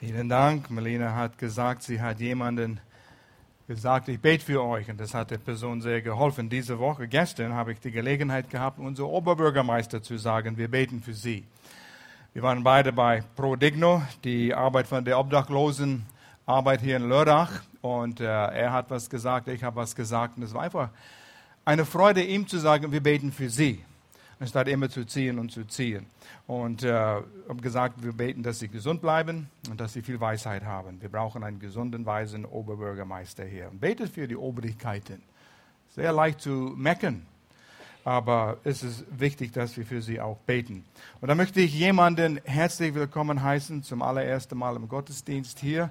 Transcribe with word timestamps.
Vielen 0.00 0.28
Dank. 0.28 0.70
Melina 0.70 1.12
hat 1.16 1.38
gesagt, 1.38 1.82
sie 1.82 2.00
hat 2.00 2.20
jemanden 2.20 2.78
gesagt, 3.66 4.08
ich 4.08 4.20
bete 4.20 4.44
für 4.44 4.62
euch. 4.62 4.88
Und 4.88 5.00
das 5.00 5.12
hat 5.12 5.32
der 5.32 5.38
Person 5.38 5.80
sehr 5.80 6.02
geholfen. 6.02 6.48
Diese 6.48 6.78
Woche, 6.78 7.08
gestern, 7.08 7.52
habe 7.52 7.72
ich 7.72 7.80
die 7.80 7.90
Gelegenheit 7.90 8.48
gehabt, 8.48 8.78
unser 8.78 9.08
Oberbürgermeister 9.08 10.00
zu 10.00 10.16
sagen, 10.16 10.56
wir 10.56 10.68
beten 10.68 11.02
für 11.02 11.14
sie. 11.14 11.44
Wir 12.32 12.44
waren 12.44 12.62
beide 12.62 12.92
bei 12.92 13.24
Prodigno, 13.34 14.00
die 14.22 14.54
Arbeit 14.54 14.86
von 14.86 15.04
der 15.04 15.18
Obdachlosen 15.18 16.06
Arbeit 16.46 16.80
hier 16.80 16.96
in 16.96 17.08
Lörrach. 17.08 17.62
Und 17.80 18.20
äh, 18.20 18.24
er 18.24 18.72
hat 18.72 18.90
was 18.90 19.10
gesagt, 19.10 19.48
ich 19.48 19.64
habe 19.64 19.74
was 19.74 19.96
gesagt. 19.96 20.36
Und 20.36 20.44
es 20.44 20.54
war 20.54 20.62
einfach 20.62 20.90
eine 21.64 21.84
Freude, 21.84 22.22
ihm 22.22 22.46
zu 22.46 22.58
sagen, 22.58 22.92
wir 22.92 23.02
beten 23.02 23.32
für 23.32 23.50
sie 23.50 23.84
anstatt 24.40 24.68
immer 24.68 24.88
zu 24.88 25.04
ziehen 25.04 25.38
und 25.38 25.50
zu 25.50 25.64
ziehen. 25.64 26.06
Und 26.46 26.84
äh, 26.84 26.92
habe 26.92 27.60
gesagt, 27.60 28.02
wir 28.02 28.12
beten, 28.12 28.42
dass 28.42 28.58
sie 28.58 28.68
gesund 28.68 29.00
bleiben 29.00 29.50
und 29.70 29.80
dass 29.80 29.92
sie 29.92 30.02
viel 30.02 30.20
Weisheit 30.20 30.64
haben. 30.64 31.00
Wir 31.00 31.08
brauchen 31.08 31.42
einen 31.42 31.58
gesunden, 31.58 32.06
weisen 32.06 32.44
Oberbürgermeister 32.44 33.44
hier. 33.44 33.68
Und 33.70 33.80
betet 33.80 34.10
für 34.10 34.28
die 34.28 34.36
Obrigkeiten. 34.36 35.22
Sehr 35.94 36.12
leicht 36.12 36.40
zu 36.40 36.50
mecken, 36.50 37.26
aber 38.04 38.58
es 38.62 38.82
ist 38.82 39.04
wichtig, 39.10 39.52
dass 39.52 39.76
wir 39.76 39.84
für 39.84 40.00
sie 40.00 40.20
auch 40.20 40.38
beten. 40.38 40.84
Und 41.20 41.28
da 41.28 41.34
möchte 41.34 41.60
ich 41.60 41.74
jemanden 41.74 42.40
herzlich 42.44 42.94
willkommen 42.94 43.42
heißen, 43.42 43.82
zum 43.82 44.02
allerersten 44.02 44.56
Mal 44.56 44.76
im 44.76 44.88
Gottesdienst 44.88 45.58
hier. 45.58 45.90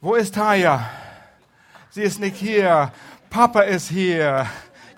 Wo 0.00 0.14
ist 0.14 0.34
Taya? 0.34 0.90
Sie 1.90 2.02
ist 2.02 2.20
nicht 2.20 2.36
hier. 2.36 2.92
Papa 3.30 3.62
ist 3.62 3.88
hier. 3.88 4.46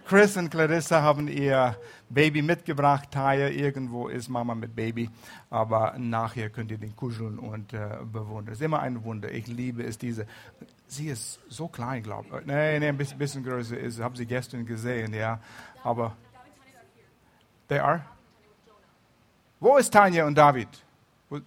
Chris 0.09 0.39
und 0.39 0.49
Clarissa 0.49 1.03
haben 1.03 1.29
ihr 1.29 1.77
Baby 2.09 2.41
mitgebracht. 2.41 3.11
Taya, 3.11 3.49
irgendwo 3.49 4.09
ist 4.09 4.31
Mama 4.31 4.55
mit 4.55 4.75
Baby. 4.75 5.11
Aber 5.51 5.97
nachher 5.99 6.49
könnt 6.49 6.71
ihr 6.71 6.79
den 6.79 6.97
kuscheln 6.97 7.39
und 7.39 7.75
äh, 7.75 7.99
bewundern. 8.11 8.55
Es 8.55 8.61
ist 8.61 8.65
immer 8.65 8.81
ein 8.81 9.05
Wunder. 9.05 9.31
Ich 9.31 9.47
liebe 9.49 9.83
es, 9.83 9.99
diese. 9.99 10.27
Sie 10.87 11.09
ist 11.09 11.41
so 11.51 11.69
klein, 11.69 12.03
glaube 12.03 12.27
ich. 12.41 12.47
Nein, 12.47 12.81
nee, 12.81 12.89
ein 12.89 12.97
bisschen, 12.97 13.19
bisschen 13.19 13.45
größer 13.45 13.77
ist. 13.77 14.01
Habe 14.01 14.17
sie 14.17 14.25
gestern 14.25 14.65
gesehen, 14.65 15.13
ja. 15.13 15.41
Aber. 15.85 16.17
They 17.69 17.79
are? 17.79 18.03
Wo 19.61 19.77
ist 19.77 19.93
Tanja 19.93 20.25
und 20.25 20.39
David? 20.39 20.69
Wo? 21.29 21.39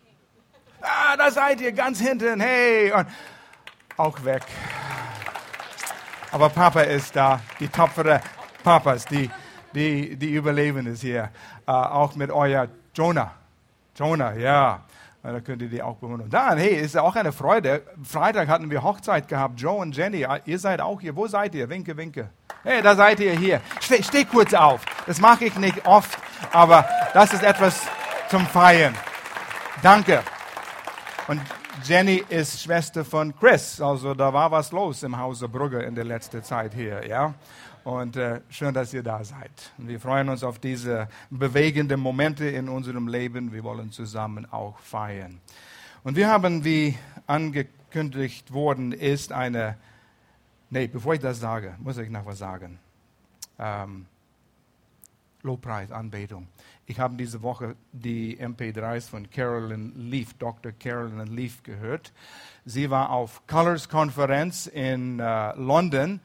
Ah, 0.81 1.17
da 1.17 1.31
seid 1.31 1.61
ihr 1.61 1.71
ganz 1.71 1.99
hinten. 1.99 2.39
Hey. 2.39 2.91
Und 2.91 3.07
auch 3.97 4.23
weg. 4.23 4.43
Aber 6.31 6.49
Papa 6.49 6.81
ist 6.81 7.15
da, 7.15 7.41
die 7.59 7.67
tapfere 7.67 8.21
Papas, 8.63 9.05
die, 9.05 9.29
die, 9.73 10.15
die 10.15 10.33
überleben 10.33 10.87
es 10.87 11.01
hier. 11.01 11.29
Äh, 11.67 11.71
auch 11.71 12.15
mit 12.15 12.31
euer 12.31 12.67
Jonah. 12.93 13.31
Jonah, 13.95 14.33
ja. 14.33 14.81
Da 15.23 15.39
könnt 15.39 15.61
ihr 15.61 15.69
die 15.69 15.83
auch 15.83 15.97
bewundern. 15.97 16.29
Dann, 16.31 16.57
hey, 16.57 16.75
ist 16.77 16.97
auch 16.97 17.15
eine 17.15 17.31
Freude. 17.31 17.83
Freitag 18.03 18.47
hatten 18.47 18.71
wir 18.71 18.81
Hochzeit 18.81 19.27
gehabt. 19.27 19.59
Joe 19.59 19.75
und 19.75 19.95
Jenny, 19.95 20.25
ah, 20.25 20.39
ihr 20.45 20.57
seid 20.57 20.81
auch 20.81 20.99
hier. 20.99 21.15
Wo 21.15 21.27
seid 21.27 21.53
ihr? 21.53 21.69
Winke, 21.69 21.95
winke. 21.95 22.29
Hey, 22.63 22.81
da 22.81 22.95
seid 22.95 23.19
ihr 23.19 23.33
hier. 23.33 23.61
Steh, 23.79 24.01
steh 24.01 24.25
kurz 24.25 24.53
auf. 24.53 24.81
Das 25.05 25.21
mache 25.21 25.45
ich 25.45 25.55
nicht 25.57 25.85
oft, 25.85 26.17
aber 26.51 26.87
das 27.13 27.33
ist 27.33 27.43
etwas 27.43 27.81
zum 28.29 28.47
Feiern. 28.47 28.95
Danke. 29.83 30.23
Und 31.27 31.39
Jenny 31.83 32.23
ist 32.29 32.61
Schwester 32.61 33.05
von 33.05 33.35
Chris. 33.37 33.79
Also 33.79 34.13
da 34.15 34.33
war 34.33 34.49
was 34.51 34.71
los 34.71 35.03
im 35.03 35.17
Hause 35.17 35.47
Brugge 35.47 35.81
in 35.83 35.93
der 35.93 36.03
letzten 36.03 36.43
Zeit 36.43 36.73
hier, 36.73 37.07
ja. 37.07 37.33
Und 37.83 38.15
äh, 38.15 38.41
schön, 38.49 38.75
dass 38.75 38.93
ihr 38.93 39.01
da 39.01 39.23
seid. 39.23 39.51
Wir 39.77 39.99
freuen 39.99 40.29
uns 40.29 40.43
auf 40.43 40.59
diese 40.59 41.07
bewegenden 41.31 41.99
Momente 41.99 42.45
in 42.45 42.69
unserem 42.69 43.07
Leben. 43.07 43.51
Wir 43.51 43.63
wollen 43.63 43.91
zusammen 43.91 44.45
auch 44.51 44.77
feiern. 44.77 45.41
Und 46.03 46.15
wir 46.15 46.27
haben, 46.27 46.63
wie 46.63 46.95
angekündigt 47.25 48.53
worden 48.53 48.91
ist, 48.91 49.31
eine, 49.31 49.77
nee, 50.69 50.85
bevor 50.85 51.15
ich 51.15 51.21
das 51.21 51.39
sage, 51.39 51.75
muss 51.79 51.97
ich 51.97 52.11
noch 52.11 52.25
was 52.27 52.37
sagen. 52.37 52.77
Ähm, 53.57 54.05
Lobpreis, 55.41 55.91
Anbetung. 55.91 56.47
Ich 56.85 56.99
habe 56.99 57.15
diese 57.15 57.41
Woche 57.41 57.75
die 57.93 58.39
MP3s 58.39 59.09
von 59.09 59.27
Carolyn 59.31 59.93
Leaf, 59.95 60.35
Dr. 60.35 60.71
Carolyn 60.71 61.25
Leaf 61.35 61.63
gehört. 61.63 62.13
Sie 62.63 62.91
war 62.91 63.09
auf 63.09 63.47
Colors 63.47 63.89
Konferenz 63.89 64.67
in 64.67 65.19
äh, 65.19 65.55
London 65.55 66.19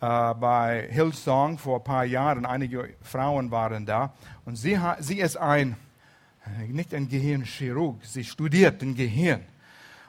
äh, 0.00 0.34
bei 0.34 0.88
Hillsong 0.90 1.58
vor 1.58 1.78
ein 1.78 1.84
paar 1.84 2.04
Jahren. 2.04 2.44
Einige 2.44 2.94
Frauen 3.02 3.50
waren 3.50 3.86
da. 3.86 4.12
Und 4.44 4.56
sie, 4.56 4.78
sie 5.00 5.20
ist 5.20 5.36
ein, 5.36 5.76
nicht 6.68 6.94
ein 6.94 7.08
Gehirnchirurg, 7.08 8.04
sie 8.04 8.24
studiert 8.24 8.82
den 8.82 8.94
Gehirn. 8.94 9.42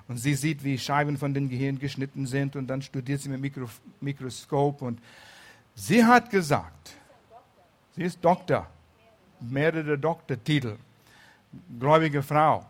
Und 0.07 0.17
sie 0.17 0.35
sieht, 0.35 0.63
wie 0.63 0.77
Scheiben 0.77 1.17
von 1.17 1.33
den 1.33 1.49
Gehirn 1.49 1.79
geschnitten 1.79 2.25
sind 2.25 2.55
und 2.55 2.67
dann 2.67 2.81
studiert 2.81 3.21
sie 3.21 3.29
mit 3.29 3.41
Mikro, 3.41 3.65
Mikroskop. 3.99 4.81
Und 4.81 5.01
sie 5.75 6.03
hat 6.03 6.29
gesagt, 6.29 6.95
sie 7.95 8.03
ist 8.03 8.23
Doktor, 8.23 8.67
mehrere 9.39 9.97
Doktortitel, 9.97 10.77
gläubige 11.79 12.23
Frau. 12.23 12.65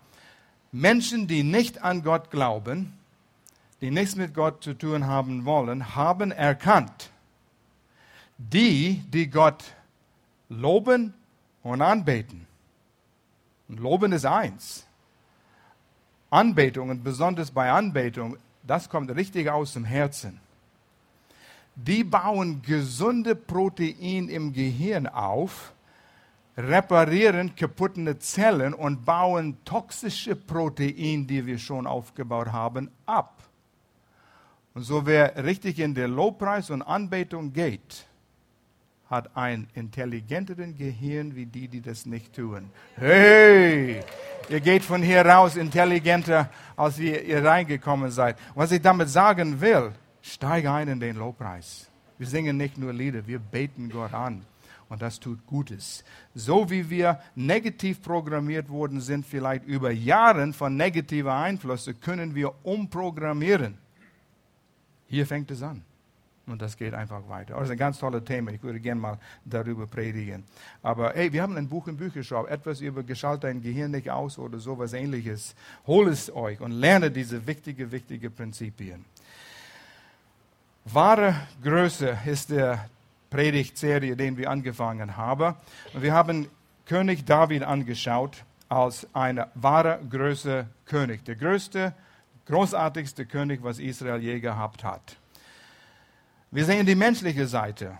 Menschen, 0.71 1.27
die 1.27 1.43
nicht 1.43 1.83
an 1.83 2.03
Gott 2.03 2.31
glauben, 2.31 2.93
die 3.81 3.91
nichts 3.91 4.15
mit 4.15 4.33
Gott 4.33 4.63
zu 4.63 4.73
tun 4.73 5.05
haben 5.05 5.45
wollen, 5.45 5.95
haben 5.95 6.31
erkannt, 6.31 7.11
die, 8.37 9.03
die 9.09 9.29
Gott 9.29 9.63
loben 10.49 11.13
und 11.63 11.81
anbeten. 11.81 12.47
Und 13.67 13.79
loben 13.79 14.11
ist 14.11 14.25
eins. 14.25 14.85
Anbetung 16.29 16.89
und 16.89 17.03
besonders 17.03 17.51
bei 17.51 17.71
Anbetung, 17.71 18.37
das 18.63 18.89
kommt 18.89 19.11
richtig 19.15 19.49
aus 19.49 19.73
dem 19.73 19.85
Herzen. 19.85 20.39
Die 21.75 22.03
bauen 22.03 22.61
gesunde 22.61 23.35
Protein 23.35 24.29
im 24.29 24.51
Gehirn 24.51 25.07
auf, 25.07 25.73
reparieren 26.57 27.55
kaputte 27.55 28.17
Zellen 28.19 28.73
und 28.73 29.05
bauen 29.05 29.57
toxische 29.63 30.35
Protein, 30.35 31.27
die 31.27 31.45
wir 31.45 31.59
schon 31.59 31.85
aufgebaut 31.85 32.51
haben, 32.51 32.89
ab. 33.05 33.46
Und 34.77 34.83
so 34.83 35.07
wer 35.07 35.43
richtig 35.43 35.79
in 35.79 35.95
der 35.95 36.07
Lobpreis 36.07 36.69
und 36.69 36.83
Anbetung 36.83 37.51
geht, 37.51 38.05
hat 39.09 39.35
ein 39.35 39.67
intelligenteren 39.73 40.77
Gehirn 40.77 41.35
wie 41.35 41.47
die, 41.47 41.67
die 41.67 41.81
das 41.81 42.05
nicht 42.05 42.35
tun. 42.35 42.69
Hey, 42.95 44.01
ihr 44.49 44.59
geht 44.59 44.83
von 44.83 45.01
hier 45.01 45.25
raus 45.25 45.55
intelligenter, 45.55 46.51
als 46.75 46.99
ihr, 46.99 47.23
ihr 47.23 47.43
reingekommen 47.43 48.11
seid. 48.11 48.37
Was 48.53 48.71
ich 48.71 48.79
damit 48.79 49.09
sagen 49.09 49.59
will, 49.61 49.93
steige 50.21 50.71
ein 50.71 50.89
in 50.89 50.99
den 50.99 51.15
Lobpreis. 51.15 51.89
Wir 52.19 52.27
singen 52.27 52.55
nicht 52.55 52.77
nur 52.77 52.93
Lieder, 52.93 53.25
wir 53.25 53.39
beten 53.39 53.89
Gott 53.89 54.13
an. 54.13 54.45
Und 54.89 55.01
das 55.01 55.19
tut 55.19 55.43
Gutes. 55.47 56.03
So 56.35 56.69
wie 56.69 56.87
wir 56.87 57.19
negativ 57.33 58.03
programmiert 58.03 58.69
worden 58.69 59.01
sind, 59.01 59.25
vielleicht 59.25 59.65
über 59.65 59.89
Jahre 59.89 60.53
von 60.53 60.77
negativen 60.77 61.31
Einflüssen, 61.31 61.99
können 61.99 62.35
wir 62.35 62.53
umprogrammieren. 62.63 63.86
Hier 65.07 65.25
fängt 65.25 65.51
es 65.51 65.61
an. 65.61 65.83
Und 66.47 66.61
das 66.61 66.77
geht 66.77 66.93
einfach 66.93 67.27
weiter. 67.27 67.55
Das 67.55 67.65
ist 67.65 67.71
ein 67.71 67.77
ganz 67.77 67.99
tolles 67.99 68.23
Thema. 68.23 68.51
Ich 68.51 68.63
würde 68.63 68.79
gerne 68.79 69.01
mal 69.01 69.19
darüber 69.43 69.85
predigen. 69.85 70.45
Aber 70.81 71.11
hey, 71.13 71.31
wir 71.33 71.41
haben 71.41 71.57
ein 71.57 71.67
Buch 71.67 71.87
im 71.87 71.97
Bücherschau. 71.97 72.45
Etwas 72.45 72.79
über 72.79 73.03
Geschalt 73.03 73.43
dein 73.43 73.61
Gehirn 73.61 73.91
nicht 73.91 74.09
aus 74.09 74.39
oder 74.39 74.57
sowas 74.57 74.93
ähnliches. 74.93 75.55
Hol 75.85 76.07
es 76.07 76.33
euch 76.33 76.61
und 76.61 76.71
lerne 76.71 77.11
diese 77.11 77.45
wichtigen, 77.45 77.91
wichtigen 77.91 78.33
Prinzipien. 78.33 79.03
Wahre 80.85 81.35
Größe 81.61 82.17
ist 82.25 82.49
der 82.49 82.89
Predigtserie, 83.29 84.15
den 84.15 84.37
wir 84.37 84.49
angefangen 84.49 85.17
haben. 85.17 85.53
Und 85.93 86.01
wir 86.01 86.13
haben 86.13 86.47
König 86.85 87.25
David 87.25 87.63
angeschaut 87.63 88.45
als 88.69 89.05
eine 89.13 89.49
wahre 89.55 89.99
Größe 90.09 90.65
König. 90.85 91.25
Der 91.25 91.35
größte 91.35 91.93
großartigste 92.47 93.25
König, 93.25 93.61
was 93.63 93.79
Israel 93.79 94.21
je 94.21 94.39
gehabt 94.39 94.83
hat. 94.83 95.17
Wir 96.49 96.65
sehen 96.65 96.85
die 96.85 96.95
menschliche 96.95 97.45
Seite 97.47 97.97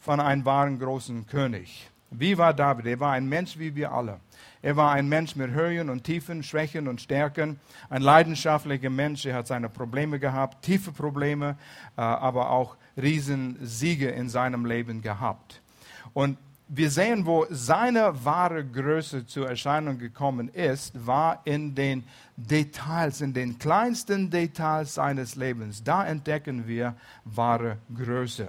von 0.00 0.20
einem 0.20 0.44
wahren 0.44 0.78
großen 0.78 1.26
König. 1.26 1.90
Wie 2.10 2.36
war 2.36 2.52
David? 2.52 2.86
Er 2.86 3.00
war 3.00 3.12
ein 3.12 3.26
Mensch 3.26 3.58
wie 3.58 3.74
wir 3.74 3.92
alle. 3.92 4.20
Er 4.60 4.76
war 4.76 4.92
ein 4.92 5.08
Mensch 5.08 5.34
mit 5.34 5.50
Höhen 5.50 5.88
und 5.88 6.04
Tiefen, 6.04 6.42
Schwächen 6.42 6.86
und 6.86 7.00
Stärken. 7.00 7.58
Ein 7.88 8.02
leidenschaftlicher 8.02 8.90
Mensch. 8.90 9.24
Er 9.24 9.34
hat 9.34 9.46
seine 9.46 9.70
Probleme 9.70 10.18
gehabt, 10.18 10.62
tiefe 10.62 10.92
Probleme, 10.92 11.56
äh, 11.96 12.02
aber 12.02 12.50
auch 12.50 12.76
Riesensiege 12.96 14.10
in 14.10 14.28
seinem 14.28 14.66
Leben 14.66 15.00
gehabt. 15.00 15.62
Und 16.12 16.36
wir 16.74 16.90
sehen, 16.90 17.26
wo 17.26 17.46
seine 17.50 18.24
wahre 18.24 18.64
Größe 18.64 19.26
zur 19.26 19.46
Erscheinung 19.46 19.98
gekommen 19.98 20.48
ist, 20.48 21.06
war 21.06 21.42
in 21.44 21.74
den 21.74 22.02
Details, 22.34 23.20
in 23.20 23.34
den 23.34 23.58
kleinsten 23.58 24.30
Details 24.30 24.94
seines 24.94 25.36
Lebens. 25.36 25.84
Da 25.84 26.06
entdecken 26.06 26.66
wir 26.66 26.94
wahre 27.26 27.76
Größe. 27.94 28.48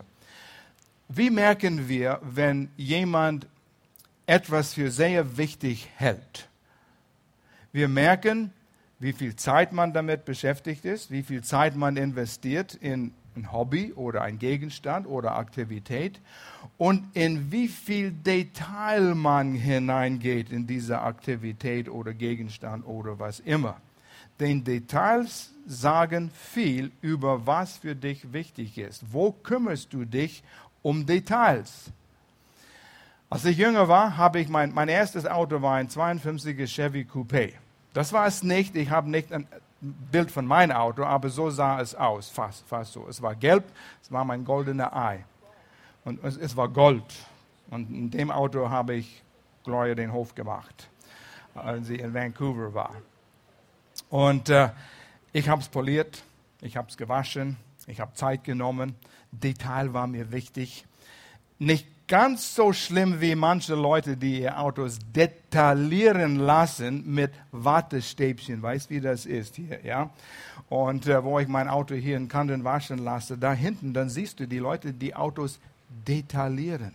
Wie 1.10 1.30
merken 1.30 1.90
wir, 1.90 2.22
wenn 2.24 2.70
jemand 2.78 3.46
etwas 4.26 4.74
für 4.74 4.90
sehr 4.90 5.36
wichtig 5.36 5.90
hält? 5.98 6.48
Wir 7.74 7.90
merken, 7.90 8.54
wie 9.00 9.12
viel 9.12 9.36
Zeit 9.36 9.74
man 9.74 9.92
damit 9.92 10.24
beschäftigt 10.24 10.86
ist, 10.86 11.12
wie 11.12 11.24
viel 11.24 11.44
Zeit 11.44 11.76
man 11.76 11.98
investiert 11.98 12.74
in 12.76 13.14
ein 13.36 13.52
Hobby 13.52 13.94
oder 13.94 14.22
ein 14.22 14.40
Gegenstand 14.40 15.08
oder 15.08 15.36
Aktivität 15.36 16.20
und 16.78 17.06
in 17.14 17.52
wie 17.52 17.68
viel 17.68 18.12
Detail 18.12 19.16
man 19.16 19.54
hineingeht 19.54 20.52
in 20.52 20.68
diese 20.68 21.02
Aktivität 21.02 21.90
oder 21.90 22.14
Gegenstand 22.14 22.86
oder 22.86 23.20
was 23.20 23.40
immer. 23.40 23.78
Denn 24.40 24.64
Details 24.64 25.54
sagen 25.66 26.32
viel 26.32 26.92
über 27.02 27.46
was 27.46 27.78
für 27.78 27.96
dich 27.96 28.34
wichtig 28.34 28.78
ist. 28.78 29.14
Wo 29.14 29.32
kümmerst 29.32 29.94
du 29.94 30.06
dich 30.06 30.44
um 30.82 31.06
Details? 31.06 31.92
Als 33.30 33.46
ich 33.46 33.58
jünger 33.58 33.88
war, 33.88 34.18
habe 34.18 34.40
ich 34.40 34.50
mein, 34.50 34.74
mein 34.74 34.90
erstes 34.90 35.26
Auto 35.26 35.62
war 35.62 35.76
ein 35.78 35.88
52er 35.88 36.68
Chevy 36.68 37.08
Coupé. 37.12 37.54
Das 37.94 38.14
war 38.14 38.28
es 38.28 38.44
nicht. 38.44 38.76
Ich 38.76 38.90
habe 38.90 39.10
nicht 39.10 39.32
ein 39.32 39.48
Bild 39.84 40.32
von 40.32 40.46
meinem 40.46 40.76
Auto, 40.78 41.04
aber 41.04 41.30
so 41.30 41.50
sah 41.50 41.82
es 41.82 41.94
aus, 41.94 42.30
fast, 42.30 42.66
fast 42.68 42.94
so. 42.94 43.06
Es 43.10 43.22
war 43.22 43.36
gelb, 43.36 43.66
es 44.02 44.12
war 44.12 44.24
mein 44.24 44.46
goldener 44.46 44.96
Ei. 44.96 45.26
Und 46.06 46.24
es, 46.24 46.38
es 46.38 46.56
war 46.56 46.70
Gold. 46.70 47.04
Und 47.70 47.90
in 47.90 48.10
dem 48.10 48.32
Auto 48.32 48.70
habe 48.70 48.96
ich 48.96 49.22
Gloria 49.64 49.94
den 49.94 50.14
Hof 50.14 50.36
gemacht, 50.36 50.90
als 51.54 51.88
sie 51.88 51.96
in 51.96 52.14
Vancouver 52.14 52.74
war. 52.74 52.96
Und 54.10 54.50
äh, 54.50 54.70
ich 55.34 55.50
habe 55.50 55.62
es 55.62 55.68
poliert, 55.68 56.24
ich 56.62 56.78
habe 56.78 56.90
es 56.90 56.96
gewaschen, 56.96 57.58
ich 57.88 58.00
habe 58.00 58.14
Zeit 58.14 58.44
genommen. 58.44 58.96
Detail 59.32 59.94
war 59.94 60.08
mir 60.08 60.32
wichtig. 60.32 60.86
Nicht 61.60 61.88
ganz 62.08 62.56
so 62.56 62.74
schlimm 62.74 63.22
wie 63.22 63.36
manche 63.36 63.76
Leute, 63.76 64.18
die 64.18 64.42
ihr 64.42 64.60
Autos 64.60 65.00
detaillieren 65.16 66.38
lassen 66.38 67.04
mit 67.14 67.32
Wattestäbchen. 67.52 68.62
Weißt 68.62 68.90
wie 68.90 69.02
das 69.02 69.26
ist 69.26 69.56
hier, 69.56 69.84
ja? 69.84 70.10
Und 70.70 71.08
äh, 71.08 71.24
wo 71.24 71.40
ich 71.40 71.48
mein 71.48 71.68
Auto 71.68 71.96
hier 71.96 72.18
in 72.18 72.28
Kanden 72.28 72.64
waschen 72.64 73.00
lasse, 73.00 73.38
da 73.38 73.54
hinten, 73.54 73.94
dann 73.94 74.10
siehst 74.10 74.40
du 74.40 74.48
die 74.48 74.60
Leute, 74.60 74.94
die 74.94 75.16
Autos 75.16 75.60
detaillieren. 76.08 76.94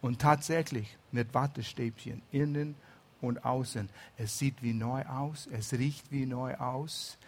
Und 0.00 0.20
tatsächlich 0.20 0.96
mit 1.10 1.34
Wattestäbchen, 1.34 2.22
innen 2.30 2.76
und 3.20 3.44
außen. 3.44 3.88
Es 4.16 4.38
sieht 4.38 4.62
wie 4.62 4.72
neu 4.72 5.04
aus, 5.06 5.48
es 5.52 5.72
riecht 5.72 6.10
wie 6.10 6.26
neu 6.26 6.54
aus. 6.54 7.18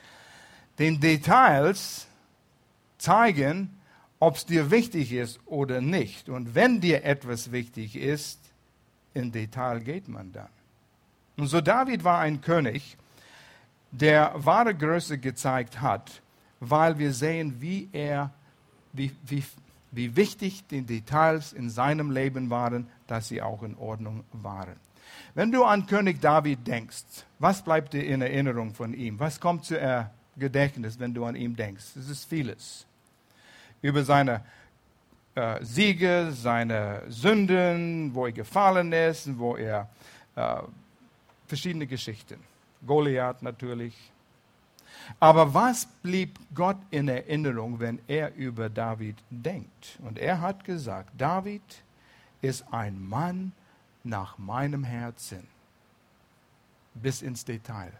Den 0.78 1.00
Details 1.00 2.06
zeigen, 2.98 3.79
ob 4.20 4.36
es 4.36 4.46
dir 4.46 4.70
wichtig 4.70 5.12
ist 5.12 5.40
oder 5.46 5.80
nicht. 5.80 6.28
Und 6.28 6.54
wenn 6.54 6.80
dir 6.80 7.04
etwas 7.04 7.50
wichtig 7.50 7.96
ist, 7.96 8.38
in 9.14 9.32
Detail 9.32 9.80
geht 9.80 10.08
man 10.08 10.30
dann. 10.30 10.48
Und 11.36 11.46
so 11.46 11.60
David 11.60 12.04
war 12.04 12.20
ein 12.20 12.42
König, 12.42 12.96
der 13.90 14.32
wahre 14.36 14.74
Größe 14.74 15.18
gezeigt 15.18 15.80
hat, 15.80 16.22
weil 16.60 16.98
wir 16.98 17.12
sehen, 17.12 17.60
wie 17.60 17.88
er, 17.92 18.30
wie, 18.92 19.10
wie, 19.24 19.42
wie 19.90 20.14
wichtig 20.14 20.66
die 20.68 20.82
Details 20.82 21.54
in 21.54 21.70
seinem 21.70 22.10
Leben 22.10 22.50
waren, 22.50 22.88
dass 23.06 23.28
sie 23.28 23.40
auch 23.40 23.62
in 23.62 23.74
Ordnung 23.76 24.24
waren. 24.32 24.76
Wenn 25.34 25.50
du 25.50 25.64
an 25.64 25.86
König 25.86 26.20
David 26.20 26.66
denkst, 26.66 27.24
was 27.38 27.64
bleibt 27.64 27.94
dir 27.94 28.04
in 28.04 28.20
Erinnerung 28.20 28.74
von 28.74 28.92
ihm? 28.92 29.18
Was 29.18 29.40
kommt 29.40 29.64
zu 29.64 30.08
Gedächtnis, 30.36 30.98
wenn 30.98 31.14
du 31.14 31.24
an 31.24 31.34
ihn 31.34 31.56
denkst? 31.56 31.96
Es 31.96 32.10
ist 32.10 32.28
vieles 32.28 32.86
über 33.82 34.04
seine 34.04 34.44
äh, 35.34 35.64
Siege, 35.64 36.30
seine 36.32 37.02
Sünden, 37.08 38.14
wo 38.14 38.26
er 38.26 38.32
gefallen 38.32 38.92
ist, 38.92 39.38
wo 39.38 39.56
er 39.56 39.88
äh, 40.36 40.56
verschiedene 41.46 41.86
Geschichten. 41.86 42.40
Goliath 42.86 43.42
natürlich. 43.42 43.94
Aber 45.18 45.52
was 45.52 45.86
blieb 46.02 46.38
Gott 46.54 46.78
in 46.90 47.08
Erinnerung, 47.08 47.80
wenn 47.80 48.00
er 48.06 48.34
über 48.34 48.68
David 48.68 49.16
denkt? 49.30 49.98
Und 50.02 50.18
er 50.18 50.40
hat 50.40 50.64
gesagt, 50.64 51.10
David 51.18 51.62
ist 52.40 52.64
ein 52.72 53.00
Mann 53.08 53.52
nach 54.04 54.38
meinem 54.38 54.84
Herzen, 54.84 55.46
bis 56.94 57.22
ins 57.22 57.44
Detail. 57.44 57.92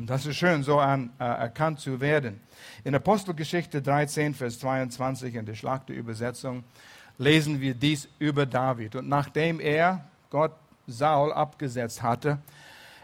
Und 0.00 0.06
das 0.06 0.24
ist 0.24 0.36
schön, 0.36 0.62
so 0.62 0.78
an, 0.78 1.10
äh, 1.18 1.24
erkannt 1.24 1.78
zu 1.78 2.00
werden. 2.00 2.40
In 2.84 2.94
Apostelgeschichte 2.94 3.82
13, 3.82 4.32
Vers 4.32 4.58
22 4.58 5.34
in 5.34 5.44
der 5.44 5.54
Schlachte 5.54 5.92
Übersetzung 5.92 6.64
lesen 7.18 7.60
wir 7.60 7.74
dies 7.74 8.08
über 8.18 8.46
David. 8.46 8.96
Und 8.96 9.10
nachdem 9.10 9.60
er 9.60 10.06
Gott 10.30 10.54
Saul 10.86 11.34
abgesetzt 11.34 12.02
hatte, 12.02 12.38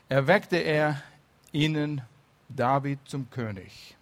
erweckte 0.08 0.56
er 0.56 1.02
ihnen 1.52 2.00
David 2.48 3.00
zum 3.04 3.28
König, 3.28 3.94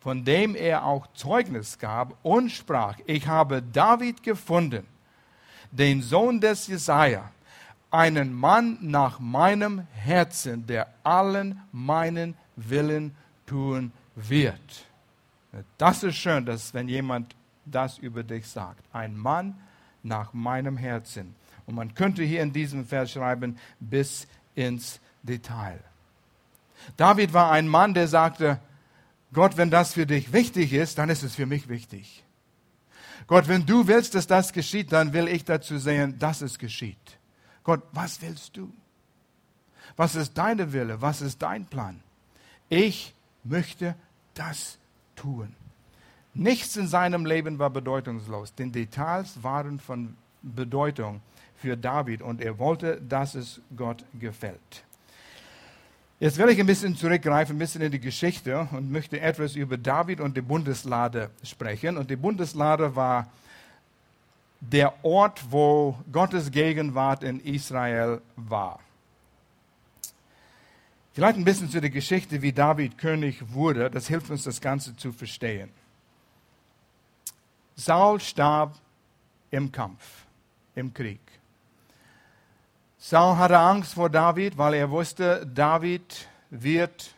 von 0.00 0.24
dem 0.24 0.56
er 0.56 0.84
auch 0.84 1.06
Zeugnis 1.14 1.78
gab 1.78 2.16
und 2.24 2.50
sprach, 2.50 2.98
ich 3.06 3.28
habe 3.28 3.62
David 3.62 4.24
gefunden, 4.24 4.84
den 5.70 6.02
Sohn 6.02 6.40
des 6.40 6.66
Jesaja, 6.66 7.30
einen 7.94 8.34
Mann 8.34 8.78
nach 8.80 9.20
meinem 9.20 9.86
Herzen, 9.92 10.66
der 10.66 10.88
allen 11.04 11.60
meinen 11.70 12.34
Willen 12.56 13.14
tun 13.46 13.92
wird. 14.16 14.86
Das 15.78 16.02
ist 16.02 16.16
schön, 16.16 16.44
dass 16.44 16.74
wenn 16.74 16.88
jemand 16.88 17.36
das 17.64 17.98
über 17.98 18.24
dich 18.24 18.46
sagt. 18.48 18.84
Ein 18.92 19.16
Mann 19.16 19.54
nach 20.02 20.32
meinem 20.32 20.76
Herzen. 20.76 21.36
Und 21.66 21.76
man 21.76 21.94
könnte 21.94 22.24
hier 22.24 22.42
in 22.42 22.52
diesem 22.52 22.84
Vers 22.84 23.12
schreiben, 23.12 23.58
bis 23.78 24.26
ins 24.54 25.00
Detail. 25.22 25.78
David 26.96 27.32
war 27.32 27.52
ein 27.52 27.68
Mann, 27.68 27.94
der 27.94 28.08
sagte, 28.08 28.58
Gott, 29.32 29.56
wenn 29.56 29.70
das 29.70 29.94
für 29.94 30.04
dich 30.04 30.32
wichtig 30.32 30.72
ist, 30.72 30.98
dann 30.98 31.08
ist 31.08 31.22
es 31.22 31.36
für 31.36 31.46
mich 31.46 31.68
wichtig. 31.68 32.24
Gott, 33.26 33.48
wenn 33.48 33.64
du 33.64 33.86
willst, 33.86 34.14
dass 34.14 34.26
das 34.26 34.52
geschieht, 34.52 34.92
dann 34.92 35.12
will 35.12 35.28
ich 35.28 35.44
dazu 35.44 35.78
sehen, 35.78 36.18
dass 36.18 36.42
es 36.42 36.58
geschieht. 36.58 37.18
Gott, 37.64 37.82
was 37.92 38.20
willst 38.22 38.56
du? 38.56 38.70
Was 39.96 40.14
ist 40.14 40.36
deine 40.38 40.72
Wille? 40.72 41.00
Was 41.00 41.20
ist 41.20 41.42
dein 41.42 41.66
Plan? 41.66 42.00
Ich 42.68 43.14
möchte 43.42 43.94
das 44.34 44.78
tun. 45.16 45.54
Nichts 46.34 46.76
in 46.76 46.88
seinem 46.88 47.26
Leben 47.26 47.58
war 47.58 47.70
bedeutungslos. 47.70 48.54
Den 48.54 48.72
Details 48.72 49.42
waren 49.42 49.78
von 49.78 50.16
Bedeutung 50.42 51.20
für 51.56 51.76
David 51.76 52.22
und 52.22 52.40
er 52.40 52.58
wollte, 52.58 53.00
dass 53.00 53.34
es 53.34 53.60
Gott 53.76 54.04
gefällt. 54.18 54.84
Jetzt 56.20 56.38
will 56.38 56.48
ich 56.48 56.58
ein 56.58 56.66
bisschen 56.66 56.96
zurückgreifen, 56.96 57.56
ein 57.56 57.58
bisschen 57.58 57.82
in 57.82 57.92
die 57.92 58.00
Geschichte 58.00 58.68
und 58.72 58.90
möchte 58.90 59.20
etwas 59.20 59.56
über 59.56 59.76
David 59.76 60.20
und 60.20 60.36
die 60.36 60.42
Bundeslade 60.42 61.30
sprechen. 61.42 61.96
Und 61.96 62.10
die 62.10 62.16
Bundeslade 62.16 62.94
war 62.96 63.30
der 64.72 65.04
Ort, 65.04 65.50
wo 65.50 65.98
Gottes 66.10 66.50
Gegenwart 66.50 67.22
in 67.22 67.40
Israel 67.40 68.20
war. 68.36 68.80
Vielleicht 71.12 71.36
ein 71.36 71.44
bisschen 71.44 71.70
zu 71.70 71.80
der 71.80 71.90
Geschichte, 71.90 72.42
wie 72.42 72.52
David 72.52 72.98
König 72.98 73.52
wurde. 73.52 73.90
Das 73.90 74.08
hilft 74.08 74.30
uns, 74.30 74.42
das 74.42 74.60
Ganze 74.60 74.96
zu 74.96 75.12
verstehen. 75.12 75.70
Saul 77.76 78.20
starb 78.20 78.74
im 79.50 79.70
Kampf, 79.70 80.24
im 80.74 80.92
Krieg. 80.92 81.20
Saul 82.98 83.36
hatte 83.36 83.58
Angst 83.58 83.94
vor 83.94 84.08
David, 84.10 84.56
weil 84.56 84.74
er 84.74 84.90
wusste, 84.90 85.46
David 85.46 86.26
wird 86.50 87.14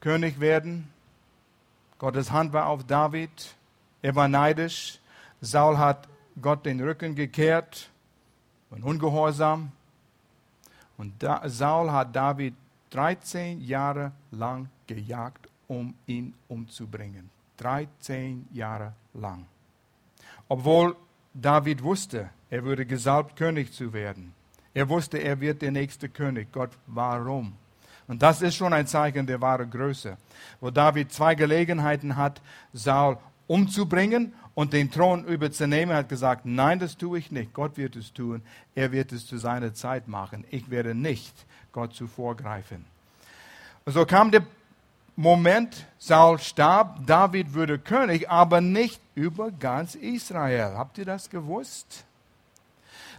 König 0.00 0.38
werden. 0.38 0.92
Gottes 1.98 2.30
Hand 2.30 2.52
war 2.52 2.66
auf 2.66 2.84
David. 2.84 3.30
Er 4.02 4.14
war 4.14 4.28
neidisch. 4.28 4.98
Saul 5.40 5.78
hat 5.78 6.08
Gott 6.40 6.64
den 6.66 6.80
Rücken 6.80 7.14
gekehrt 7.14 7.90
und 8.70 8.82
ungehorsam. 8.82 9.72
Und 10.96 11.24
Saul 11.46 11.90
hat 11.90 12.14
David 12.14 12.54
13 12.90 13.60
Jahre 13.60 14.12
lang 14.30 14.68
gejagt, 14.86 15.48
um 15.68 15.94
ihn 16.06 16.34
umzubringen. 16.48 17.30
13 17.56 18.46
Jahre 18.52 18.92
lang. 19.14 19.46
Obwohl 20.48 20.96
David 21.34 21.82
wusste, 21.82 22.30
er 22.50 22.64
würde 22.64 22.84
gesalbt, 22.84 23.36
König 23.36 23.72
zu 23.72 23.92
werden. 23.92 24.34
Er 24.74 24.88
wusste, 24.88 25.18
er 25.18 25.40
wird 25.40 25.62
der 25.62 25.70
nächste 25.70 26.08
König. 26.08 26.52
Gott, 26.52 26.70
warum? 26.86 27.54
Und 28.08 28.22
das 28.22 28.42
ist 28.42 28.56
schon 28.56 28.72
ein 28.72 28.86
Zeichen 28.86 29.26
der 29.26 29.40
wahren 29.40 29.70
Größe, 29.70 30.18
wo 30.60 30.70
David 30.70 31.12
zwei 31.12 31.34
Gelegenheiten 31.34 32.16
hat, 32.16 32.42
Saul 32.72 33.16
umzubringen 33.46 34.32
und 34.54 34.72
den 34.72 34.90
Thron 34.90 35.24
überzunehmen, 35.24 35.96
hat 35.96 36.08
gesagt, 36.08 36.44
nein, 36.44 36.78
das 36.78 36.96
tue 36.96 37.18
ich 37.18 37.30
nicht. 37.30 37.54
Gott 37.54 37.76
wird 37.76 37.96
es 37.96 38.12
tun. 38.12 38.42
Er 38.74 38.92
wird 38.92 39.12
es 39.12 39.26
zu 39.26 39.38
seiner 39.38 39.74
Zeit 39.74 40.08
machen. 40.08 40.44
Ich 40.50 40.70
werde 40.70 40.94
nicht 40.94 41.34
Gott 41.72 41.94
zuvorgreifen. 41.94 42.84
So 43.86 44.04
kam 44.06 44.30
der 44.30 44.42
Moment, 45.16 45.86
Saul 45.98 46.38
starb, 46.38 47.06
David 47.06 47.52
wurde 47.54 47.78
König, 47.78 48.30
aber 48.30 48.60
nicht 48.60 49.00
über 49.14 49.50
ganz 49.50 49.94
Israel. 49.94 50.74
Habt 50.76 50.96
ihr 50.98 51.04
das 51.04 51.28
gewusst? 51.28 52.04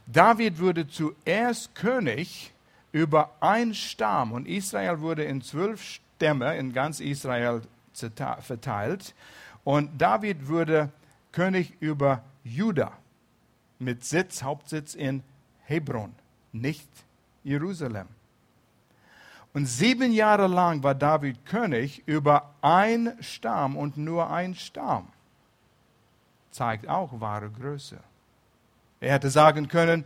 David 0.08 0.60
wurde 0.60 0.88
zuerst 0.88 1.75
König 1.75 2.51
über 2.92 3.32
ein 3.39 3.74
Stamm 3.74 4.32
und 4.32 4.48
Israel 4.48 5.01
wurde 5.01 5.24
in 5.24 5.42
zwölf 5.42 5.84
Stämme 5.84 6.58
in 6.58 6.74
ganz 6.74 7.00
Israel 7.00 7.62
verteilt 8.42 9.13
und 9.63 10.01
David 10.01 10.48
wurde 10.48 10.91
König 11.32 11.74
über 11.79 12.24
Juda 12.43 12.91
mit 13.79 14.03
Sitz, 14.03 14.43
Hauptsitz 14.43 14.96
in 14.96 15.24
Hebron, 15.65 16.13
nicht 16.51 16.89
Jerusalem. 17.43 18.08
Und 19.53 19.67
sieben 19.67 20.12
Jahre 20.12 20.48
lang 20.48 20.82
war 20.82 20.96
David 20.96 21.46
König 21.46 22.01
über 22.08 22.55
ein 22.62 23.13
Stamm 23.22 23.77
und 23.77 23.98
nur 23.98 24.32
ein 24.32 24.55
Stamm. 24.55 25.08
Zeigt 26.51 26.88
auch 26.88 27.20
wahre 27.20 27.50
Größe. 27.50 28.00
Er 29.00 29.13
hätte 29.13 29.29
sagen 29.29 29.67
können, 29.67 30.05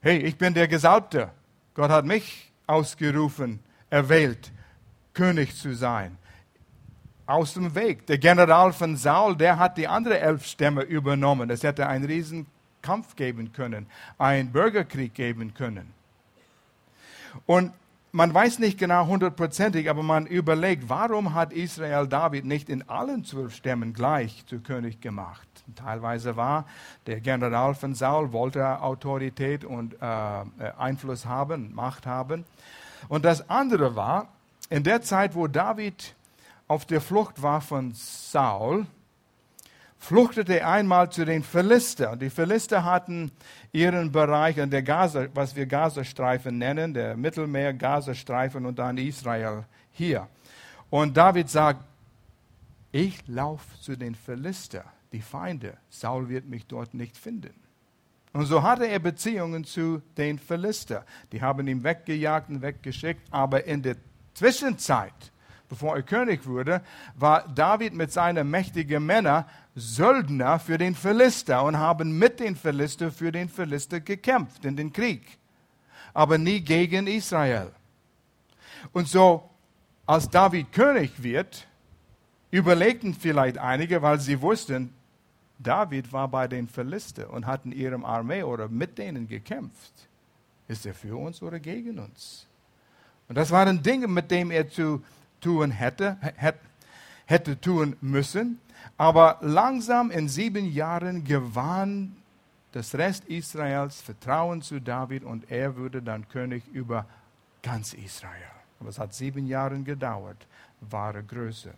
hey, 0.00 0.18
ich 0.18 0.36
bin 0.36 0.54
der 0.54 0.68
Gesalbte. 0.68 1.30
Gott 1.74 1.90
hat 1.90 2.04
mich 2.04 2.52
ausgerufen, 2.66 3.58
erwählt, 3.90 4.52
König 5.12 5.56
zu 5.56 5.74
sein. 5.74 6.16
Aus 7.26 7.54
dem 7.54 7.74
Weg. 7.74 8.06
Der 8.06 8.18
General 8.18 8.72
von 8.72 8.96
Saul, 8.96 9.36
der 9.36 9.58
hat 9.58 9.78
die 9.78 9.88
andere 9.88 10.18
elf 10.20 10.44
Stämme 10.44 10.82
übernommen. 10.82 11.48
Es 11.50 11.62
hätte 11.62 11.86
einen 11.86 12.04
riesen 12.04 12.46
Kampf 12.82 13.16
geben 13.16 13.52
können, 13.52 13.86
einen 14.18 14.52
Bürgerkrieg 14.52 15.14
geben 15.14 15.54
können. 15.54 15.92
Und 17.46 17.72
man 18.12 18.32
weiß 18.32 18.60
nicht 18.60 18.78
genau 18.78 19.06
hundertprozentig, 19.06 19.90
aber 19.90 20.04
man 20.04 20.26
überlegt, 20.26 20.88
warum 20.88 21.34
hat 21.34 21.52
Israel 21.52 22.06
David 22.06 22.44
nicht 22.44 22.68
in 22.68 22.88
allen 22.88 23.24
zwölf 23.24 23.54
Stämmen 23.54 23.92
gleich 23.92 24.44
zu 24.46 24.60
König 24.60 25.00
gemacht? 25.00 25.48
Teilweise 25.74 26.36
war 26.36 26.66
der 27.06 27.20
General 27.20 27.74
von 27.74 27.94
Saul, 27.94 28.32
wollte 28.32 28.82
Autorität 28.82 29.64
und 29.64 29.94
äh, 29.94 30.06
Einfluss 30.78 31.26
haben, 31.26 31.74
Macht 31.74 32.06
haben. 32.06 32.44
Und 33.08 33.24
das 33.24 33.50
andere 33.50 33.96
war, 33.96 34.28
in 34.70 34.84
der 34.84 35.02
Zeit, 35.02 35.34
wo 35.34 35.48
David 35.48 36.14
auf 36.68 36.84
der 36.86 37.00
Flucht 37.00 37.42
war 37.42 37.60
von 37.60 37.92
Saul, 37.94 38.86
fluchtete 39.98 40.66
einmal 40.66 41.10
zu 41.10 41.24
den 41.24 41.42
Philister. 41.42 42.16
Die 42.16 42.30
Philister 42.30 42.84
hatten 42.84 43.30
ihren 43.72 44.12
Bereich 44.12 44.60
an 44.60 44.70
der 44.70 44.82
Gaza, 44.82 45.26
was 45.34 45.56
wir 45.56 45.66
Gazastreifen 45.66 46.58
nennen, 46.58 46.94
der 46.94 47.16
Mittelmeer, 47.16 47.72
Gazastreifen 47.72 48.66
und 48.66 48.78
dann 48.78 48.98
Israel 48.98 49.64
hier. 49.92 50.28
Und 50.90 51.16
David 51.16 51.48
sagt, 51.48 51.84
ich 52.92 53.26
laufe 53.26 53.80
zu 53.80 53.96
den 53.96 54.14
Philister, 54.14 54.84
die 55.12 55.22
Feinde. 55.22 55.76
Saul 55.90 56.28
wird 56.28 56.46
mich 56.46 56.66
dort 56.66 56.94
nicht 56.94 57.16
finden. 57.16 57.54
Und 58.32 58.46
so 58.46 58.62
hatte 58.62 58.86
er 58.86 58.98
Beziehungen 58.98 59.64
zu 59.64 60.02
den 60.16 60.38
Philister. 60.38 61.06
Die 61.32 61.40
haben 61.40 61.66
ihn 61.68 61.82
weggejagt 61.82 62.50
und 62.50 62.62
weggeschickt. 62.62 63.22
Aber 63.30 63.64
in 63.64 63.80
der 63.80 63.96
Zwischenzeit, 64.34 65.32
bevor 65.74 65.96
er 65.96 66.02
König 66.04 66.46
wurde, 66.46 66.82
war 67.16 67.48
David 67.48 67.94
mit 67.94 68.12
seinen 68.12 68.48
mächtigen 68.48 69.04
Männern 69.04 69.44
Söldner 69.74 70.60
für 70.60 70.78
den 70.78 70.94
Philister 70.94 71.64
und 71.64 71.76
haben 71.76 72.16
mit 72.16 72.38
den 72.38 72.54
Philister 72.54 73.10
für 73.10 73.32
den 73.32 73.48
Philister 73.48 73.98
gekämpft 73.98 74.64
in 74.64 74.76
den 74.76 74.92
Krieg, 74.92 75.22
aber 76.12 76.38
nie 76.38 76.60
gegen 76.60 77.08
Israel. 77.08 77.72
Und 78.92 79.08
so, 79.08 79.50
als 80.06 80.30
David 80.30 80.70
König 80.70 81.20
wird, 81.20 81.66
überlegten 82.52 83.12
vielleicht 83.12 83.58
einige, 83.58 84.00
weil 84.00 84.20
sie 84.20 84.40
wussten, 84.40 84.94
David 85.58 86.12
war 86.12 86.28
bei 86.28 86.46
den 86.46 86.68
Philister 86.68 87.30
und 87.30 87.46
hat 87.46 87.64
in 87.64 87.72
ihrem 87.72 88.04
Armee 88.04 88.44
oder 88.44 88.68
mit 88.68 88.96
denen 88.96 89.26
gekämpft. 89.26 90.08
Ist 90.68 90.86
er 90.86 90.94
für 90.94 91.16
uns 91.16 91.42
oder 91.42 91.58
gegen 91.58 91.98
uns? 91.98 92.46
Und 93.28 93.36
das 93.36 93.50
waren 93.50 93.82
Dinge, 93.82 94.06
mit 94.06 94.30
denen 94.30 94.52
er 94.52 94.68
zu 94.68 95.02
tun 95.44 95.70
hätte, 95.70 96.16
hätte, 97.26 97.60
tun 97.60 97.96
müssen. 98.00 98.58
Aber 98.96 99.38
langsam 99.40 100.10
in 100.10 100.28
sieben 100.28 100.66
Jahren 100.72 101.24
gewann 101.24 102.16
das 102.72 102.94
Rest 102.94 103.24
Israels 103.26 104.00
Vertrauen 104.00 104.62
zu 104.62 104.80
David 104.80 105.22
und 105.22 105.50
er 105.50 105.76
wurde 105.76 106.02
dann 106.02 106.28
König 106.28 106.66
über 106.72 107.06
ganz 107.62 107.92
Israel. 107.92 108.50
Aber 108.80 108.88
es 108.88 108.98
hat 108.98 109.14
sieben 109.14 109.46
Jahre 109.46 109.78
gedauert, 109.80 110.46
wahre 110.80 111.22
Größe. 111.22 111.72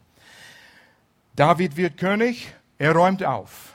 David 1.35 1.76
wird 1.76 1.99
König, 1.99 2.54
er 2.78 2.92
räumt 2.92 3.23
auf. 3.23 3.75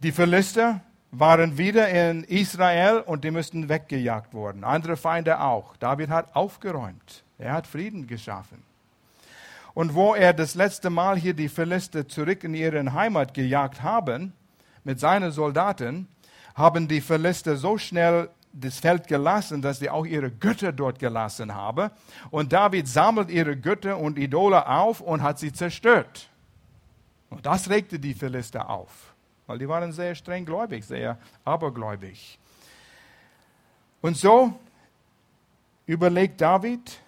Die 0.00 0.12
Philister 0.12 0.80
waren 1.12 1.58
wieder 1.58 1.88
in 1.88 2.24
Israel 2.24 3.00
und 3.00 3.24
die 3.24 3.30
müssten 3.30 3.68
weggejagt 3.68 4.32
worden. 4.34 4.64
Andere 4.64 4.96
Feinde 4.96 5.40
auch. 5.40 5.76
David 5.76 6.08
hat 6.10 6.34
aufgeräumt. 6.34 7.24
Er 7.38 7.52
hat 7.52 7.66
Frieden 7.66 8.06
geschaffen. 8.06 8.69
Und 9.74 9.94
wo 9.94 10.14
er 10.14 10.32
das 10.32 10.54
letzte 10.54 10.90
Mal 10.90 11.16
hier 11.16 11.34
die 11.34 11.48
Philister 11.48 12.08
zurück 12.08 12.44
in 12.44 12.54
ihre 12.54 12.92
Heimat 12.92 13.34
gejagt 13.34 13.82
haben, 13.82 14.32
mit 14.84 14.98
seinen 14.98 15.30
Soldaten, 15.30 16.08
haben 16.54 16.88
die 16.88 17.00
Philister 17.00 17.56
so 17.56 17.78
schnell 17.78 18.28
das 18.52 18.78
Feld 18.78 19.06
gelassen, 19.06 19.62
dass 19.62 19.78
sie 19.78 19.90
auch 19.90 20.04
ihre 20.04 20.30
Götter 20.30 20.72
dort 20.72 20.98
gelassen 20.98 21.54
haben. 21.54 21.90
Und 22.30 22.52
David 22.52 22.88
sammelt 22.88 23.30
ihre 23.30 23.56
Götter 23.56 23.98
und 23.98 24.18
Idole 24.18 24.66
auf 24.66 25.00
und 25.00 25.22
hat 25.22 25.38
sie 25.38 25.52
zerstört. 25.52 26.28
Und 27.28 27.46
das 27.46 27.70
regte 27.70 27.98
die 27.98 28.14
Philister 28.14 28.68
auf, 28.68 29.14
weil 29.46 29.58
die 29.58 29.68
waren 29.68 29.92
sehr 29.92 30.14
streng 30.14 30.44
gläubig, 30.44 30.84
sehr 30.84 31.16
abergläubig. 31.44 32.38
Und 34.00 34.16
so 34.16 34.58
überlegt 35.86 36.40
David, 36.40 37.00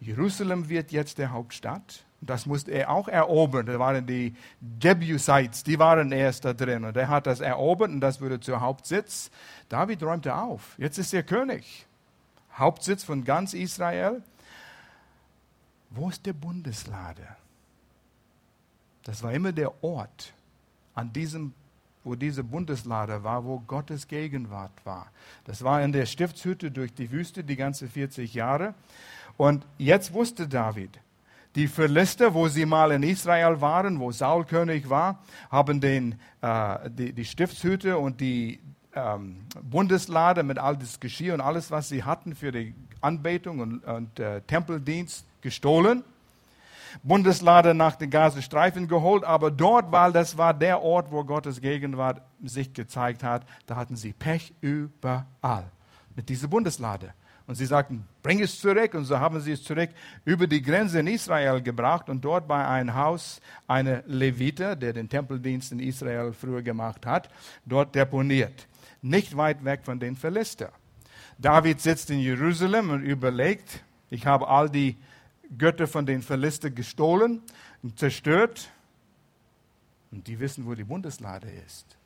Jerusalem 0.00 0.68
wird 0.68 0.92
jetzt 0.92 1.18
der 1.18 1.30
Hauptstadt. 1.30 2.04
Das 2.20 2.46
musste 2.46 2.70
er 2.70 2.90
auch 2.90 3.08
erobern. 3.08 3.66
Da 3.66 3.78
waren 3.78 4.06
die 4.06 4.34
Jebusites, 4.82 5.62
die 5.62 5.78
waren 5.78 6.10
erst 6.10 6.44
da 6.44 6.54
drin. 6.54 6.84
Und 6.84 6.96
er 6.96 7.08
hat 7.08 7.26
das 7.26 7.40
erobert 7.40 7.90
und 7.90 8.00
das 8.00 8.20
wurde 8.20 8.40
zur 8.40 8.60
Hauptsitz. 8.60 9.30
David 9.68 10.02
räumte 10.02 10.34
auf. 10.34 10.74
Jetzt 10.78 10.98
ist 10.98 11.12
er 11.12 11.22
König. 11.22 11.86
Hauptsitz 12.56 13.04
von 13.04 13.24
ganz 13.24 13.52
Israel. 13.52 14.22
Wo 15.90 16.08
ist 16.08 16.24
der 16.26 16.32
Bundeslade? 16.32 17.26
Das 19.04 19.22
war 19.22 19.32
immer 19.32 19.52
der 19.52 19.84
Ort, 19.84 20.32
an 20.94 21.12
diesem, 21.12 21.52
wo 22.02 22.14
diese 22.14 22.42
Bundeslade 22.42 23.22
war, 23.22 23.44
wo 23.44 23.60
Gottes 23.60 24.08
Gegenwart 24.08 24.72
war. 24.84 25.10
Das 25.44 25.62
war 25.62 25.82
in 25.82 25.92
der 25.92 26.06
Stiftshütte 26.06 26.70
durch 26.70 26.94
die 26.94 27.10
Wüste 27.10 27.44
die 27.44 27.56
ganze 27.56 27.86
40 27.86 28.32
Jahre. 28.34 28.74
Und 29.36 29.66
jetzt 29.78 30.12
wusste 30.12 30.46
David, 30.48 31.00
die 31.54 31.68
Philister, 31.68 32.34
wo 32.34 32.48
sie 32.48 32.66
mal 32.66 32.90
in 32.92 33.02
Israel 33.02 33.60
waren, 33.60 34.00
wo 34.00 34.10
Saul 34.10 34.44
König 34.44 34.90
war, 34.90 35.22
haben 35.50 35.80
den, 35.80 36.16
äh, 36.40 36.90
die, 36.90 37.12
die 37.12 37.24
Stiftshüte 37.24 37.96
und 37.98 38.20
die 38.20 38.60
ähm, 38.94 39.36
Bundeslade 39.62 40.42
mit 40.42 40.58
all 40.58 40.76
das 40.76 40.98
Geschirr 40.98 41.34
und 41.34 41.40
alles, 41.40 41.70
was 41.70 41.88
sie 41.88 42.04
hatten 42.04 42.34
für 42.34 42.52
die 42.52 42.74
Anbetung 43.00 43.60
und, 43.60 43.84
und 43.84 44.18
äh, 44.18 44.40
Tempeldienst 44.42 45.26
gestohlen. 45.42 46.04
Bundeslade 47.02 47.74
nach 47.74 47.96
den 47.96 48.10
Gazastreifen 48.10 48.86
geholt, 48.86 49.24
aber 49.24 49.50
dort, 49.50 49.90
weil 49.90 50.12
das 50.12 50.38
war 50.38 50.54
der 50.54 50.80
Ort, 50.82 51.10
wo 51.10 51.24
Gottes 51.24 51.60
Gegenwart 51.60 52.22
sich 52.42 52.72
gezeigt 52.72 53.24
hat, 53.24 53.44
da 53.66 53.74
hatten 53.74 53.96
sie 53.96 54.12
Pech 54.12 54.54
überall 54.60 55.70
mit 56.14 56.28
dieser 56.28 56.46
Bundeslade. 56.46 57.12
Und 57.46 57.56
sie 57.56 57.66
sagten, 57.66 58.06
bring 58.22 58.40
es 58.40 58.58
zurück. 58.58 58.94
Und 58.94 59.04
so 59.04 59.18
haben 59.18 59.38
sie 59.40 59.52
es 59.52 59.62
zurück 59.62 59.90
über 60.24 60.46
die 60.46 60.62
Grenze 60.62 61.00
in 61.00 61.06
Israel 61.06 61.60
gebracht 61.60 62.08
und 62.08 62.24
dort 62.24 62.48
bei 62.48 62.66
einem 62.66 62.94
Haus 62.94 63.40
eine 63.66 64.02
Levite, 64.06 64.76
der 64.76 64.92
den 64.92 65.08
Tempeldienst 65.08 65.72
in 65.72 65.80
Israel 65.80 66.32
früher 66.32 66.62
gemacht 66.62 67.04
hat, 67.04 67.28
dort 67.66 67.94
deponiert. 67.94 68.66
Nicht 69.02 69.36
weit 69.36 69.64
weg 69.64 69.80
von 69.84 70.00
den 70.00 70.16
Philister. 70.16 70.72
David 71.38 71.80
sitzt 71.80 72.10
in 72.10 72.20
Jerusalem 72.20 72.90
und 72.90 73.02
überlegt, 73.02 73.84
ich 74.08 74.26
habe 74.26 74.48
all 74.48 74.70
die 74.70 74.96
Götter 75.58 75.86
von 75.86 76.06
den 76.06 76.22
Philister 76.22 76.70
gestohlen 76.70 77.42
und 77.82 77.98
zerstört. 77.98 78.70
Und 80.10 80.26
die 80.26 80.38
wissen, 80.38 80.64
wo 80.64 80.74
die 80.74 80.84
Bundeslade 80.84 81.48
ist. 81.66 81.98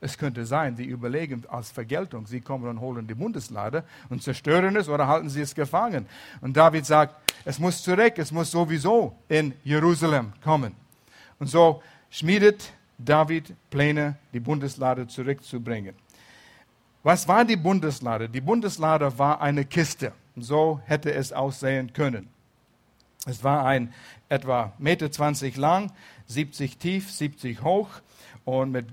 Es 0.00 0.18
könnte 0.18 0.44
sein, 0.44 0.76
die 0.76 0.84
überlegen 0.84 1.44
als 1.48 1.70
Vergeltung, 1.70 2.26
sie 2.26 2.40
kommen 2.40 2.68
und 2.68 2.80
holen 2.80 3.06
die 3.06 3.14
Bundeslade 3.14 3.82
und 4.10 4.22
zerstören 4.22 4.76
es 4.76 4.88
oder 4.88 5.08
halten 5.08 5.30
sie 5.30 5.40
es 5.40 5.54
gefangen. 5.54 6.06
Und 6.42 6.56
David 6.56 6.84
sagt, 6.84 7.32
es 7.44 7.58
muss 7.58 7.82
zurück, 7.82 8.14
es 8.18 8.30
muss 8.30 8.50
sowieso 8.50 9.16
in 9.28 9.54
Jerusalem 9.64 10.32
kommen. 10.44 10.74
Und 11.38 11.48
so 11.48 11.82
schmiedet 12.10 12.72
David 12.98 13.54
Pläne, 13.70 14.16
die 14.32 14.40
Bundeslade 14.40 15.06
zurückzubringen. 15.06 15.94
Was 17.02 17.26
war 17.28 17.44
die 17.44 17.56
Bundeslade? 17.56 18.28
Die 18.28 18.40
Bundeslade 18.40 19.18
war 19.18 19.40
eine 19.40 19.64
Kiste. 19.64 20.12
So 20.36 20.80
hätte 20.84 21.12
es 21.14 21.32
aussehen 21.32 21.92
können. 21.92 22.28
Es 23.26 23.42
war 23.42 23.64
ein 23.64 23.92
etwa 24.28 24.72
1,20 24.80 25.44
Meter 25.44 25.60
lang, 25.60 25.92
70 26.26 26.78
tief, 26.78 27.10
70 27.10 27.62
hoch 27.62 27.88
und 28.44 28.72
mit 28.72 28.86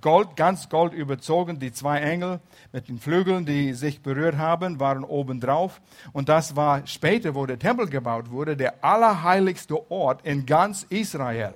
Gold, 0.00 0.36
ganz 0.36 0.68
Gold 0.68 0.92
überzogen. 0.92 1.58
Die 1.58 1.72
zwei 1.72 2.00
Engel 2.00 2.40
mit 2.72 2.88
den 2.88 2.98
Flügeln, 2.98 3.44
die 3.44 3.74
sich 3.74 4.00
berührt 4.00 4.38
haben, 4.38 4.78
waren 4.78 5.02
obendrauf. 5.02 5.80
Und 6.12 6.28
das 6.28 6.54
war 6.54 6.86
später, 6.86 7.34
wo 7.34 7.46
der 7.46 7.58
Tempel 7.58 7.88
gebaut 7.88 8.30
wurde, 8.30 8.56
der 8.56 8.84
allerheiligste 8.84 9.90
Ort 9.90 10.24
in 10.24 10.46
ganz 10.46 10.86
Israel. 10.88 11.54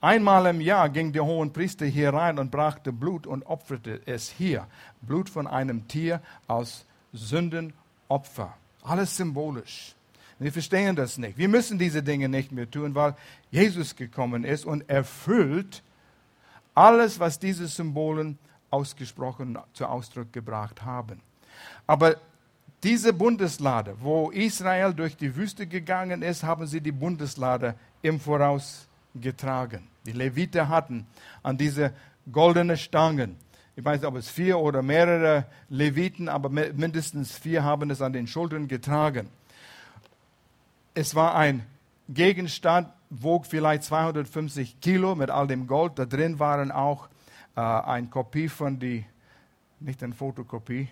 Einmal 0.00 0.46
im 0.46 0.60
Jahr 0.60 0.88
ging 0.88 1.12
der 1.12 1.24
Hohenpriester 1.24 1.84
hier 1.86 2.14
rein 2.14 2.38
und 2.38 2.50
brachte 2.50 2.90
Blut 2.90 3.26
und 3.26 3.44
opferte 3.44 4.00
es 4.06 4.30
hier. 4.30 4.66
Blut 5.02 5.28
von 5.28 5.46
einem 5.46 5.86
Tier 5.88 6.22
aus 6.46 6.86
Sündenopfer. 7.12 8.56
Alles 8.82 9.16
symbolisch. 9.16 9.94
Wir 10.38 10.52
verstehen 10.52 10.96
das 10.96 11.18
nicht. 11.18 11.36
Wir 11.36 11.48
müssen 11.48 11.78
diese 11.78 12.02
Dinge 12.02 12.30
nicht 12.30 12.50
mehr 12.50 12.68
tun, 12.68 12.94
weil 12.94 13.14
Jesus 13.50 13.94
gekommen 13.94 14.44
ist 14.44 14.64
und 14.64 14.88
erfüllt 14.88 15.82
alles, 16.80 17.20
was 17.20 17.38
diese 17.38 17.68
Symbolen 17.68 18.38
ausgesprochen 18.70 19.58
zu 19.74 19.86
Ausdruck 19.86 20.32
gebracht 20.32 20.82
haben. 20.82 21.20
Aber 21.86 22.16
diese 22.82 23.12
Bundeslade, 23.12 23.94
wo 24.00 24.30
Israel 24.30 24.94
durch 24.94 25.14
die 25.16 25.36
Wüste 25.36 25.66
gegangen 25.66 26.22
ist, 26.22 26.42
haben 26.42 26.66
sie 26.66 26.80
die 26.80 26.92
Bundeslade 26.92 27.74
im 28.00 28.18
Voraus 28.18 28.88
getragen. 29.14 29.88
Die 30.06 30.12
Leviten 30.12 30.68
hatten 30.68 31.06
an 31.42 31.58
diese 31.58 31.92
goldenen 32.32 32.78
Stangen, 32.78 33.36
ich 33.76 33.84
weiß 33.84 34.00
nicht, 34.00 34.08
ob 34.08 34.16
es 34.16 34.30
vier 34.30 34.58
oder 34.58 34.82
mehrere 34.82 35.46
Leviten, 35.68 36.28
aber 36.28 36.48
mindestens 36.48 37.36
vier 37.36 37.62
haben 37.62 37.90
es 37.90 38.00
an 38.00 38.12
den 38.12 38.26
Schultern 38.26 38.68
getragen. 38.68 39.28
Es 40.94 41.14
war 41.14 41.34
ein 41.34 41.66
Gegenstand, 42.08 42.88
wog 43.10 43.44
vielleicht 43.44 43.82
250 43.84 44.80
Kilo 44.80 45.14
mit 45.14 45.30
all 45.30 45.46
dem 45.46 45.66
Gold. 45.66 45.98
Da 45.98 46.06
drin 46.06 46.38
waren 46.38 46.70
auch 46.70 47.08
äh, 47.56 47.60
eine 47.60 48.06
Kopie 48.06 48.48
von 48.48 48.78
die, 48.78 49.04
nicht 49.80 50.02
eine 50.02 50.14
Fotokopie, 50.14 50.88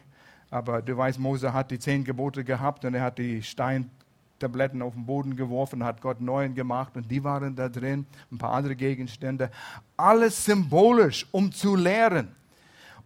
aber 0.51 0.83
du 0.83 0.97
weißt, 0.97 1.19
Mose 1.19 1.53
hat 1.53 1.71
die 1.71 1.79
zehn 1.79 2.05
Gebote 2.05 2.45
gehabt 2.45 2.85
und 2.85 2.95
er 2.95 3.03
hat 3.03 3.19
die 3.19 3.43
Steintabletten 3.43 4.83
auf 4.83 4.95
den 4.95 5.07
Boden 5.07 5.37
geworfen, 5.37 5.85
hat 5.85 6.01
Gott 6.01 6.21
neuen 6.21 6.55
gemacht 6.55 6.97
und 6.97 7.11
die 7.11 7.23
waren 7.23 7.55
da 7.55 7.69
drin, 7.69 8.07
ein 8.33 8.39
paar 8.39 8.53
andere 8.53 8.75
Gegenstände. 8.75 9.51
Alles 9.97 10.45
symbolisch, 10.45 11.27
um 11.31 11.53
zu 11.53 11.77
lehren. 11.77 12.35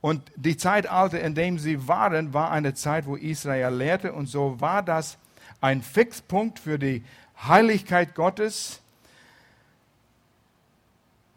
Und 0.00 0.32
die 0.34 0.56
Zeitalter, 0.56 1.20
in 1.20 1.34
dem 1.34 1.58
sie 1.58 1.86
waren, 1.86 2.34
war 2.34 2.50
eine 2.50 2.74
Zeit, 2.74 3.06
wo 3.06 3.14
Israel 3.14 3.74
lehrte 3.74 4.12
und 4.12 4.26
so 4.26 4.60
war 4.60 4.82
das 4.82 5.18
ein 5.60 5.82
Fixpunkt 5.82 6.58
für 6.58 6.78
die 6.78 7.04
Heiligkeit 7.46 8.14
Gottes 8.14 8.81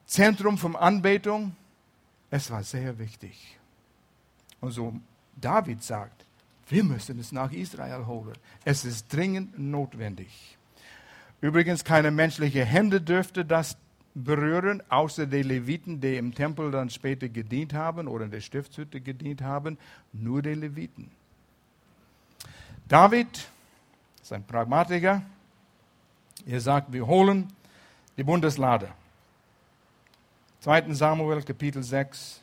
Zentrum 0.05 0.57
von 0.57 0.75
Anbetung. 0.75 1.55
Es 2.29 2.51
war 2.51 2.63
sehr 2.63 2.97
wichtig. 2.99 3.57
Und 4.61 4.71
so 4.71 4.93
David 5.35 5.83
sagt, 5.83 6.25
wir 6.67 6.83
müssen 6.83 7.19
es 7.19 7.31
nach 7.31 7.51
Israel 7.51 8.05
holen. 8.05 8.35
Es 8.63 8.85
ist 8.85 9.13
dringend 9.13 9.57
notwendig. 9.59 10.57
Übrigens, 11.41 11.83
keine 11.83 12.11
menschliche 12.11 12.65
Hände 12.65 13.01
dürfte 13.01 13.45
das 13.45 13.77
berühren, 14.15 14.81
außer 14.89 15.27
die 15.27 15.43
Leviten, 15.43 15.99
die 15.99 16.15
im 16.15 16.33
Tempel 16.33 16.71
dann 16.71 16.89
später 16.89 17.27
gedient 17.27 17.73
haben 17.73 18.07
oder 18.07 18.25
in 18.25 18.31
der 18.31 18.41
Stiftshütte 18.41 19.01
gedient 19.01 19.41
haben. 19.41 19.77
Nur 20.13 20.41
die 20.41 20.53
Leviten. 20.53 21.11
David 22.87 23.47
ist 24.21 24.31
ein 24.33 24.43
Pragmatiker. 24.43 25.21
Er 26.47 26.61
sagt, 26.61 26.91
wir 26.93 27.05
holen 27.05 27.51
die 28.17 28.23
Bundeslade. 28.23 28.89
2. 30.65 30.95
Samuel 30.95 31.43
Kapitel 31.43 31.83
6, 31.83 32.41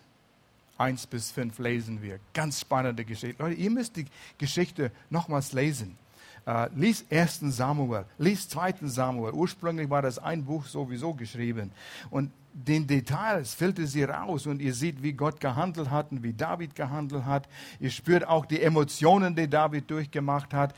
1 0.79 1.09
bis 1.09 1.33
5 1.33 1.59
lesen 1.59 2.01
wir. 2.01 2.21
Ganz 2.33 2.61
spannende 2.61 3.05
Geschichte. 3.05 3.43
Leute, 3.43 3.57
ihr 3.57 3.69
müsst 3.69 3.97
die 3.97 4.07
Geschichte 4.39 4.93
nochmals 5.11 5.53
lesen. 5.53 5.99
Uh, 6.47 6.67
lies 6.77 7.05
1. 7.11 7.41
Samuel, 7.57 8.05
lies 8.19 8.49
2. 8.49 8.75
Samuel. 8.83 9.33
Ursprünglich 9.33 9.91
war 9.91 10.03
das 10.03 10.21
ein 10.21 10.45
Buch 10.45 10.65
sowieso 10.67 11.13
geschrieben. 11.15 11.73
Und 12.11 12.31
den 12.53 12.87
Details 12.87 13.55
filtert 13.55 13.89
sie 13.89 14.05
raus 14.05 14.47
und 14.47 14.63
ihr 14.63 14.73
seht, 14.73 15.03
wie 15.03 15.15
Gott 15.15 15.41
gehandelt 15.41 15.91
hat 15.91 16.13
und 16.13 16.23
wie 16.23 16.33
David 16.33 16.77
gehandelt 16.77 17.25
hat. 17.25 17.49
Ihr 17.81 17.91
spürt 17.91 18.25
auch 18.25 18.47
die 18.47 18.63
Emotionen, 18.63 19.35
die 19.35 19.51
David 19.51 19.91
durchgemacht 19.91 20.55
hat. 20.55 20.77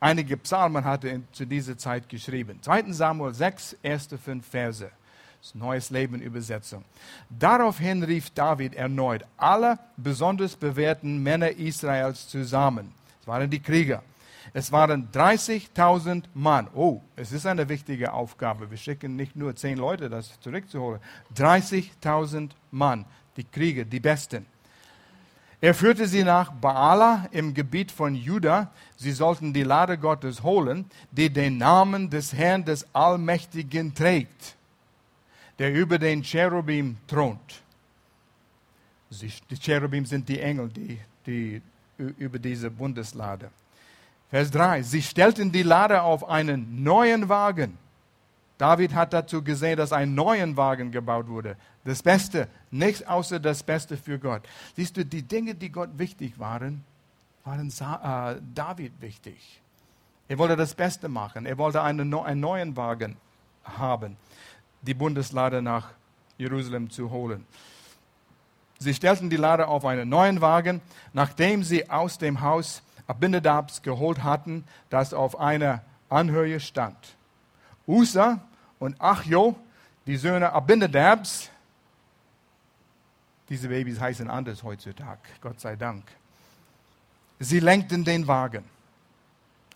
Einige 0.00 0.36
Psalmen 0.38 0.84
hatte 0.84 1.08
er 1.08 1.20
zu 1.30 1.46
dieser 1.46 1.78
Zeit 1.78 2.08
geschrieben. 2.08 2.58
2. 2.60 2.90
Samuel 2.90 3.32
6, 3.32 3.76
erste 3.80 4.18
fünf 4.18 4.48
Verse. 4.48 4.90
Neues 5.52 5.90
Leben 5.90 6.22
Übersetzung. 6.22 6.84
Daraufhin 7.28 8.02
rief 8.02 8.30
David 8.30 8.74
erneut 8.74 9.26
alle 9.36 9.78
besonders 9.96 10.56
bewährten 10.56 11.22
Männer 11.22 11.50
Israels 11.50 12.28
zusammen. 12.28 12.94
Es 13.20 13.26
waren 13.26 13.50
die 13.50 13.60
Krieger. 13.60 14.02
Es 14.54 14.72
waren 14.72 15.08
30.000 15.12 16.24
Mann. 16.34 16.68
Oh, 16.74 17.00
es 17.16 17.32
ist 17.32 17.46
eine 17.46 17.68
wichtige 17.68 18.12
Aufgabe. 18.12 18.70
Wir 18.70 18.78
schicken 18.78 19.16
nicht 19.16 19.36
nur 19.36 19.54
zehn 19.54 19.76
Leute, 19.76 20.08
das 20.08 20.40
zurückzuholen. 20.40 21.00
30.000 21.36 22.50
Mann, 22.70 23.04
die 23.36 23.44
Krieger, 23.44 23.84
die 23.84 24.00
Besten. 24.00 24.46
Er 25.60 25.74
führte 25.74 26.06
sie 26.06 26.24
nach 26.24 26.52
Baala 26.52 27.26
im 27.32 27.54
Gebiet 27.54 27.90
von 27.90 28.14
Juda. 28.14 28.70
Sie 28.96 29.12
sollten 29.12 29.52
die 29.52 29.62
Lade 29.62 29.98
Gottes 29.98 30.42
holen, 30.42 30.86
die 31.10 31.30
den 31.30 31.58
Namen 31.58 32.10
des 32.10 32.32
Herrn 32.32 32.64
des 32.64 32.86
Allmächtigen 32.94 33.94
trägt 33.94 34.56
der 35.58 35.72
über 35.72 35.98
den 35.98 36.22
Cherubim 36.22 36.96
thront. 37.06 37.62
Die 39.10 39.56
Cherubim 39.56 40.04
sind 40.04 40.28
die 40.28 40.40
Engel, 40.40 40.68
die, 40.68 40.98
die 41.26 41.62
über 41.96 42.38
diese 42.38 42.70
Bundeslade. 42.70 43.50
Vers 44.30 44.50
3. 44.50 44.82
Sie 44.82 45.02
stellten 45.02 45.52
die 45.52 45.62
Lade 45.62 46.02
auf 46.02 46.28
einen 46.28 46.82
neuen 46.82 47.28
Wagen. 47.28 47.78
David 48.58 48.94
hat 48.94 49.12
dazu 49.12 49.42
gesehen, 49.42 49.76
dass 49.76 49.92
ein 49.92 50.14
neuer 50.14 50.56
Wagen 50.56 50.90
gebaut 50.90 51.28
wurde. 51.28 51.56
Das 51.84 52.02
Beste, 52.02 52.48
nichts 52.70 53.02
außer 53.02 53.38
das 53.38 53.62
Beste 53.62 53.96
für 53.96 54.18
Gott. 54.18 54.42
Siehst 54.74 54.96
du, 54.96 55.04
die 55.04 55.22
Dinge, 55.22 55.54
die 55.54 55.70
Gott 55.70 55.90
wichtig 55.98 56.38
waren, 56.38 56.84
waren 57.44 57.68
äh, 57.68 58.40
David 58.54 59.00
wichtig. 59.00 59.60
Er 60.26 60.38
wollte 60.38 60.56
das 60.56 60.74
Beste 60.74 61.08
machen. 61.08 61.46
Er 61.46 61.58
wollte 61.58 61.82
einen, 61.82 62.12
einen 62.14 62.40
neuen 62.40 62.76
Wagen 62.76 63.16
haben 63.64 64.16
die 64.86 64.94
Bundeslade 64.94 65.62
nach 65.62 65.90
Jerusalem 66.38 66.90
zu 66.90 67.10
holen. 67.10 67.46
Sie 68.78 68.94
stellten 68.94 69.30
die 69.30 69.36
Lade 69.36 69.68
auf 69.68 69.84
einen 69.84 70.08
neuen 70.08 70.40
Wagen, 70.40 70.80
nachdem 71.12 71.62
sie 71.62 71.88
aus 71.90 72.18
dem 72.18 72.40
Haus 72.40 72.82
Abinadabs 73.06 73.82
geholt 73.82 74.22
hatten, 74.22 74.64
das 74.90 75.14
auf 75.14 75.38
einer 75.38 75.82
Anhöhe 76.08 76.60
stand. 76.60 76.96
Usa 77.86 78.40
und 78.78 79.00
Achjo, 79.00 79.56
die 80.06 80.16
Söhne 80.16 80.52
Abinadabs, 80.52 81.50
diese 83.48 83.68
Babys 83.68 84.00
heißen 84.00 84.28
anders 84.28 84.62
heutzutage, 84.62 85.20
Gott 85.40 85.60
sei 85.60 85.76
Dank. 85.76 86.04
Sie 87.38 87.60
lenkten 87.60 88.04
den 88.04 88.26
Wagen, 88.26 88.64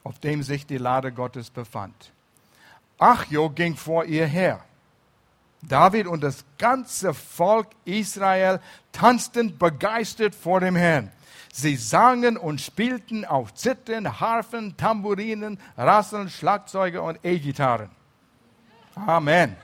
auf 0.05 0.19
dem 0.19 0.43
sich 0.43 0.67
die 0.67 0.79
Lade 0.79 1.13
Gottes 1.13 1.51
befand. 1.51 2.13
Achjo 2.99 3.51
ging 3.51 3.77
vor 3.77 4.05
ihr 4.05 4.27
her. 4.27 4.65
David 5.63 6.07
und 6.07 6.23
das 6.23 6.45
ganze 6.57 7.15
Volk 7.15 7.69
Israel 7.85 8.61
tanzten 8.93 9.59
begeistert 9.59 10.35
vor 10.35 10.61
dem 10.61 10.77
Herrn. 10.77 11.11
Sie 11.53 11.77
sangen 11.77 12.37
und 12.37 12.61
spielten 12.61 13.25
auf 13.25 13.55
Zittern, 13.55 14.21
Harfen, 14.21 14.77
Tamburinen, 14.77 15.59
Rasseln, 15.77 16.31
Schlagzeuge 16.31 17.03
und 17.03 17.19
E-Gitarren. 17.25 17.91
Amen. 18.95 19.57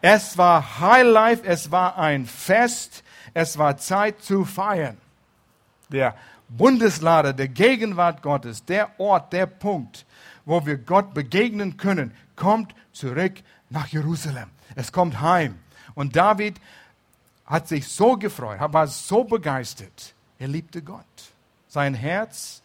Es 0.00 0.38
war 0.38 0.80
Highlife, 0.80 1.44
es 1.44 1.70
war 1.70 1.98
ein 1.98 2.24
Fest, 2.24 3.04
es 3.34 3.58
war 3.58 3.76
Zeit 3.76 4.22
zu 4.22 4.44
feiern. 4.44 4.96
Der 5.90 6.14
Bundeslade, 6.48 7.34
der 7.34 7.48
Gegenwart 7.48 8.22
Gottes, 8.22 8.64
der 8.64 8.98
Ort, 8.98 9.32
der 9.32 9.46
Punkt, 9.46 10.06
wo 10.44 10.64
wir 10.64 10.78
Gott 10.78 11.12
begegnen 11.12 11.76
können, 11.76 12.14
kommt 12.34 12.74
zurück 12.92 13.34
nach 13.68 13.88
Jerusalem. 13.88 14.50
Es 14.74 14.92
kommt 14.92 15.20
heim. 15.20 15.58
Und 15.94 16.16
David 16.16 16.60
hat 17.46 17.68
sich 17.68 17.88
so 17.88 18.16
gefreut, 18.16 18.60
war 18.60 18.86
so 18.86 19.24
begeistert. 19.24 20.14
Er 20.38 20.48
liebte 20.48 20.82
Gott. 20.82 21.04
Sein 21.68 21.94
Herz 21.94 22.62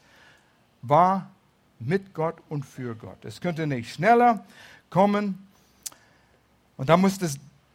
war 0.82 1.30
mit 1.80 2.14
Gott 2.14 2.36
und 2.50 2.66
für 2.66 2.96
Gott. 2.96 3.24
Es 3.26 3.42
könnte 3.42 3.68
nicht 3.68 3.94
schneller 3.94 4.46
kommen. 4.90 5.48
Und 6.78 6.90
da 6.90 6.98
musste 6.98 7.30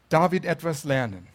David 0.08 0.44
etwas 0.44 0.84
lernen. 0.84 1.26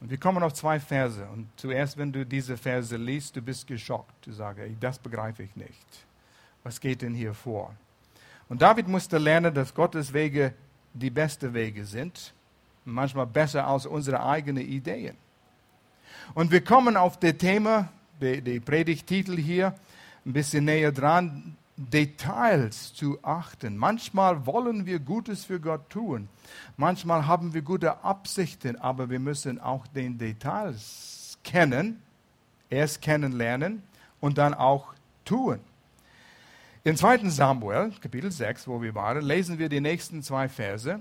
Und 0.00 0.10
wir 0.10 0.18
kommen 0.18 0.42
auf 0.42 0.54
zwei 0.54 0.80
Verse. 0.80 1.26
Und 1.26 1.48
zuerst, 1.56 1.98
wenn 1.98 2.12
du 2.12 2.24
diese 2.24 2.56
Verse 2.56 2.96
liest, 2.96 3.36
du 3.36 3.42
bist 3.42 3.66
geschockt. 3.66 4.26
Du 4.26 4.32
sagst, 4.32 4.62
das 4.80 4.98
begreife 4.98 5.42
ich 5.42 5.54
nicht. 5.56 6.06
Was 6.62 6.80
geht 6.80 7.02
denn 7.02 7.14
hier 7.14 7.34
vor? 7.34 7.74
Und 8.48 8.62
David 8.62 8.88
musste 8.88 9.18
lernen, 9.18 9.54
dass 9.54 9.74
Gottes 9.74 10.12
Wege 10.12 10.54
die 10.92 11.10
besten 11.10 11.54
Wege 11.54 11.84
sind 11.84 12.34
manchmal 12.84 13.26
besser 13.26 13.66
als 13.66 13.86
unsere 13.86 14.24
eigenen 14.24 14.66
Ideen. 14.66 15.16
Und 16.34 16.50
wir 16.50 16.62
kommen 16.62 16.96
auf 16.96 17.18
das 17.18 17.36
Thema, 17.36 17.88
der 18.20 18.60
Predigtitel 18.60 19.36
hier, 19.36 19.74
ein 20.24 20.32
bisschen 20.32 20.64
näher 20.66 20.92
dran, 20.92 21.56
Details 21.76 22.92
zu 22.92 23.18
achten. 23.22 23.76
Manchmal 23.76 24.44
wollen 24.44 24.84
wir 24.84 24.98
Gutes 24.98 25.46
für 25.46 25.60
Gott 25.60 25.88
tun. 25.88 26.28
Manchmal 26.76 27.26
haben 27.26 27.54
wir 27.54 27.62
gute 27.62 28.04
Absichten, 28.04 28.76
aber 28.76 29.08
wir 29.08 29.18
müssen 29.18 29.58
auch 29.58 29.86
den 29.86 30.18
Details 30.18 31.38
kennen, 31.42 32.02
erst 32.68 33.00
kennenlernen 33.00 33.82
und 34.20 34.36
dann 34.36 34.52
auch 34.52 34.92
tun. 35.24 35.60
In 36.82 36.96
2. 36.96 37.28
Samuel, 37.28 37.92
Kapitel 38.00 38.32
6, 38.32 38.66
wo 38.66 38.80
wir 38.80 38.94
waren, 38.94 39.20
lesen 39.20 39.58
wir 39.58 39.68
die 39.68 39.82
nächsten 39.82 40.22
zwei 40.22 40.48
Verse. 40.48 41.00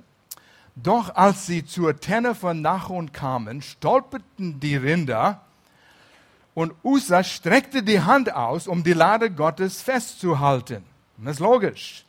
Doch 0.76 1.16
als 1.16 1.46
sie 1.46 1.66
zur 1.66 1.98
Tenne 1.98 2.36
von 2.36 2.62
Nachon 2.62 3.14
kamen, 3.14 3.62
stolperten 3.62 4.60
die 4.60 4.76
Rinder 4.76 5.46
und 6.54 6.74
Usa 6.84 7.24
streckte 7.24 7.82
die 7.82 8.02
Hand 8.02 8.34
aus, 8.34 8.68
um 8.68 8.84
die 8.84 8.92
Lade 8.92 9.32
Gottes 9.32 9.82
festzuhalten. 9.82 10.84
das 11.18 11.36
ist 11.36 11.40
logisch. 11.40 12.06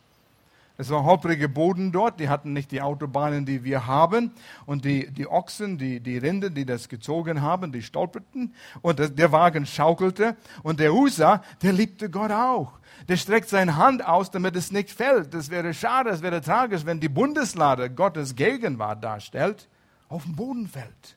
Es 0.81 0.89
war 0.89 1.03
holpriger 1.03 1.47
Boden 1.47 1.91
dort, 1.91 2.19
die 2.19 2.27
hatten 2.27 2.53
nicht 2.53 2.71
die 2.71 2.81
Autobahnen, 2.81 3.45
die 3.45 3.63
wir 3.63 3.85
haben. 3.85 4.31
Und 4.65 4.83
die, 4.83 5.11
die 5.11 5.27
Ochsen, 5.27 5.77
die, 5.77 5.99
die 5.99 6.17
Rinder, 6.17 6.49
die 6.49 6.65
das 6.65 6.89
gezogen 6.89 7.43
haben, 7.43 7.71
die 7.71 7.83
stolperten. 7.83 8.55
Und 8.81 8.97
das, 8.97 9.13
der 9.13 9.31
Wagen 9.31 9.67
schaukelte. 9.67 10.35
Und 10.63 10.79
der 10.79 10.95
Usa, 10.95 11.43
der 11.61 11.71
liebte 11.71 12.09
Gott 12.09 12.31
auch. 12.31 12.79
Der 13.07 13.17
streckt 13.17 13.47
seine 13.47 13.75
Hand 13.75 14.03
aus, 14.03 14.31
damit 14.31 14.55
es 14.55 14.71
nicht 14.71 14.89
fällt. 14.89 15.35
Das 15.35 15.51
wäre 15.51 15.75
schade, 15.75 16.09
das 16.09 16.23
wäre 16.23 16.41
tragisch, 16.41 16.83
wenn 16.83 16.99
die 16.99 17.09
Bundeslade 17.09 17.91
Gottes 17.91 18.35
Gegenwart 18.35 19.03
darstellt, 19.03 19.69
auf 20.09 20.23
dem 20.23 20.35
Boden 20.35 20.67
fällt. 20.67 21.15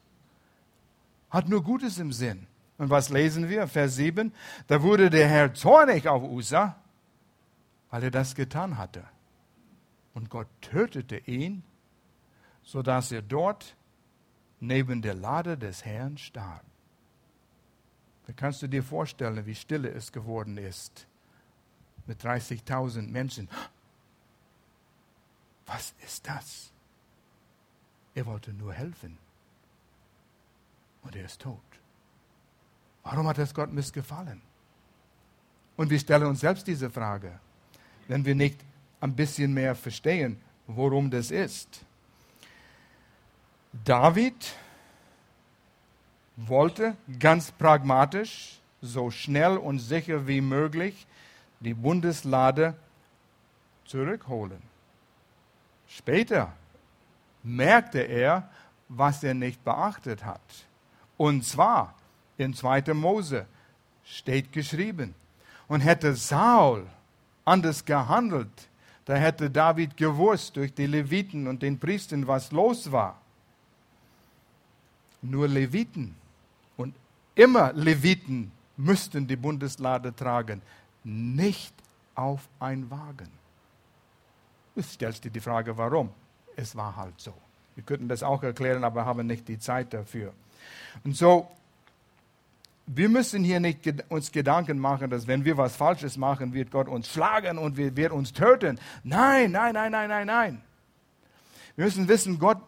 Hat 1.31 1.49
nur 1.49 1.63
Gutes 1.63 1.99
im 1.99 2.13
Sinn. 2.13 2.47
Und 2.77 2.91
was 2.91 3.09
lesen 3.09 3.49
wir? 3.49 3.67
Vers 3.67 3.97
7. 3.97 4.31
Da 4.67 4.83
wurde 4.83 5.09
der 5.09 5.27
Herr 5.27 5.55
zornig 5.55 6.07
auf 6.07 6.23
Usa, 6.23 6.77
weil 7.89 8.03
er 8.03 8.11
das 8.11 8.35
getan 8.35 8.77
hatte. 8.77 9.05
Und 10.15 10.31
Gott 10.31 10.49
tötete 10.61 11.17
ihn, 11.19 11.63
sodass 12.63 13.13
er 13.13 13.23
dort 13.23 13.77
neben 14.61 15.03
der 15.03 15.15
Lade 15.15 15.59
des 15.59 15.85
Herrn 15.85 16.17
starb. 16.17 16.65
Da 18.27 18.33
kannst 18.33 18.63
du 18.63 18.69
dir 18.69 18.83
vorstellen, 18.83 19.45
wie 19.45 19.55
stille 19.55 19.91
es 19.91 20.13
geworden 20.13 20.57
ist 20.57 21.07
mit 22.07 22.23
30.000 22.23 23.11
Menschen. 23.11 23.49
Was 25.67 25.95
ist 26.05 26.27
das? 26.27 26.73
Er 28.15 28.27
wollte 28.27 28.53
nur 28.53 28.73
helfen. 28.73 29.19
Und 31.03 31.17
er 31.17 31.25
ist 31.25 31.41
tot. 31.43 31.61
Warum 33.03 33.27
hat 33.27 33.39
es 33.39 33.53
Gott 33.53 33.73
missgefallen? 33.73 34.41
Und 35.77 35.91
wir 35.91 35.99
stellen 35.99 36.27
uns 36.27 36.41
selbst 36.41 36.67
diese 36.67 36.91
Frage, 36.91 37.39
wenn 38.09 38.25
wir 38.25 38.35
nicht 38.35 38.59
ein 39.05 39.15
bisschen 39.15 39.53
mehr 39.53 39.75
verstehen, 39.75 40.41
worum 40.67 41.11
das 41.11 41.31
ist. 41.31 41.85
David 43.85 44.55
wollte 46.37 46.97
ganz 47.19 47.53
pragmatisch, 47.53 48.59
so 48.81 49.11
schnell 49.11 49.59
und 49.59 49.79
sicher 49.79 50.27
wie 50.27 50.41
möglich 50.41 51.07
die 51.61 51.75
Bundeslade 51.75 52.75
zurückholen. 53.85 54.63
Später 55.87 56.55
merkte 57.43 58.01
er, 58.01 58.49
was 58.89 59.23
er 59.23 59.35
nicht 59.35 59.63
beachtet 59.65 60.25
hat. 60.25 60.41
Und 61.19 61.45
zwar 61.45 61.95
in 62.39 62.55
2. 62.55 62.95
Mose 62.95 63.47
steht 64.03 64.51
geschrieben. 64.51 65.15
Und 65.69 65.81
hätte 65.81 66.15
Saul 66.15 66.87
anders 67.45 67.85
gehandelt, 67.85 68.69
da 69.05 69.15
hätte 69.17 69.51
David 69.51 69.97
gewusst 69.97 70.57
durch 70.57 70.73
die 70.73 70.87
Leviten 70.87 71.47
und 71.47 71.63
den 71.63 71.79
Priestern, 71.79 72.27
was 72.27 72.53
los 72.53 72.91
war. 72.91 73.21
Nur 75.21 75.49
Leviten 75.49 76.15
und 76.77 76.95
immer 77.35 77.73
Leviten 77.73 78.53
müssten 78.77 79.27
die 79.27 79.37
Bundeslade 79.37 80.15
tragen, 80.15 80.63
nicht 81.03 81.75
auf 82.15 82.49
ein 82.61 82.91
Wagen. 82.91 83.29
Du 84.75 84.83
stellst 84.83 85.25
dir 85.25 85.31
die 85.31 85.41
Frage, 85.41 85.77
warum? 85.77 86.11
Es 86.57 86.75
war 86.75 86.97
halt 86.97 87.21
so. 87.21 87.33
Wir 87.75 87.85
könnten 87.85 88.09
das 88.09 88.23
auch 88.23 88.43
erklären, 88.43 88.85
aber 88.85 89.05
haben 89.05 89.27
nicht 89.27 89.49
die 89.49 89.59
Zeit 89.59 89.93
dafür. 89.93 90.33
Und 91.05 91.17
so 91.17 91.49
wir 92.87 93.09
müssen 93.09 93.45
hier 93.45 93.61
nicht 93.61 93.81
uns 94.11 94.31
Gedanken 94.31 94.79
machen, 94.79 95.11
dass 95.11 95.27
wenn 95.27 95.45
wir 95.45 95.57
was 95.57 95.77
Falsches 95.77 96.17
machen, 96.17 96.53
wird 96.53 96.71
Gott 96.71 96.89
uns 96.89 97.09
schlagen 97.09 97.59
und 97.59 97.77
wird 97.77 98.13
uns 98.13 98.33
töten. 98.33 98.79
Nein, 99.03 99.53
nein, 99.53 99.75
nein, 99.75 99.93
nein, 99.93 100.09
nein, 100.09 100.27
nein. 100.27 100.63
Wir 101.77 101.87
müssen 101.87 102.09
wissen, 102.09 102.39
Gott 102.39 102.59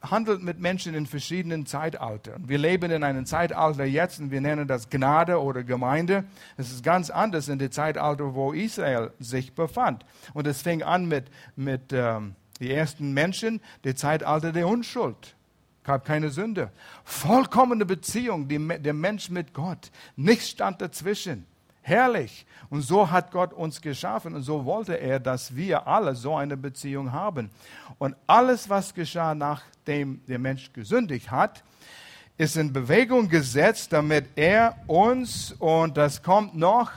handelt 0.00 0.42
mit 0.42 0.58
Menschen 0.58 0.94
in 0.94 1.06
verschiedenen 1.06 1.66
Zeitaltern. 1.66 2.48
Wir 2.48 2.58
leben 2.58 2.90
in 2.90 3.02
einem 3.02 3.26
Zeitalter 3.26 3.84
jetzt 3.84 4.20
und 4.20 4.30
wir 4.30 4.40
nennen 4.40 4.68
das 4.68 4.90
Gnade 4.90 5.40
oder 5.40 5.64
Gemeinde. 5.64 6.24
Es 6.56 6.70
ist 6.70 6.84
ganz 6.84 7.10
anders 7.10 7.48
in 7.48 7.58
dem 7.58 7.72
Zeitalter, 7.72 8.34
wo 8.34 8.52
Israel 8.52 9.12
sich 9.18 9.54
befand. 9.54 10.04
Und 10.34 10.46
es 10.46 10.62
fing 10.62 10.82
an 10.82 11.06
mit, 11.06 11.26
mit 11.56 11.92
ähm, 11.92 12.36
den 12.60 12.70
ersten 12.70 13.12
Menschen, 13.12 13.60
dem 13.84 13.96
Zeitalter 13.96 14.52
der 14.52 14.68
Unschuld 14.68 15.36
gab 15.88 16.04
keine 16.04 16.28
Sünde. 16.28 16.70
Vollkommene 17.02 17.86
Beziehung, 17.86 18.46
die, 18.46 18.58
der 18.58 18.92
Mensch 18.92 19.30
mit 19.30 19.54
Gott. 19.54 19.90
Nichts 20.16 20.50
stand 20.50 20.82
dazwischen. 20.82 21.46
Herrlich. 21.80 22.44
Und 22.68 22.82
so 22.82 23.10
hat 23.10 23.30
Gott 23.30 23.54
uns 23.54 23.80
geschaffen 23.80 24.34
und 24.34 24.42
so 24.42 24.66
wollte 24.66 25.00
er, 25.00 25.18
dass 25.18 25.56
wir 25.56 25.86
alle 25.86 26.14
so 26.14 26.36
eine 26.36 26.58
Beziehung 26.58 27.10
haben. 27.12 27.48
Und 27.96 28.14
alles, 28.26 28.68
was 28.68 28.92
geschah, 28.92 29.34
nachdem 29.34 30.20
der 30.26 30.38
Mensch 30.38 30.70
gesündigt 30.74 31.30
hat, 31.30 31.64
ist 32.36 32.58
in 32.58 32.70
Bewegung 32.70 33.30
gesetzt, 33.30 33.90
damit 33.90 34.26
er 34.36 34.76
uns, 34.86 35.52
und 35.52 35.96
das 35.96 36.22
kommt 36.22 36.54
noch, 36.54 36.92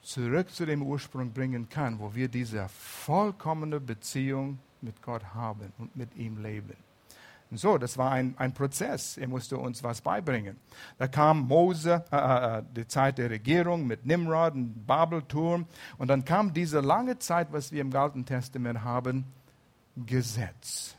zurück 0.00 0.48
zu 0.48 0.64
dem 0.64 0.82
Ursprung 0.82 1.30
bringen 1.30 1.68
kann, 1.68 1.98
wo 1.98 2.14
wir 2.14 2.28
diese 2.28 2.70
vollkommene 2.70 3.78
Beziehung 3.78 4.58
mit 4.80 5.02
Gott 5.02 5.34
haben 5.34 5.74
und 5.76 5.94
mit 5.94 6.16
ihm 6.16 6.42
leben. 6.42 6.87
Und 7.50 7.56
so, 7.56 7.78
das 7.78 7.96
war 7.96 8.10
ein, 8.12 8.34
ein 8.36 8.52
Prozess. 8.52 9.16
Er 9.16 9.28
musste 9.28 9.56
uns 9.56 9.82
was 9.82 10.02
beibringen. 10.02 10.58
Da 10.98 11.08
kam 11.08 11.40
Mose, 11.40 12.04
äh, 12.12 12.16
äh, 12.16 12.58
äh, 12.58 12.62
die 12.76 12.86
Zeit 12.86 13.18
der 13.18 13.30
Regierung 13.30 13.86
mit 13.86 14.04
Nimrod 14.04 14.54
und 14.54 14.86
Babelturm. 14.86 15.66
Und 15.96 16.08
dann 16.08 16.24
kam 16.24 16.52
diese 16.52 16.80
lange 16.80 17.18
Zeit, 17.18 17.48
was 17.50 17.72
wir 17.72 17.80
im 17.80 17.94
Alten 17.94 18.26
Testament 18.26 18.82
haben, 18.84 19.24
Gesetz. 19.96 20.94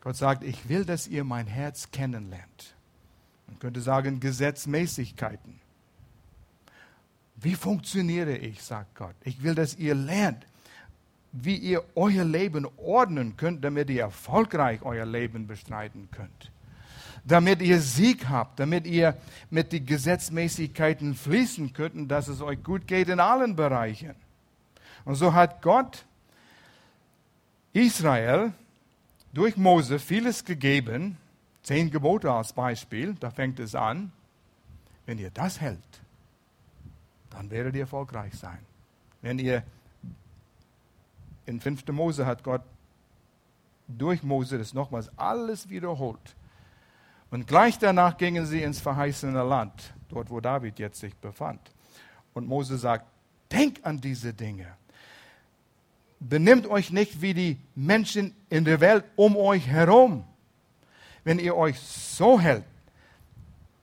Gott 0.00 0.16
sagt, 0.16 0.44
ich 0.44 0.68
will, 0.68 0.86
dass 0.86 1.06
ihr 1.06 1.24
mein 1.24 1.46
Herz 1.46 1.90
kennenlernt. 1.90 2.74
Man 3.46 3.58
könnte 3.58 3.82
sagen, 3.82 4.18
Gesetzmäßigkeiten. 4.18 5.60
Wie 7.36 7.54
funktioniere 7.54 8.36
ich, 8.36 8.62
sagt 8.62 8.94
Gott. 8.94 9.14
Ich 9.24 9.42
will, 9.42 9.54
dass 9.54 9.74
ihr 9.76 9.94
lernt, 9.94 10.46
wie 11.32 11.56
ihr 11.56 11.84
euer 11.94 12.24
Leben 12.24 12.66
ordnen 12.76 13.36
könnt, 13.36 13.64
damit 13.64 13.90
ihr 13.90 14.02
erfolgreich 14.02 14.82
euer 14.82 15.06
Leben 15.06 15.46
bestreiten 15.46 16.08
könnt. 16.10 16.50
Damit 17.24 17.62
ihr 17.62 17.80
Sieg 17.80 18.28
habt, 18.28 18.58
damit 18.58 18.86
ihr 18.86 19.16
mit 19.50 19.72
den 19.72 19.86
Gesetzmäßigkeiten 19.86 21.14
fließen 21.14 21.72
könnt 21.72 22.10
dass 22.10 22.28
es 22.28 22.40
euch 22.40 22.62
gut 22.62 22.86
geht 22.86 23.08
in 23.08 23.20
allen 23.20 23.56
Bereichen. 23.56 24.14
Und 25.04 25.14
so 25.14 25.34
hat 25.34 25.62
Gott 25.62 26.04
Israel 27.72 28.52
durch 29.32 29.56
Mose 29.56 29.98
vieles 29.98 30.44
gegeben, 30.44 31.16
zehn 31.62 31.90
Gebote 31.90 32.32
als 32.32 32.52
Beispiel, 32.52 33.14
da 33.20 33.30
fängt 33.30 33.60
es 33.60 33.74
an. 33.74 34.12
Wenn 35.06 35.18
ihr 35.18 35.30
das 35.30 35.60
hält, 35.60 35.78
dann 37.30 37.50
werdet 37.50 37.74
ihr 37.74 37.82
erfolgreich 37.82 38.34
sein. 38.34 38.58
Wenn 39.22 39.38
ihr 39.38 39.62
in 41.50 41.60
5. 41.60 41.88
Mose 41.88 42.24
hat 42.24 42.44
Gott 42.44 42.62
durch 43.88 44.22
Mose 44.22 44.56
das 44.56 44.72
nochmals 44.72 45.10
alles 45.18 45.68
wiederholt. 45.68 46.36
Und 47.30 47.48
gleich 47.48 47.76
danach 47.76 48.16
gingen 48.16 48.46
sie 48.46 48.62
ins 48.62 48.80
verheißene 48.80 49.42
Land, 49.42 49.92
dort 50.08 50.30
wo 50.30 50.40
David 50.40 50.78
jetzt 50.78 51.00
sich 51.00 51.14
befand. 51.16 51.60
Und 52.34 52.46
Mose 52.46 52.78
sagt, 52.78 53.04
denk 53.50 53.80
an 53.82 54.00
diese 54.00 54.32
Dinge. 54.32 54.66
Benimmt 56.20 56.68
euch 56.68 56.92
nicht 56.92 57.20
wie 57.20 57.34
die 57.34 57.58
Menschen 57.74 58.34
in 58.48 58.64
der 58.64 58.80
Welt 58.80 59.04
um 59.16 59.36
euch 59.36 59.66
herum. 59.66 60.24
Wenn 61.24 61.40
ihr 61.40 61.56
euch 61.56 61.80
so 61.80 62.38
hält, 62.38 62.64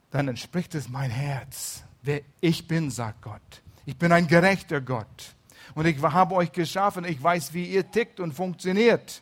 dann 0.09 0.29
entspricht 0.29 0.73
es 0.73 0.87
mein 0.87 1.11
Herz, 1.11 1.83
wer 2.01 2.21
ich 2.39 2.65
bin, 2.67 2.91
sagt 2.91 3.23
Gott. 3.23 3.61
Ich 3.85 3.97
bin 3.97 4.13
ein 4.13 4.27
gerechter 4.27 4.79
Gott 4.79 5.35
und 5.75 5.85
ich 5.85 6.01
habe 6.01 6.35
euch 6.35 6.51
geschaffen, 6.51 7.05
ich 7.05 7.21
weiß, 7.21 7.53
wie 7.53 7.65
ihr 7.65 7.89
tickt 7.89 8.19
und 8.19 8.33
funktioniert. 8.33 9.21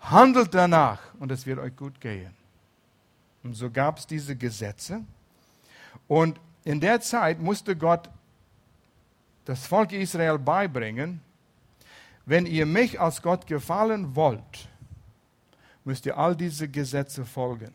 handelt 0.00 0.54
danach 0.54 1.00
und 1.18 1.30
es 1.30 1.44
wird 1.44 1.58
euch 1.58 1.76
gut 1.76 2.00
gehen. 2.00 2.34
Und 3.42 3.54
so 3.54 3.70
gab 3.70 3.98
es 3.98 4.06
diese 4.06 4.34
Gesetze. 4.36 5.04
Und 6.08 6.40
in 6.64 6.80
der 6.80 7.00
Zeit 7.00 7.40
musste 7.40 7.76
Gott 7.76 8.08
das 9.44 9.66
Volk 9.66 9.92
Israel 9.92 10.38
beibringen, 10.38 11.20
wenn 12.26 12.46
ihr 12.46 12.66
mich 12.66 13.00
als 13.00 13.22
Gott 13.22 13.46
gefallen 13.46 14.14
wollt, 14.14 14.68
müsst 15.84 16.06
ihr 16.06 16.16
all 16.16 16.36
diese 16.36 16.68
Gesetze 16.68 17.24
folgen. 17.24 17.74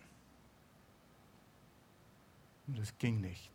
Und 2.68 2.80
das 2.80 2.98
ging 2.98 3.20
nicht. 3.22 3.52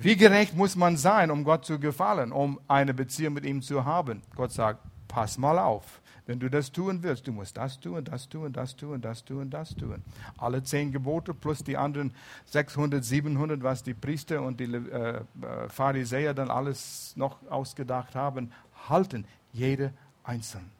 Wie 0.00 0.16
gerecht 0.16 0.56
muss 0.56 0.76
man 0.76 0.96
sein, 0.96 1.30
um 1.32 1.42
Gott 1.42 1.64
zu 1.64 1.80
gefallen, 1.80 2.30
um 2.30 2.60
eine 2.68 2.94
Beziehung 2.94 3.34
mit 3.34 3.44
ihm 3.44 3.62
zu 3.62 3.84
haben? 3.84 4.22
Gott 4.36 4.52
sagt, 4.52 4.80
pass 5.08 5.38
mal 5.38 5.58
auf. 5.58 6.00
Wenn 6.24 6.38
du 6.38 6.48
das 6.48 6.70
tun 6.70 7.02
willst, 7.02 7.26
du 7.26 7.32
musst 7.32 7.56
das 7.56 7.80
tun, 7.80 8.04
das 8.04 8.28
tun, 8.28 8.52
das 8.52 8.76
tun, 8.76 9.00
das 9.00 9.24
tun, 9.24 9.50
das 9.50 9.74
tun. 9.74 10.04
Alle 10.36 10.62
zehn 10.62 10.92
Gebote 10.92 11.34
plus 11.34 11.64
die 11.64 11.76
anderen 11.76 12.12
600, 12.44 13.02
700, 13.02 13.62
was 13.62 13.82
die 13.82 13.94
Priester 13.94 14.42
und 14.42 14.60
die 14.60 14.72
äh, 14.72 15.16
äh, 15.16 15.22
Pharisäer 15.68 16.34
dann 16.34 16.50
alles 16.50 17.14
noch 17.16 17.38
ausgedacht 17.50 18.14
haben, 18.14 18.52
halten. 18.88 19.24
Jede 19.52 19.92
einzeln. 20.22 20.70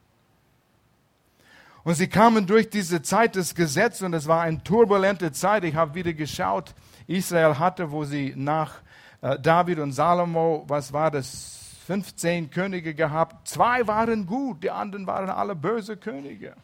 Und 1.83 1.95
sie 1.95 2.09
kamen 2.09 2.47
durch 2.47 2.69
diese 2.69 3.01
Zeit 3.01 3.35
des 3.35 3.55
Gesetzes 3.55 4.03
und 4.03 4.13
es 4.13 4.29
war 4.29 4.43
eine 4.43 4.63
turbulente 4.63 5.33
Zeit. 5.33 5.65
Ich 5.65 5.75
habe 5.75 5.95
wieder 5.95 6.13
geschaut, 6.13 6.75
Israel 7.07 7.59
hatte, 7.59 7.91
wo 7.91 8.05
sie 8.05 8.35
nach 8.37 8.83
David 9.21 9.79
und 9.81 9.93
Salomo, 9.93 10.65
was 10.69 10.93
war 10.93 11.11
das, 11.11 11.59
15 11.87 12.51
Könige 12.51 12.95
gehabt. 12.95 13.49
Zwei 13.49 13.87
waren 13.87 14.27
gut, 14.27 14.63
die 14.63 14.71
anderen 14.71 15.07
waren 15.07 15.31
alle 15.31 15.57
böse 15.57 15.97
Könige. 15.97 16.55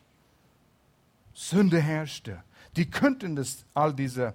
Sünde 1.32 1.80
herrschte. 1.80 2.42
Die 2.76 2.90
könnten 2.90 3.34
das, 3.34 3.64
all 3.72 3.94
diese 3.94 4.34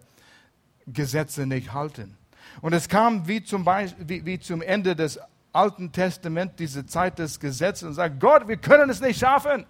Gesetze 0.87 1.45
nicht 1.45 1.73
halten. 1.73 2.17
Und 2.61 2.73
es 2.73 2.89
kam 2.89 3.27
wie 3.27 3.43
zum, 3.43 3.63
Beispiel, 3.63 4.09
wie, 4.09 4.25
wie 4.25 4.39
zum 4.39 4.61
Ende 4.61 4.95
des 4.95 5.19
Alten 5.53 5.91
Testaments, 5.91 6.55
diese 6.57 6.85
Zeit 6.85 7.19
des 7.19 7.39
Gesetzes, 7.39 7.87
und 7.87 7.93
sagt, 7.93 8.19
Gott, 8.19 8.47
wir 8.47 8.57
können 8.57 8.89
es 8.89 8.99
nicht 8.99 9.19
schaffen. 9.19 9.65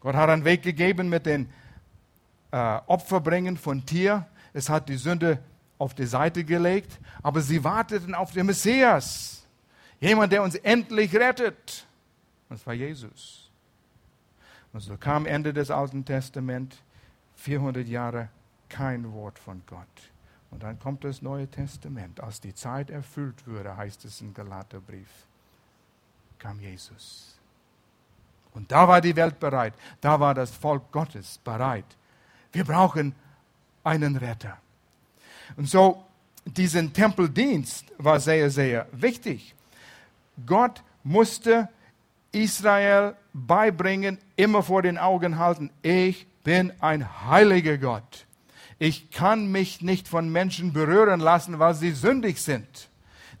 Gott 0.00 0.14
hat 0.14 0.30
einen 0.30 0.44
Weg 0.44 0.62
gegeben 0.62 1.08
mit 1.08 1.26
den 1.26 1.50
äh, 2.50 2.78
Opferbringen 2.86 3.56
von 3.56 3.84
Tier. 3.86 4.26
Es 4.52 4.68
hat 4.68 4.88
die 4.88 4.96
Sünde 4.96 5.38
auf 5.80 5.94
die 5.94 6.04
Seite 6.04 6.44
gelegt, 6.44 7.00
aber 7.22 7.40
sie 7.40 7.64
warteten 7.64 8.14
auf 8.14 8.32
den 8.32 8.46
Messias. 8.46 9.46
Jemand, 9.98 10.30
der 10.30 10.42
uns 10.42 10.54
endlich 10.56 11.14
rettet. 11.14 11.86
Und 12.48 12.58
das 12.58 12.66
war 12.66 12.74
Jesus. 12.74 13.50
Und 14.74 14.80
so 14.80 14.96
kam 14.98 15.24
Ende 15.24 15.54
des 15.54 15.70
Alten 15.70 16.04
Testaments, 16.04 16.76
400 17.36 17.88
Jahre 17.88 18.28
kein 18.68 19.10
Wort 19.14 19.38
von 19.38 19.62
Gott. 19.66 19.86
Und 20.50 20.62
dann 20.62 20.78
kommt 20.78 21.02
das 21.02 21.22
Neue 21.22 21.48
Testament. 21.48 22.20
Als 22.20 22.42
die 22.42 22.54
Zeit 22.54 22.90
erfüllt 22.90 23.46
wurde, 23.46 23.74
heißt 23.74 24.04
es 24.04 24.20
im 24.20 24.34
Galaterbrief, 24.34 25.08
kam 26.38 26.60
Jesus. 26.60 27.38
Und 28.52 28.70
da 28.70 28.86
war 28.86 29.00
die 29.00 29.16
Welt 29.16 29.40
bereit. 29.40 29.72
Da 30.02 30.20
war 30.20 30.34
das 30.34 30.50
Volk 30.50 30.92
Gottes 30.92 31.38
bereit. 31.38 31.86
Wir 32.52 32.64
brauchen 32.64 33.14
einen 33.82 34.16
Retter. 34.16 34.58
Und 35.56 35.68
so, 35.68 36.04
diesen 36.44 36.92
Tempeldienst 36.92 37.84
war 37.98 38.20
sehr, 38.20 38.50
sehr 38.50 38.86
wichtig. 38.92 39.54
Gott 40.46 40.82
musste 41.04 41.68
Israel 42.32 43.14
beibringen, 43.32 44.18
immer 44.36 44.62
vor 44.62 44.82
den 44.82 44.98
Augen 44.98 45.38
halten, 45.38 45.70
ich 45.82 46.26
bin 46.44 46.72
ein 46.80 47.28
heiliger 47.28 47.78
Gott. 47.78 48.26
Ich 48.78 49.10
kann 49.10 49.52
mich 49.52 49.82
nicht 49.82 50.08
von 50.08 50.30
Menschen 50.30 50.72
berühren 50.72 51.20
lassen, 51.20 51.58
weil 51.58 51.74
sie 51.74 51.92
sündig 51.92 52.40
sind. 52.40 52.88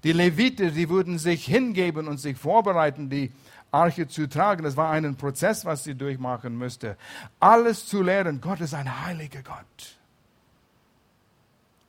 Die 0.04 0.12
Leviten, 0.12 0.74
die 0.74 0.88
würden 0.88 1.18
sich 1.18 1.44
hingeben 1.46 2.08
und 2.08 2.18
sich 2.18 2.36
vorbereiten, 2.36 3.08
die 3.08 3.32
Arche 3.70 4.08
zu 4.08 4.28
tragen. 4.28 4.64
Das 4.64 4.76
war 4.76 4.90
ein 4.90 5.16
Prozess, 5.16 5.64
was 5.64 5.84
sie 5.84 5.94
durchmachen 5.94 6.56
müsste. 6.56 6.96
Alles 7.38 7.86
zu 7.86 8.02
lernen, 8.02 8.40
Gott 8.40 8.60
ist 8.60 8.74
ein 8.74 9.06
heiliger 9.06 9.42
Gott. 9.42 9.99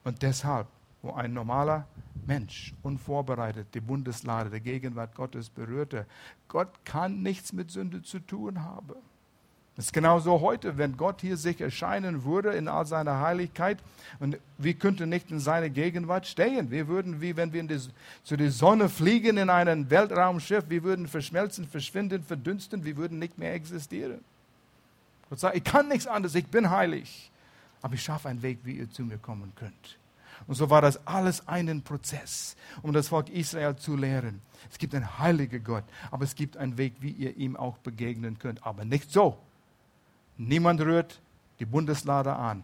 Und 0.03 0.21
deshalb, 0.21 0.67
wo 1.01 1.11
ein 1.13 1.33
normaler 1.33 1.87
Mensch 2.25 2.73
unvorbereitet 2.83 3.67
die 3.73 3.79
Bundeslade 3.79 4.49
der 4.49 4.59
Gegenwart 4.59 5.15
Gottes 5.15 5.49
berührte, 5.49 6.05
Gott 6.47 6.69
kann 6.85 7.21
nichts 7.21 7.53
mit 7.53 7.71
Sünde 7.71 8.01
zu 8.01 8.19
tun 8.19 8.63
haben. 8.63 8.95
Es 9.77 9.85
ist 9.85 9.93
genauso 9.93 10.41
heute, 10.41 10.77
wenn 10.77 10.97
Gott 10.97 11.21
hier 11.21 11.37
sich 11.37 11.61
erscheinen 11.61 12.25
würde 12.25 12.49
in 12.49 12.67
all 12.67 12.85
seiner 12.85 13.21
Heiligkeit 13.21 13.79
und 14.19 14.37
wir 14.57 14.73
könnten 14.73 15.09
nicht 15.09 15.31
in 15.31 15.39
seiner 15.39 15.69
Gegenwart 15.69 16.27
stehen. 16.27 16.69
Wir 16.71 16.87
würden, 16.87 17.21
wie 17.21 17.37
wenn 17.37 17.53
wir 17.53 17.63
die, 17.63 17.79
zu 18.23 18.35
der 18.35 18.51
Sonne 18.51 18.89
fliegen 18.89 19.37
in 19.37 19.49
einem 19.49 19.89
Weltraumschiff, 19.89 20.65
wir 20.67 20.83
würden 20.83 21.07
verschmelzen, 21.07 21.67
verschwinden, 21.67 22.21
verdünsten, 22.21 22.83
wir 22.83 22.97
würden 22.97 23.17
nicht 23.17 23.37
mehr 23.37 23.53
existieren. 23.53 24.19
Gott 25.29 25.39
sagt, 25.39 25.55
ich 25.55 25.63
kann 25.63 25.87
nichts 25.87 26.05
anderes, 26.05 26.35
ich 26.35 26.47
bin 26.47 26.69
heilig 26.69 27.30
aber 27.81 27.95
ich 27.95 28.03
schaffe 28.03 28.29
einen 28.29 28.41
Weg, 28.41 28.59
wie 28.63 28.77
ihr 28.77 28.89
zu 28.89 29.03
mir 29.03 29.17
kommen 29.17 29.53
könnt. 29.55 29.97
Und 30.47 30.55
so 30.55 30.69
war 30.69 30.81
das 30.81 31.05
alles 31.07 31.47
einen 31.47 31.83
Prozess, 31.83 32.55
um 32.81 32.93
das 32.93 33.09
Volk 33.09 33.29
Israel 33.29 33.75
zu 33.75 33.95
lehren. 33.95 34.41
Es 34.71 34.77
gibt 34.77 34.95
einen 34.95 35.19
heiligen 35.19 35.63
Gott, 35.63 35.83
aber 36.09 36.23
es 36.23 36.35
gibt 36.35 36.57
einen 36.57 36.77
Weg, 36.77 36.95
wie 36.99 37.11
ihr 37.11 37.35
ihm 37.37 37.55
auch 37.55 37.77
begegnen 37.77 38.39
könnt. 38.39 38.65
Aber 38.65 38.85
nicht 38.85 39.11
so. 39.11 39.37
Niemand 40.37 40.81
rührt 40.81 41.21
die 41.59 41.65
Bundeslade 41.65 42.33
an. 42.33 42.63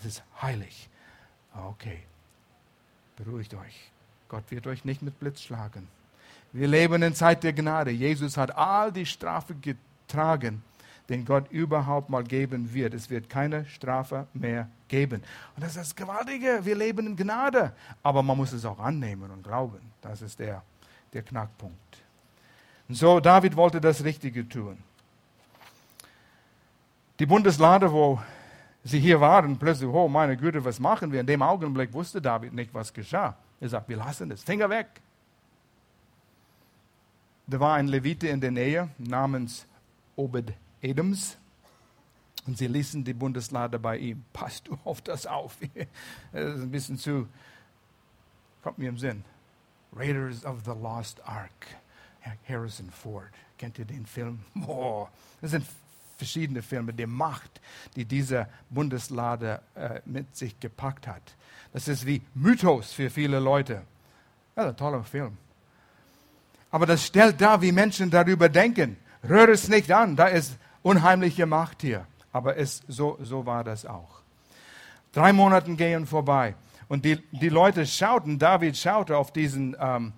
Es 0.00 0.06
ist 0.06 0.22
heilig. 0.40 0.88
Okay, 1.54 2.02
beruhigt 3.16 3.54
euch. 3.54 3.90
Gott 4.28 4.50
wird 4.50 4.66
euch 4.66 4.84
nicht 4.84 5.02
mit 5.02 5.18
Blitz 5.20 5.42
schlagen. 5.42 5.86
Wir 6.52 6.66
leben 6.66 7.02
in 7.02 7.14
Zeit 7.14 7.44
der 7.44 7.52
Gnade. 7.52 7.90
Jesus 7.90 8.36
hat 8.36 8.56
all 8.56 8.92
die 8.92 9.06
Strafe 9.06 9.54
getragen 9.54 10.62
den 11.12 11.24
Gott 11.24 11.50
überhaupt 11.50 12.08
mal 12.08 12.24
geben 12.24 12.72
wird. 12.72 12.94
Es 12.94 13.10
wird 13.10 13.28
keine 13.28 13.66
Strafe 13.66 14.26
mehr 14.32 14.68
geben. 14.88 15.22
Und 15.54 15.62
das 15.62 15.70
ist 15.70 15.78
das 15.78 15.94
Gewaltige. 15.94 16.60
Wir 16.62 16.74
leben 16.74 17.06
in 17.06 17.16
Gnade. 17.16 17.72
Aber 18.02 18.22
man 18.22 18.36
muss 18.36 18.52
es 18.52 18.64
auch 18.64 18.78
annehmen 18.78 19.30
und 19.30 19.44
glauben. 19.44 19.80
Das 20.00 20.22
ist 20.22 20.38
der, 20.38 20.62
der 21.12 21.22
Knackpunkt. 21.22 21.76
Und 22.88 22.94
so, 22.94 23.20
David 23.20 23.54
wollte 23.56 23.80
das 23.80 24.02
Richtige 24.02 24.48
tun. 24.48 24.78
Die 27.18 27.26
Bundeslade, 27.26 27.92
wo 27.92 28.18
sie 28.82 28.98
hier 28.98 29.20
waren, 29.20 29.58
plötzlich, 29.58 29.88
oh 29.88 30.08
meine 30.08 30.36
Güte, 30.36 30.64
was 30.64 30.80
machen 30.80 31.12
wir? 31.12 31.20
In 31.20 31.26
dem 31.26 31.42
Augenblick 31.42 31.92
wusste 31.92 32.22
David 32.22 32.54
nicht, 32.54 32.72
was 32.72 32.92
geschah. 32.92 33.36
Er 33.60 33.68
sagt, 33.68 33.88
wir 33.88 33.98
lassen 33.98 34.30
es, 34.30 34.42
Finger 34.42 34.68
weg. 34.70 34.88
Da 37.46 37.60
war 37.60 37.74
ein 37.74 37.86
Levite 37.86 38.28
in 38.28 38.40
der 38.40 38.50
Nähe 38.50 38.88
namens 38.98 39.66
Obed 40.16 40.54
Edoms. 40.82 41.38
Und 42.46 42.58
sie 42.58 42.66
ließen 42.66 43.04
die 43.04 43.14
Bundeslade 43.14 43.78
bei 43.78 43.98
ihm. 43.98 44.24
Passt 44.32 44.66
du 44.68 44.78
auf 44.84 45.00
das 45.00 45.26
auf. 45.26 45.56
Das 46.32 46.56
ist 46.56 46.62
ein 46.62 46.70
bisschen 46.70 46.98
zu, 46.98 47.28
kommt 48.62 48.78
mir 48.78 48.88
im 48.88 48.98
Sinn. 48.98 49.24
Raiders 49.94 50.44
of 50.44 50.60
the 50.64 50.70
Lost 50.70 51.26
Ark. 51.26 51.66
Harrison 52.48 52.90
Ford. 52.90 53.30
Kennt 53.58 53.78
ihr 53.78 53.84
den 53.84 54.06
Film? 54.06 54.40
Boah, 54.54 55.08
das 55.40 55.52
sind 55.52 55.64
verschiedene 56.16 56.62
Filme, 56.62 56.92
die 56.92 57.06
Macht, 57.06 57.60
die 57.96 58.04
diese 58.04 58.46
Bundeslade 58.70 59.60
äh, 59.74 60.00
mit 60.04 60.36
sich 60.36 60.58
gepackt 60.60 61.06
hat. 61.06 61.22
Das 61.72 61.88
ist 61.88 62.06
wie 62.06 62.22
Mythos 62.34 62.92
für 62.92 63.10
viele 63.10 63.40
Leute. 63.40 63.82
Ja, 64.56 64.68
ein 64.68 64.76
toller 64.76 65.02
Film. 65.02 65.36
Aber 66.70 66.86
das 66.86 67.04
stellt 67.04 67.40
dar, 67.40 67.60
wie 67.60 67.72
Menschen 67.72 68.10
darüber 68.10 68.48
denken. 68.48 68.96
Rühre 69.28 69.52
es 69.52 69.68
nicht 69.68 69.90
an, 69.90 70.16
da 70.16 70.26
ist 70.26 70.56
unheimliche 70.82 71.46
Macht 71.46 71.82
hier. 71.82 72.06
Aber 72.32 72.56
es, 72.56 72.82
so, 72.88 73.18
so 73.22 73.44
war 73.46 73.64
das 73.64 73.86
auch. 73.86 74.22
Drei 75.12 75.32
Monate 75.32 75.74
gehen 75.74 76.06
vorbei. 76.06 76.54
Und 76.88 77.04
die, 77.04 77.16
die 77.32 77.48
Leute 77.48 77.86
schauten, 77.86 78.38
David 78.38 78.76
schaute 78.76 79.16
auf 79.16 79.32
diesen 79.32 79.76
ähm, 79.78 80.12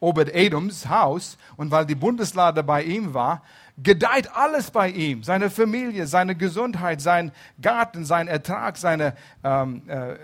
Obed-Edoms 0.00 0.88
Haus. 0.88 1.38
Und 1.56 1.70
weil 1.70 1.86
die 1.86 1.94
Bundeslade 1.94 2.62
bei 2.62 2.82
ihm 2.82 3.14
war, 3.14 3.42
gedeiht 3.82 4.34
alles 4.34 4.70
bei 4.70 4.88
ihm. 4.88 5.22
Seine 5.22 5.50
Familie, 5.50 6.06
seine 6.06 6.34
Gesundheit, 6.34 7.00
sein 7.00 7.32
Garten, 7.60 8.04
sein 8.04 8.28
Ertrag, 8.28 8.76
seine 8.76 9.16
ähm, 9.42 9.82
äh, 9.88 10.16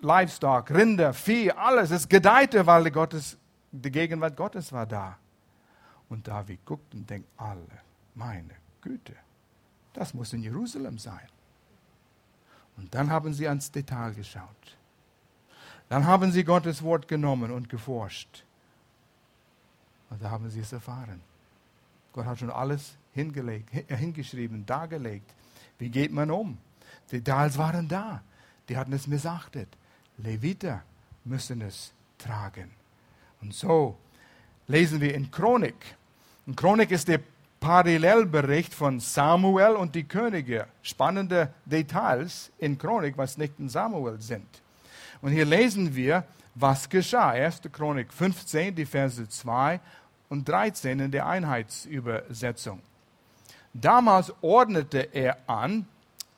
Livestock, 0.00 0.70
Rinder, 0.70 1.12
Vieh, 1.12 1.52
alles. 1.52 1.90
Es 1.90 2.08
gedeihte, 2.08 2.66
weil 2.66 2.84
die, 2.84 2.90
Gottes, 2.90 3.36
die 3.70 3.90
Gegenwart 3.90 4.36
Gottes 4.36 4.72
war 4.72 4.86
da. 4.86 5.16
Und 6.08 6.26
David 6.26 6.64
guckt 6.64 6.94
und 6.94 7.08
denkt, 7.08 7.28
alle, 7.36 7.68
meine 8.14 8.61
Güte, 8.82 9.14
das 9.94 10.12
muss 10.12 10.32
in 10.32 10.42
Jerusalem 10.42 10.98
sein. 10.98 11.28
Und 12.76 12.94
dann 12.94 13.10
haben 13.10 13.32
sie 13.32 13.48
ans 13.48 13.70
Detail 13.70 14.12
geschaut. 14.12 14.76
Dann 15.88 16.06
haben 16.06 16.32
sie 16.32 16.44
Gottes 16.44 16.82
Wort 16.82 17.06
genommen 17.08 17.50
und 17.50 17.68
geforscht. 17.68 18.44
Und 20.10 20.22
da 20.22 20.30
haben 20.30 20.50
sie 20.50 20.60
es 20.60 20.72
erfahren. 20.72 21.20
Gott 22.12 22.26
hat 22.26 22.38
schon 22.38 22.50
alles 22.50 22.94
hingelegt, 23.12 23.70
hingeschrieben, 23.88 24.66
dargelegt. 24.66 25.34
Wie 25.78 25.88
geht 25.88 26.12
man 26.12 26.30
um? 26.30 26.58
Die 27.10 27.18
Details 27.18 27.58
waren 27.58 27.88
da. 27.88 28.22
Die 28.68 28.76
hatten 28.76 28.92
es 28.92 29.06
missachtet. 29.06 29.68
Leviter 30.18 30.82
müssen 31.24 31.60
es 31.60 31.92
tragen. 32.18 32.70
Und 33.40 33.54
so 33.54 33.98
lesen 34.66 35.00
wir 35.00 35.14
in 35.14 35.30
Chronik. 35.30 35.96
Und 36.46 36.56
Chronik 36.56 36.90
ist 36.90 37.08
der 37.08 37.20
Parallelbericht 37.62 38.74
von 38.74 38.98
Samuel 38.98 39.76
und 39.76 39.94
die 39.94 40.02
Könige. 40.02 40.66
Spannende 40.82 41.54
Details 41.64 42.50
in 42.58 42.76
Chronik, 42.76 43.16
was 43.16 43.38
nicht 43.38 43.54
in 43.60 43.68
Samuel 43.68 44.20
sind. 44.20 44.48
Und 45.20 45.30
hier 45.30 45.44
lesen 45.44 45.94
wir, 45.94 46.24
was 46.56 46.88
geschah. 46.88 47.30
1. 47.30 47.62
Chronik 47.72 48.12
15, 48.12 48.74
die 48.74 48.84
Verse 48.84 49.28
2 49.28 49.78
und 50.28 50.48
13 50.48 50.98
in 50.98 51.12
der 51.12 51.24
Einheitsübersetzung. 51.26 52.80
Damals 53.72 54.34
ordnete 54.42 54.98
er 55.12 55.38
an, 55.46 55.86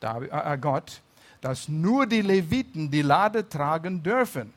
äh, 0.01 0.57
Gott, 0.59 1.01
dass 1.41 1.67
nur 1.67 2.05
die 2.05 2.21
Leviten 2.21 2.91
die 2.91 3.01
Lade 3.01 3.49
tragen 3.49 4.03
dürfen. 4.03 4.53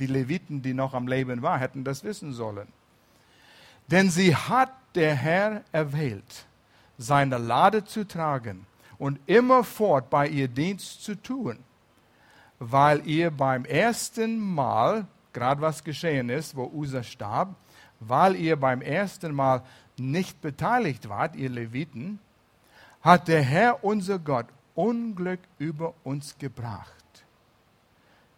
Die 0.00 0.06
Leviten, 0.06 0.60
die 0.60 0.74
noch 0.74 0.92
am 0.92 1.08
Leben 1.08 1.40
waren, 1.40 1.60
hätten 1.60 1.82
das 1.82 2.04
wissen 2.04 2.34
sollen. 2.34 2.68
Denn 3.90 4.10
sie 4.10 4.36
hat 4.36 4.70
der 4.94 5.14
Herr 5.14 5.62
erwählt, 5.72 6.46
seine 6.98 7.38
Lade 7.38 7.84
zu 7.84 8.06
tragen 8.06 8.66
und 8.98 9.18
immerfort 9.26 10.10
bei 10.10 10.28
ihr 10.28 10.48
Dienst 10.48 11.02
zu 11.02 11.14
tun, 11.14 11.58
weil 12.58 13.06
ihr 13.06 13.30
beim 13.30 13.64
ersten 13.64 14.38
Mal, 14.38 15.06
gerade 15.32 15.60
was 15.60 15.82
geschehen 15.82 16.28
ist, 16.28 16.56
wo 16.56 16.64
Usa 16.64 17.02
starb, 17.02 17.54
weil 18.00 18.36
ihr 18.36 18.56
beim 18.56 18.82
ersten 18.82 19.34
Mal 19.34 19.62
nicht 19.96 20.40
beteiligt 20.40 21.08
wart, 21.08 21.36
ihr 21.36 21.50
Leviten, 21.50 22.18
hat 23.02 23.28
der 23.28 23.42
Herr 23.42 23.84
unser 23.84 24.18
Gott 24.18 24.46
Unglück 24.74 25.40
über 25.58 25.94
uns 26.04 26.36
gebracht. 26.38 26.94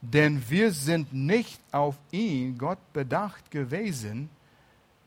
Denn 0.00 0.42
wir 0.48 0.72
sind 0.72 1.12
nicht 1.12 1.60
auf 1.70 1.96
ihn, 2.10 2.58
Gott, 2.58 2.78
bedacht 2.92 3.50
gewesen, 3.50 4.30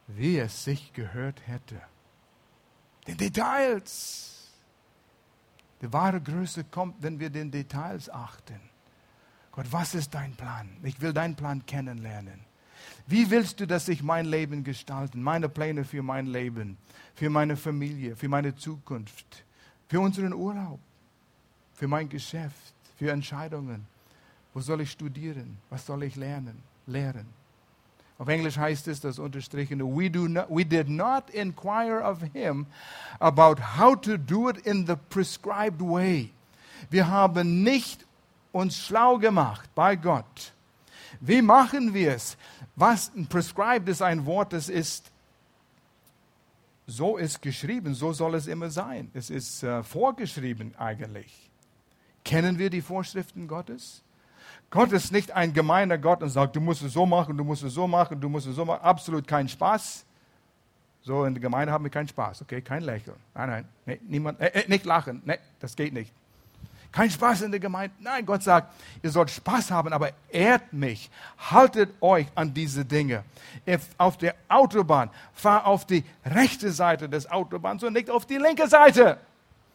wie 0.07 0.39
es 0.39 0.63
sich 0.63 0.93
gehört 0.93 1.47
hätte. 1.47 1.81
Den 3.07 3.17
Details. 3.17 4.51
Die 5.81 5.91
wahre 5.91 6.21
Größe 6.21 6.63
kommt, 6.63 7.01
wenn 7.01 7.19
wir 7.19 7.29
den 7.29 7.51
Details 7.51 8.09
achten. 8.09 8.59
Gott, 9.51 9.67
was 9.71 9.95
ist 9.95 10.13
dein 10.13 10.35
Plan? 10.35 10.69
Ich 10.83 10.99
will 11.01 11.13
deinen 11.13 11.35
Plan 11.35 11.65
kennenlernen. 11.65 12.39
Wie 13.07 13.29
willst 13.29 13.59
du, 13.59 13.67
dass 13.67 13.85
sich 13.85 14.03
mein 14.03 14.25
Leben 14.25 14.63
gestalten? 14.63 15.21
Meine 15.21 15.49
Pläne 15.49 15.85
für 15.85 16.01
mein 16.01 16.27
Leben, 16.27 16.77
für 17.13 17.29
meine 17.29 17.55
Familie, 17.55 18.15
für 18.15 18.27
meine 18.27 18.55
Zukunft, 18.55 19.45
für 19.87 19.99
unseren 19.99 20.33
Urlaub, 20.33 20.79
für 21.73 21.87
mein 21.87 22.09
Geschäft, 22.09 22.73
für 22.97 23.11
Entscheidungen. 23.11 23.87
Wo 24.53 24.61
soll 24.61 24.81
ich 24.81 24.91
studieren? 24.91 25.57
Was 25.69 25.85
soll 25.85 26.03
ich 26.03 26.15
lernen? 26.15 26.63
Lehren. 26.87 27.27
Auf 28.17 28.27
Englisch 28.29 28.57
heißt 28.57 28.87
es, 28.87 29.01
das 29.01 29.19
unterstrichene, 29.19 29.83
we, 29.83 30.09
do 30.09 30.27
not, 30.27 30.45
we 30.49 30.63
did 30.63 30.87
not 30.87 31.29
inquire 31.31 32.01
of 32.01 32.21
him 32.33 32.65
about 33.19 33.59
how 33.77 33.95
to 33.99 34.17
do 34.17 34.49
it 34.49 34.57
in 34.65 34.87
the 34.87 34.95
prescribed 35.09 35.81
way. 35.81 36.31
Wir 36.89 37.09
haben 37.09 37.63
nicht 37.63 38.05
uns 38.53 38.77
schlau 38.77 39.17
gemacht 39.17 39.69
bei 39.75 39.97
Gott. 39.97 40.53
Wie 41.19 41.41
machen 41.41 41.93
wir 41.93 42.15
es? 42.15 42.37
Was 42.77 43.11
prescribed 43.29 43.89
ist 43.89 44.01
ein 44.01 44.25
Wort, 44.25 44.53
das 44.53 44.69
ist 44.69 45.11
so 46.87 47.17
ist 47.17 47.41
geschrieben, 47.41 47.95
so 47.95 48.13
soll 48.13 48.35
es 48.35 48.47
immer 48.47 48.69
sein. 48.69 49.09
Es 49.13 49.29
ist 49.29 49.63
äh, 49.63 49.83
vorgeschrieben 49.83 50.75
eigentlich. 50.77 51.49
Kennen 52.23 52.59
wir 52.59 52.69
die 52.69 52.81
Vorschriften 52.81 53.47
Gottes? 53.47 54.04
Gott 54.69 54.91
ist 54.91 55.11
nicht 55.11 55.31
ein 55.31 55.53
gemeiner 55.53 55.97
Gott 55.97 56.21
und 56.21 56.29
sagt, 56.29 56.55
du 56.55 56.61
musst 56.61 56.83
es 56.83 56.93
so 56.93 57.05
machen, 57.05 57.37
du 57.37 57.43
musst 57.43 57.63
es 57.63 57.73
so 57.73 57.87
machen, 57.87 58.19
du 58.19 58.29
musst 58.29 58.47
es 58.47 58.55
so 58.55 58.65
machen. 58.65 58.81
Absolut 58.81 59.27
kein 59.27 59.47
Spaß. 59.47 60.05
So 61.01 61.23
in 61.23 61.35
der 61.35 61.41
Gemeinde 61.41 61.71
haben 61.71 61.83
wir 61.83 61.91
keinen 61.91 62.07
Spaß, 62.07 62.41
okay? 62.41 62.61
Kein 62.61 62.81
Lächeln. 62.81 63.15
Nein, 63.35 63.49
nein, 63.49 63.67
nee, 63.85 63.99
niemand, 64.07 64.41
äh, 64.41 64.47
äh, 64.47 64.67
nicht 64.67 64.85
lachen. 64.85 65.21
Nee, 65.23 65.37
das 65.59 65.75
geht 65.75 65.93
nicht. 65.93 66.11
Kein 66.91 67.11
Spaß 67.11 67.41
in 67.41 67.51
der 67.51 67.59
Gemeinde. 67.59 67.93
Nein, 67.99 68.25
Gott 68.25 68.41
sagt, 68.41 68.73
ihr 69.03 69.11
sollt 69.11 69.29
Spaß 69.29 69.69
haben, 69.69 69.93
aber 69.93 70.11
ehrt 70.29 70.73
mich. 70.73 71.11
Haltet 71.37 71.93
euch 72.01 72.25
an 72.33 72.53
diese 72.53 72.85
Dinge. 72.85 73.23
Auf 73.97 74.17
der 74.17 74.33
Autobahn, 74.47 75.09
fahr 75.33 75.67
auf 75.67 75.85
die 75.85 76.03
rechte 76.25 76.71
Seite 76.71 77.07
des 77.07 77.29
Autobahns 77.29 77.83
und 77.83 77.93
nicht 77.93 78.09
auf 78.09 78.25
die 78.25 78.37
linke 78.37 78.67
Seite. 78.67 79.19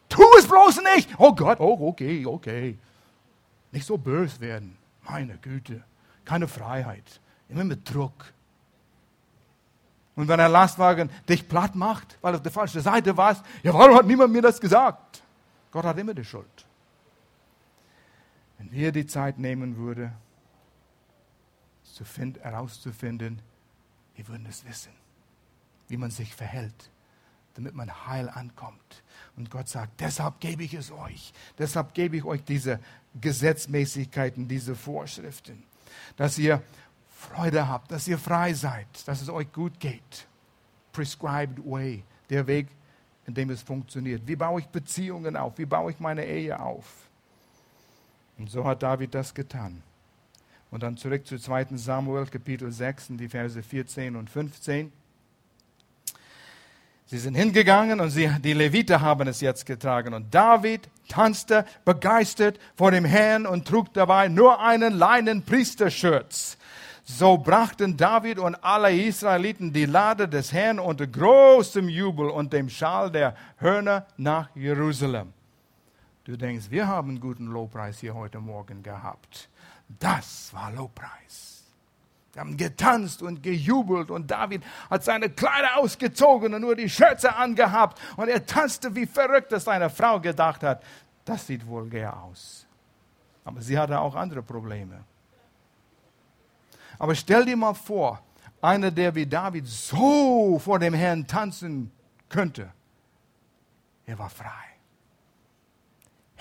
Tu 0.09 0.23
es 0.37 0.47
bloß 0.47 0.81
nicht. 0.95 1.09
Oh 1.17 1.33
Gott, 1.33 1.59
oh, 1.59 1.77
okay, 1.87 2.25
okay. 2.25 2.77
Nicht 3.71 3.85
so 3.85 3.97
böse 3.97 4.41
werden. 4.41 4.80
Meine 5.03 5.37
Güte. 5.37 5.83
Keine 6.25 6.47
Freiheit. 6.47 7.19
Immer 7.49 7.63
mit 7.63 7.93
Druck. 7.93 8.33
Und 10.15 10.27
wenn 10.27 10.39
ein 10.39 10.51
Lastwagen 10.51 11.09
dich 11.27 11.47
platt 11.47 11.75
macht, 11.75 12.17
weil 12.21 12.33
du 12.33 12.37
auf 12.37 12.43
der 12.43 12.51
falschen 12.51 12.81
Seite 12.81 13.15
warst, 13.17 13.43
ja, 13.63 13.73
warum 13.73 13.95
hat 13.95 14.05
niemand 14.05 14.33
mir 14.33 14.41
das 14.41 14.59
gesagt? 14.59 15.23
Gott 15.71 15.85
hat 15.85 15.97
immer 15.97 16.13
die 16.13 16.25
Schuld. 16.25 16.65
Wenn 18.57 18.71
wir 18.71 18.91
die 18.91 19.05
Zeit 19.05 19.39
nehmen 19.39 19.77
würden, 19.77 20.11
herauszufinden, 22.41 23.41
wir 24.15 24.27
würden 24.27 24.45
es 24.47 24.65
wissen, 24.65 24.91
wie 25.87 25.97
man 25.97 26.11
sich 26.11 26.35
verhält, 26.35 26.89
damit 27.55 27.75
man 27.75 28.07
heil 28.07 28.29
ankommt. 28.29 29.03
Und 29.35 29.49
Gott 29.49 29.67
sagt, 29.67 29.99
deshalb 29.99 30.39
gebe 30.39 30.63
ich 30.63 30.73
es 30.73 30.91
euch. 30.91 31.33
Deshalb 31.57 31.93
gebe 31.93 32.17
ich 32.17 32.23
euch 32.23 32.43
diese 32.43 32.79
Gesetzmäßigkeiten, 33.19 34.47
diese 34.47 34.75
Vorschriften, 34.75 35.63
dass 36.15 36.37
ihr 36.37 36.61
Freude 37.09 37.67
habt, 37.67 37.91
dass 37.91 38.07
ihr 38.07 38.17
frei 38.17 38.53
seid, 38.53 38.87
dass 39.05 39.21
es 39.21 39.29
euch 39.29 39.51
gut 39.51 39.79
geht. 39.79 40.27
Prescribed 40.91 41.59
way, 41.65 42.03
der 42.29 42.47
Weg, 42.47 42.67
in 43.27 43.33
dem 43.33 43.49
es 43.49 43.61
funktioniert. 43.61 44.21
Wie 44.25 44.35
baue 44.35 44.61
ich 44.61 44.67
Beziehungen 44.67 45.35
auf? 45.35 45.57
Wie 45.57 45.65
baue 45.65 45.91
ich 45.91 45.99
meine 45.99 46.25
Ehe 46.25 46.59
auf? 46.59 47.09
Und 48.37 48.49
so 48.49 48.65
hat 48.65 48.81
David 48.81 49.13
das 49.13 49.33
getan. 49.33 49.83
Und 50.71 50.83
dann 50.83 50.97
zurück 50.97 51.27
zu 51.27 51.37
2. 51.37 51.67
Samuel, 51.75 52.25
Kapitel 52.25 52.71
6, 52.71 53.09
die 53.11 53.29
Verse 53.29 53.61
14 53.61 54.15
und 54.15 54.29
15. 54.29 54.91
Sie 57.11 57.17
sind 57.17 57.35
hingegangen 57.35 57.99
und 57.99 58.09
sie, 58.09 58.29
die 58.41 58.53
Leviter 58.53 59.01
haben 59.01 59.27
es 59.27 59.41
jetzt 59.41 59.65
getragen. 59.65 60.13
Und 60.13 60.33
David 60.33 60.89
tanzte 61.09 61.65
begeistert 61.83 62.57
vor 62.77 62.91
dem 62.91 63.03
Herrn 63.03 63.45
und 63.45 63.67
trug 63.67 63.93
dabei 63.93 64.29
nur 64.29 64.61
einen 64.61 64.93
leinen 64.93 65.43
Priesterschürz. 65.43 66.57
So 67.03 67.37
brachten 67.37 67.97
David 67.97 68.39
und 68.39 68.55
alle 68.63 68.95
Israeliten 68.95 69.73
die 69.73 69.87
Lade 69.87 70.29
des 70.29 70.53
Herrn 70.53 70.79
unter 70.79 71.05
großem 71.05 71.89
Jubel 71.89 72.29
und 72.29 72.53
dem 72.53 72.69
Schal 72.69 73.11
der 73.11 73.35
Hörner 73.57 74.05
nach 74.15 74.55
Jerusalem. 74.55 75.33
Du 76.23 76.37
denkst, 76.37 76.67
wir 76.69 76.87
haben 76.87 77.09
einen 77.09 77.19
guten 77.19 77.47
Lobpreis 77.47 77.99
hier 77.99 78.15
heute 78.15 78.39
Morgen 78.39 78.83
gehabt. 78.83 79.49
Das 79.99 80.53
war 80.53 80.71
Lobpreis. 80.71 81.50
Wir 82.33 82.39
haben 82.39 82.55
getanzt 82.55 83.21
und 83.21 83.43
gejubelt 83.43 84.09
und 84.09 84.31
David 84.31 84.63
hat 84.89 85.03
seine 85.03 85.29
Kleider 85.29 85.77
ausgezogen 85.77 86.53
und 86.53 86.61
nur 86.61 86.75
die 86.75 86.89
Schürze 86.89 87.35
angehabt 87.35 87.99
und 88.15 88.29
er 88.29 88.45
tanzte 88.45 88.95
wie 88.95 89.05
verrückt, 89.05 89.51
dass 89.51 89.65
seine 89.65 89.89
Frau 89.89 90.19
gedacht 90.19 90.63
hat, 90.63 90.83
das 91.25 91.45
sieht 91.47 91.65
vulgär 91.67 92.21
aus. 92.23 92.65
Aber 93.43 93.61
sie 93.61 93.77
hatte 93.77 93.99
auch 93.99 94.15
andere 94.15 94.41
Probleme. 94.41 95.03
Aber 96.97 97.15
stell 97.15 97.45
dir 97.45 97.57
mal 97.57 97.73
vor, 97.73 98.21
einer, 98.61 98.91
der 98.91 99.13
wie 99.15 99.25
David 99.25 99.67
so 99.67 100.59
vor 100.59 100.79
dem 100.79 100.93
Herrn 100.93 101.27
tanzen 101.27 101.91
könnte, 102.29 102.71
er 104.05 104.17
war 104.19 104.29
frei 104.29 104.71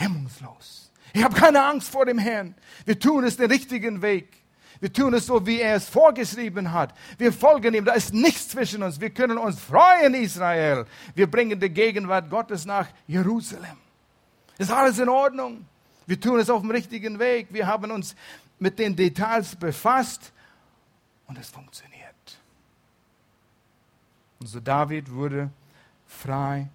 hemmungslos. 0.00 0.90
Ich 1.12 1.22
habe 1.22 1.34
keine 1.34 1.62
Angst 1.62 1.88
vor 1.88 2.06
dem 2.06 2.18
Herrn. 2.18 2.54
Wir 2.84 2.98
tun 2.98 3.24
es 3.24 3.36
den 3.36 3.50
richtigen 3.50 4.02
Weg. 4.02 4.39
Wir 4.80 4.92
tun 4.92 5.12
es 5.14 5.26
so, 5.26 5.46
wie 5.46 5.60
er 5.60 5.76
es 5.76 5.88
vorgeschrieben 5.88 6.72
hat. 6.72 6.94
Wir 7.18 7.32
folgen 7.32 7.74
ihm. 7.74 7.84
Da 7.84 7.92
ist 7.92 8.14
nichts 8.14 8.48
zwischen 8.48 8.82
uns. 8.82 9.00
Wir 9.00 9.10
können 9.10 9.36
uns 9.36 9.60
freuen, 9.60 10.14
Israel. 10.14 10.86
Wir 11.14 11.30
bringen 11.30 11.60
die 11.60 11.68
Gegenwart 11.68 12.30
Gottes 12.30 12.64
nach 12.64 12.88
Jerusalem. 13.06 13.76
Ist 14.58 14.70
alles 14.70 14.98
in 14.98 15.08
Ordnung? 15.08 15.66
Wir 16.06 16.18
tun 16.18 16.38
es 16.38 16.48
auf 16.48 16.62
dem 16.62 16.70
richtigen 16.70 17.18
Weg. 17.18 17.48
Wir 17.50 17.66
haben 17.66 17.90
uns 17.90 18.16
mit 18.58 18.78
den 18.78 18.96
Details 18.96 19.54
befasst 19.54 20.32
und 21.26 21.38
es 21.38 21.48
funktioniert. 21.48 22.00
Und 24.40 24.46
so 24.46 24.60
David 24.60 25.10
wurde 25.10 25.50
frei 26.06 26.68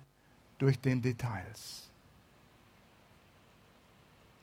durch 0.60 0.80
den 0.80 1.02
Details 1.02 1.86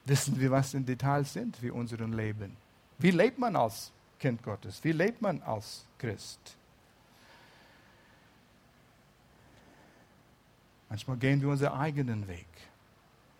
wissen 0.04 0.38
wir, 0.38 0.50
was 0.50 0.74
in 0.74 0.84
Details 0.84 1.32
sind 1.32 1.56
für 1.56 1.72
unser 1.72 2.06
Leben. 2.06 2.56
Wie 3.02 3.10
lebt 3.10 3.38
man 3.38 3.56
als 3.56 3.90
Kind 4.20 4.42
Gottes? 4.44 4.82
Wie 4.84 4.92
lebt 4.92 5.20
man 5.20 5.42
als 5.42 5.84
Christ? 5.98 6.56
Manchmal 10.88 11.16
gehen 11.16 11.40
wir 11.40 11.48
unseren 11.48 11.72
eigenen 11.72 12.28
Weg. 12.28 12.46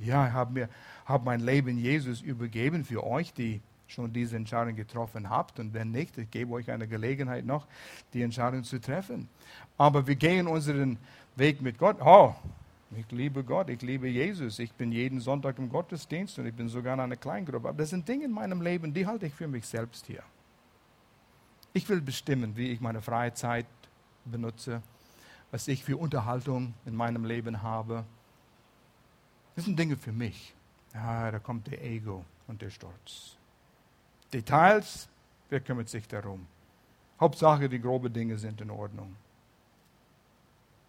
Ja, 0.00 0.26
ich 0.26 0.32
habe, 0.32 0.68
habe 1.04 1.24
mein 1.24 1.40
Leben 1.40 1.78
Jesus 1.78 2.22
übergeben 2.22 2.84
für 2.84 3.06
euch, 3.06 3.32
die 3.34 3.60
schon 3.86 4.12
diese 4.12 4.34
Entscheidung 4.36 4.74
getroffen 4.74 5.30
habt. 5.30 5.60
Und 5.60 5.72
wenn 5.74 5.92
nicht, 5.92 6.18
ich 6.18 6.30
gebe 6.30 6.54
euch 6.54 6.68
eine 6.68 6.88
Gelegenheit 6.88 7.44
noch, 7.44 7.68
die 8.14 8.22
Entscheidung 8.22 8.64
zu 8.64 8.80
treffen. 8.80 9.28
Aber 9.78 10.08
wir 10.08 10.16
gehen 10.16 10.48
unseren 10.48 10.98
Weg 11.36 11.62
mit 11.62 11.78
Gott. 11.78 11.98
Oh, 12.00 12.34
ich 12.97 13.11
liebe 13.11 13.43
Gott, 13.43 13.70
ich 13.70 13.80
liebe 13.82 14.09
Jesus. 14.09 14.59
Ich 14.59 14.72
bin 14.72 14.93
jeden 14.93 15.20
Sonntag 15.20 15.59
im 15.59 15.68
Gottesdienst 15.68 16.38
und 16.38 16.47
ich 16.47 16.55
bin 16.55 16.68
sogar 16.68 16.95
in 16.95 17.01
einer 17.01 17.16
Kleingruppe. 17.16 17.68
Aber 17.68 17.78
das 17.78 17.90
sind 17.90 18.07
Dinge 18.07 18.24
in 18.24 18.32
meinem 18.32 18.61
Leben, 18.61 18.93
die 18.93 19.07
halte 19.07 19.26
ich 19.26 19.34
für 19.34 19.49
mich 19.49 19.66
selbst 19.66 20.07
hier. 20.07 20.22
Ich 21.72 21.88
will 21.88 22.01
bestimmen, 22.01 22.57
wie 22.57 22.70
ich 22.70 22.80
meine 22.80 23.01
freie 23.01 23.32
Zeit 23.32 23.66
benutze, 24.24 24.82
was 25.51 25.68
ich 25.68 25.82
für 25.82 25.97
Unterhaltung 25.97 26.74
in 26.84 26.95
meinem 26.95 27.24
Leben 27.24 27.62
habe. 27.62 28.05
Das 29.57 29.64
sind 29.64 29.78
Dinge 29.78 29.97
für 29.97 30.12
mich. 30.12 30.55
Ja, 30.93 31.30
da 31.30 31.38
kommt 31.38 31.68
der 31.68 31.82
Ego 31.82 32.24
und 32.47 32.61
der 32.61 32.70
Stolz. 32.70 33.36
Details, 34.32 35.09
wer 35.49 35.61
kümmert 35.61 35.88
sich 35.88 36.07
darum? 36.07 36.47
Hauptsache, 37.18 37.68
die 37.68 37.80
groben 37.80 38.12
Dinge 38.12 38.36
sind 38.36 38.61
in 38.61 38.70
Ordnung. 38.70 39.16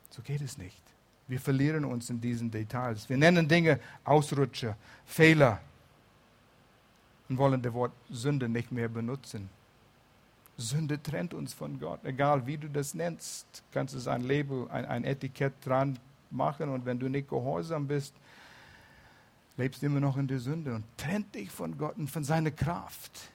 So 0.09 0.21
geht 0.21 0.41
es 0.41 0.57
nicht. 0.57 0.83
Wir 1.27 1.39
verlieren 1.39 1.85
uns 1.85 2.09
in 2.09 2.19
diesen 2.19 2.51
Details. 2.51 3.09
Wir 3.09 3.17
nennen 3.17 3.47
Dinge 3.47 3.79
Ausrutscher, 4.03 4.75
Fehler 5.05 5.59
und 7.29 7.37
wollen 7.37 7.61
das 7.61 7.73
Wort 7.73 7.93
Sünde 8.09 8.49
nicht 8.49 8.71
mehr 8.71 8.89
benutzen. 8.89 9.49
Sünde 10.57 11.01
trennt 11.01 11.33
uns 11.33 11.53
von 11.53 11.79
Gott, 11.79 12.03
egal 12.03 12.45
wie 12.45 12.57
du 12.57 12.69
das 12.69 12.93
nennst. 12.93 13.63
Kannst 13.71 13.95
es 13.95 14.07
ein 14.07 14.21
Label, 14.21 14.67
ein, 14.69 14.85
ein 14.85 15.03
Etikett 15.03 15.53
dran 15.63 15.97
machen 16.29 16.69
und 16.69 16.85
wenn 16.85 16.99
du 16.99 17.09
nicht 17.09 17.29
gehorsam 17.29 17.87
bist, 17.87 18.13
lebst 19.57 19.81
du 19.81 19.87
immer 19.87 19.99
noch 19.99 20.17
in 20.17 20.27
der 20.27 20.39
Sünde 20.39 20.75
und 20.75 20.83
trennt 20.97 21.33
dich 21.33 21.49
von 21.49 21.77
Gott 21.77 21.97
und 21.97 22.09
von 22.09 22.23
seiner 22.23 22.51
Kraft 22.51 23.31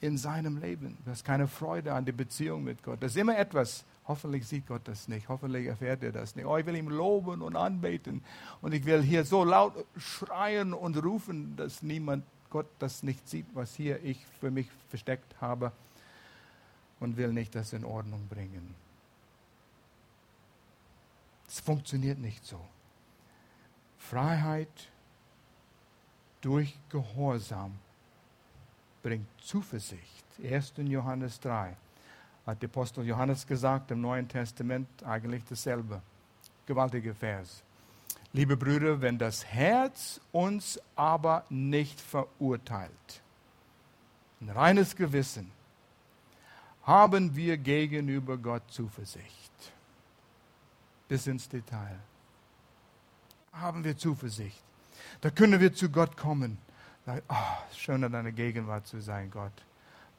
in 0.00 0.16
seinem 0.16 0.58
Leben. 0.58 0.96
Du 1.04 1.10
hast 1.10 1.24
keine 1.24 1.46
Freude 1.46 1.92
an 1.92 2.04
der 2.04 2.12
Beziehung 2.12 2.64
mit 2.64 2.82
Gott. 2.82 3.02
Das 3.02 3.12
ist 3.12 3.18
immer 3.18 3.36
etwas, 3.36 3.84
hoffentlich 4.10 4.46
sieht 4.46 4.66
Gott 4.66 4.82
das 4.84 5.06
nicht, 5.06 5.28
hoffentlich 5.28 5.68
erfährt 5.68 6.02
er 6.02 6.10
das 6.10 6.34
nicht. 6.34 6.44
Oh, 6.44 6.56
ich 6.56 6.66
will 6.66 6.74
ihn 6.74 6.86
loben 6.86 7.42
und 7.42 7.54
anbeten 7.54 8.24
und 8.60 8.74
ich 8.74 8.84
will 8.84 9.02
hier 9.02 9.24
so 9.24 9.44
laut 9.44 9.72
schreien 9.96 10.74
und 10.74 10.96
rufen, 10.96 11.54
dass 11.56 11.80
niemand 11.82 12.24
Gott 12.50 12.66
das 12.80 13.04
nicht 13.04 13.28
sieht, 13.28 13.46
was 13.54 13.76
hier 13.76 14.02
ich 14.02 14.26
für 14.40 14.50
mich 14.50 14.66
versteckt 14.88 15.40
habe 15.40 15.70
und 16.98 17.16
will 17.16 17.32
nicht 17.32 17.54
das 17.54 17.72
in 17.72 17.84
Ordnung 17.84 18.26
bringen. 18.26 18.74
Es 21.46 21.60
funktioniert 21.60 22.18
nicht 22.18 22.44
so. 22.44 22.60
Freiheit 23.96 24.88
durch 26.40 26.76
Gehorsam 26.88 27.78
bringt 29.04 29.28
Zuversicht. 29.40 30.24
1. 30.42 30.72
Johannes 30.78 31.38
3 31.38 31.76
hat 32.50 32.62
der 32.62 32.68
Apostel 32.68 33.04
Johannes 33.06 33.46
gesagt 33.46 33.90
im 33.90 34.00
Neuen 34.00 34.28
Testament 34.28 34.88
eigentlich 35.04 35.44
dasselbe. 35.48 36.02
Gewaltiger 36.66 37.14
Vers. 37.14 37.62
Liebe 38.32 38.56
Brüder, 38.56 39.00
wenn 39.00 39.18
das 39.18 39.44
Herz 39.44 40.20
uns 40.30 40.80
aber 40.94 41.44
nicht 41.48 42.00
verurteilt, 42.00 43.22
ein 44.40 44.50
reines 44.50 44.94
Gewissen, 44.94 45.50
haben 46.84 47.34
wir 47.34 47.56
gegenüber 47.56 48.36
Gott 48.36 48.62
Zuversicht. 48.70 49.52
Bis 51.08 51.26
ins 51.26 51.48
Detail. 51.48 51.98
Haben 53.52 53.82
wir 53.84 53.96
Zuversicht. 53.96 54.62
Da 55.20 55.30
können 55.30 55.60
wir 55.60 55.74
zu 55.74 55.90
Gott 55.90 56.16
kommen 56.16 56.58
oh, 57.28 57.34
schön 57.76 58.02
in 58.02 58.12
deiner 58.12 58.32
Gegenwart 58.32 58.86
zu 58.86 59.00
sein, 59.00 59.30
Gott. 59.30 59.52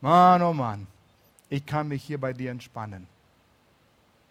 Mann, 0.02 0.42
oh 0.42 0.54
Mann, 0.54 0.88
ich 1.52 1.66
kann 1.66 1.90
mich 1.90 2.04
hier 2.04 2.18
bei 2.18 2.32
dir 2.32 2.50
entspannen. 2.50 3.06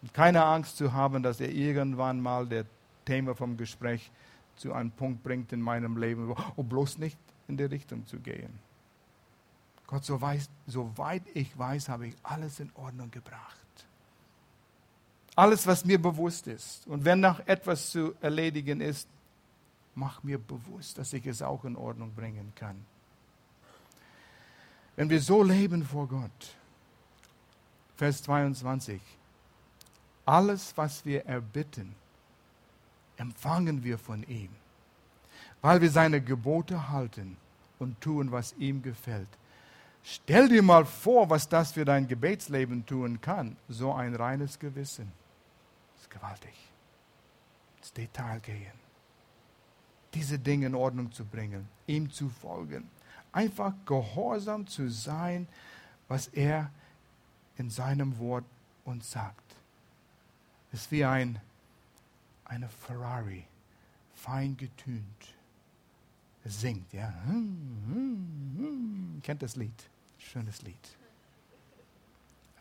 Und 0.01 0.11
keine 0.11 0.43
Angst 0.43 0.77
zu 0.77 0.91
haben, 0.91 1.21
dass 1.21 1.39
er 1.39 1.51
irgendwann 1.51 2.19
mal 2.19 2.47
der 2.47 2.65
Thema 3.05 3.35
vom 3.35 3.57
Gespräch 3.57 4.11
zu 4.55 4.73
einem 4.73 4.89
Punkt 4.89 5.23
bringt 5.23 5.53
in 5.53 5.61
meinem 5.61 5.97
Leben, 5.97 6.27
wo 6.27 6.35
oh, 6.55 6.63
bloß 6.63 6.97
nicht 6.97 7.19
in 7.47 7.57
die 7.57 7.63
Richtung 7.63 8.07
zu 8.07 8.19
gehen. 8.19 8.59
Gott, 9.85 10.03
so 10.03 10.19
weiß, 10.19 10.49
soweit 10.65 11.21
ich 11.35 11.55
weiß, 11.57 11.89
habe 11.89 12.07
ich 12.07 12.15
alles 12.23 12.59
in 12.59 12.71
Ordnung 12.73 13.11
gebracht. 13.11 13.57
Alles, 15.35 15.67
was 15.67 15.85
mir 15.85 16.01
bewusst 16.01 16.47
ist. 16.47 16.87
Und 16.87 17.05
wenn 17.05 17.19
noch 17.19 17.39
etwas 17.45 17.91
zu 17.91 18.15
erledigen 18.19 18.81
ist, 18.81 19.07
mach 19.93 20.23
mir 20.23 20.39
bewusst, 20.39 20.97
dass 20.97 21.13
ich 21.13 21.27
es 21.27 21.43
auch 21.43 21.65
in 21.65 21.75
Ordnung 21.75 22.15
bringen 22.15 22.51
kann. 22.55 22.83
Wenn 24.95 25.09
wir 25.09 25.21
so 25.21 25.43
leben 25.43 25.85
vor 25.85 26.07
Gott, 26.07 26.55
Vers 28.01 28.23
22, 28.23 28.99
alles, 30.25 30.75
was 30.75 31.05
wir 31.05 31.27
erbitten, 31.27 31.93
empfangen 33.17 33.83
wir 33.83 33.99
von 33.99 34.23
ihm, 34.23 34.49
weil 35.61 35.81
wir 35.81 35.91
seine 35.91 36.19
Gebote 36.19 36.89
halten 36.89 37.37
und 37.77 38.01
tun, 38.01 38.31
was 38.31 38.53
ihm 38.53 38.81
gefällt. 38.81 39.27
Stell 40.01 40.49
dir 40.49 40.63
mal 40.63 40.83
vor, 40.85 41.29
was 41.29 41.47
das 41.47 41.73
für 41.73 41.85
dein 41.85 42.07
Gebetsleben 42.07 42.87
tun 42.87 43.21
kann. 43.21 43.55
So 43.69 43.93
ein 43.93 44.15
reines 44.15 44.57
Gewissen. 44.57 45.11
Das 45.93 46.01
ist 46.01 46.09
gewaltig. 46.09 46.55
Ins 47.77 47.93
Detail 47.93 48.39
gehen 48.39 48.81
diese 50.15 50.39
Dinge 50.39 50.65
in 50.65 50.73
Ordnung 50.73 51.11
zu 51.11 51.23
bringen, 51.23 51.67
ihm 51.85 52.09
zu 52.09 52.29
folgen. 52.29 52.89
Einfach 53.31 53.73
gehorsam 53.85 54.65
zu 54.65 54.89
sein, 54.89 55.47
was 56.07 56.29
er 56.29 56.71
in 57.61 57.69
seinem 57.69 58.17
Wort 58.17 58.43
uns 58.85 59.11
sagt. 59.11 59.55
Es 60.73 60.81
ist 60.81 60.91
wie 60.91 61.05
ein, 61.05 61.39
eine 62.45 62.67
Ferrari, 62.67 63.45
fein 64.15 64.57
getünt. 64.57 65.35
Es 66.43 66.59
singt, 66.59 66.91
ja. 66.91 67.13
Kennt 69.21 69.43
das 69.43 69.55
Lied? 69.55 69.89
Schönes 70.17 70.63
Lied. 70.63 70.97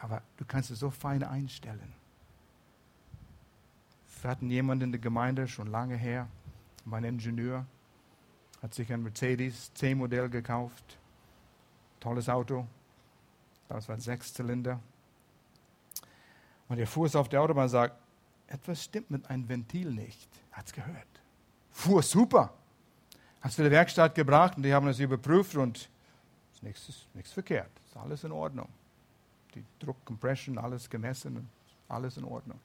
Aber 0.01 0.23
du 0.37 0.45
kannst 0.45 0.71
es 0.71 0.81
so 0.81 0.91
fein 0.91 1.23
einstellen. 1.23 1.95
Wir 4.21 4.31
hatten 4.31 4.51
jemanden 4.51 4.85
in 4.85 4.93
der 4.93 5.01
Gemeinde 5.01 5.49
schon 5.49 5.69
lange 5.69 5.97
her, 5.97 6.29
mein 6.85 7.05
Ingenieur 7.05 7.65
hat 8.63 8.75
sich 8.75 8.93
ein 8.93 9.03
Mercedes 9.03 9.73
C-Modell 9.73 10.29
gekauft. 10.29 10.99
Tolles 12.01 12.29
Auto. 12.29 12.67
Das 13.71 13.89
war 13.89 13.97
ein 13.97 14.03
Sechszylinder. 14.03 14.79
Und 16.71 16.79
er 16.79 16.87
fuhr 16.87 17.07
es 17.07 17.16
auf 17.16 17.29
der 17.29 17.43
Autobahn 17.43 17.64
und 17.64 17.68
sagt, 17.68 18.01
etwas 18.47 18.85
stimmt 18.85 19.11
mit 19.11 19.29
einem 19.29 19.49
Ventil 19.49 19.91
nicht. 19.91 20.29
Hat 20.53 20.66
es 20.66 20.73
gehört. 20.73 21.07
Fuhr 21.73 22.01
super. 22.01 22.55
Hat 23.41 23.51
es 23.51 23.57
zu 23.57 23.62
der 23.62 23.73
Werkstatt 23.73 24.14
gebracht 24.14 24.57
und 24.57 24.62
die 24.62 24.73
haben 24.73 24.87
es 24.87 25.01
überprüft 25.01 25.57
und 25.57 25.91
ist 26.53 26.62
nichts, 26.62 27.09
nichts 27.12 27.33
verkehrt. 27.33 27.71
Ist 27.87 27.97
alles 27.97 28.23
in 28.23 28.31
Ordnung. 28.31 28.68
Die 29.57 29.64
Druck, 29.81 29.97
Compression, 30.05 30.59
alles 30.59 30.89
gemessen, 30.89 31.51
alles 31.89 32.16
in 32.16 32.25
Ordnung. 32.25 32.61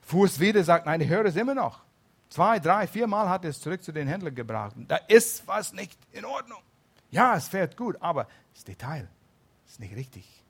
Fuhr 0.00 0.24
es 0.24 0.40
wieder, 0.40 0.64
sagt, 0.64 0.86
nein, 0.86 1.02
ich 1.02 1.08
höre 1.10 1.26
es 1.26 1.36
immer 1.36 1.54
noch. 1.54 1.82
Zwei, 2.30 2.58
drei, 2.58 2.86
vier 2.86 3.06
Mal 3.06 3.28
hat 3.28 3.44
er 3.44 3.50
es 3.50 3.60
zurück 3.60 3.82
zu 3.82 3.92
den 3.92 4.08
Händlern 4.08 4.34
gebracht. 4.34 4.74
Da 4.88 4.96
ist 4.96 5.46
was 5.46 5.74
nicht 5.74 5.98
in 6.12 6.24
Ordnung. 6.24 6.62
Ja, 7.10 7.36
es 7.36 7.48
fährt 7.48 7.76
gut, 7.76 8.00
aber 8.00 8.26
das 8.54 8.64
Detail 8.64 9.06
ist 9.66 9.80
nicht 9.80 9.94
richtig. 9.94 10.43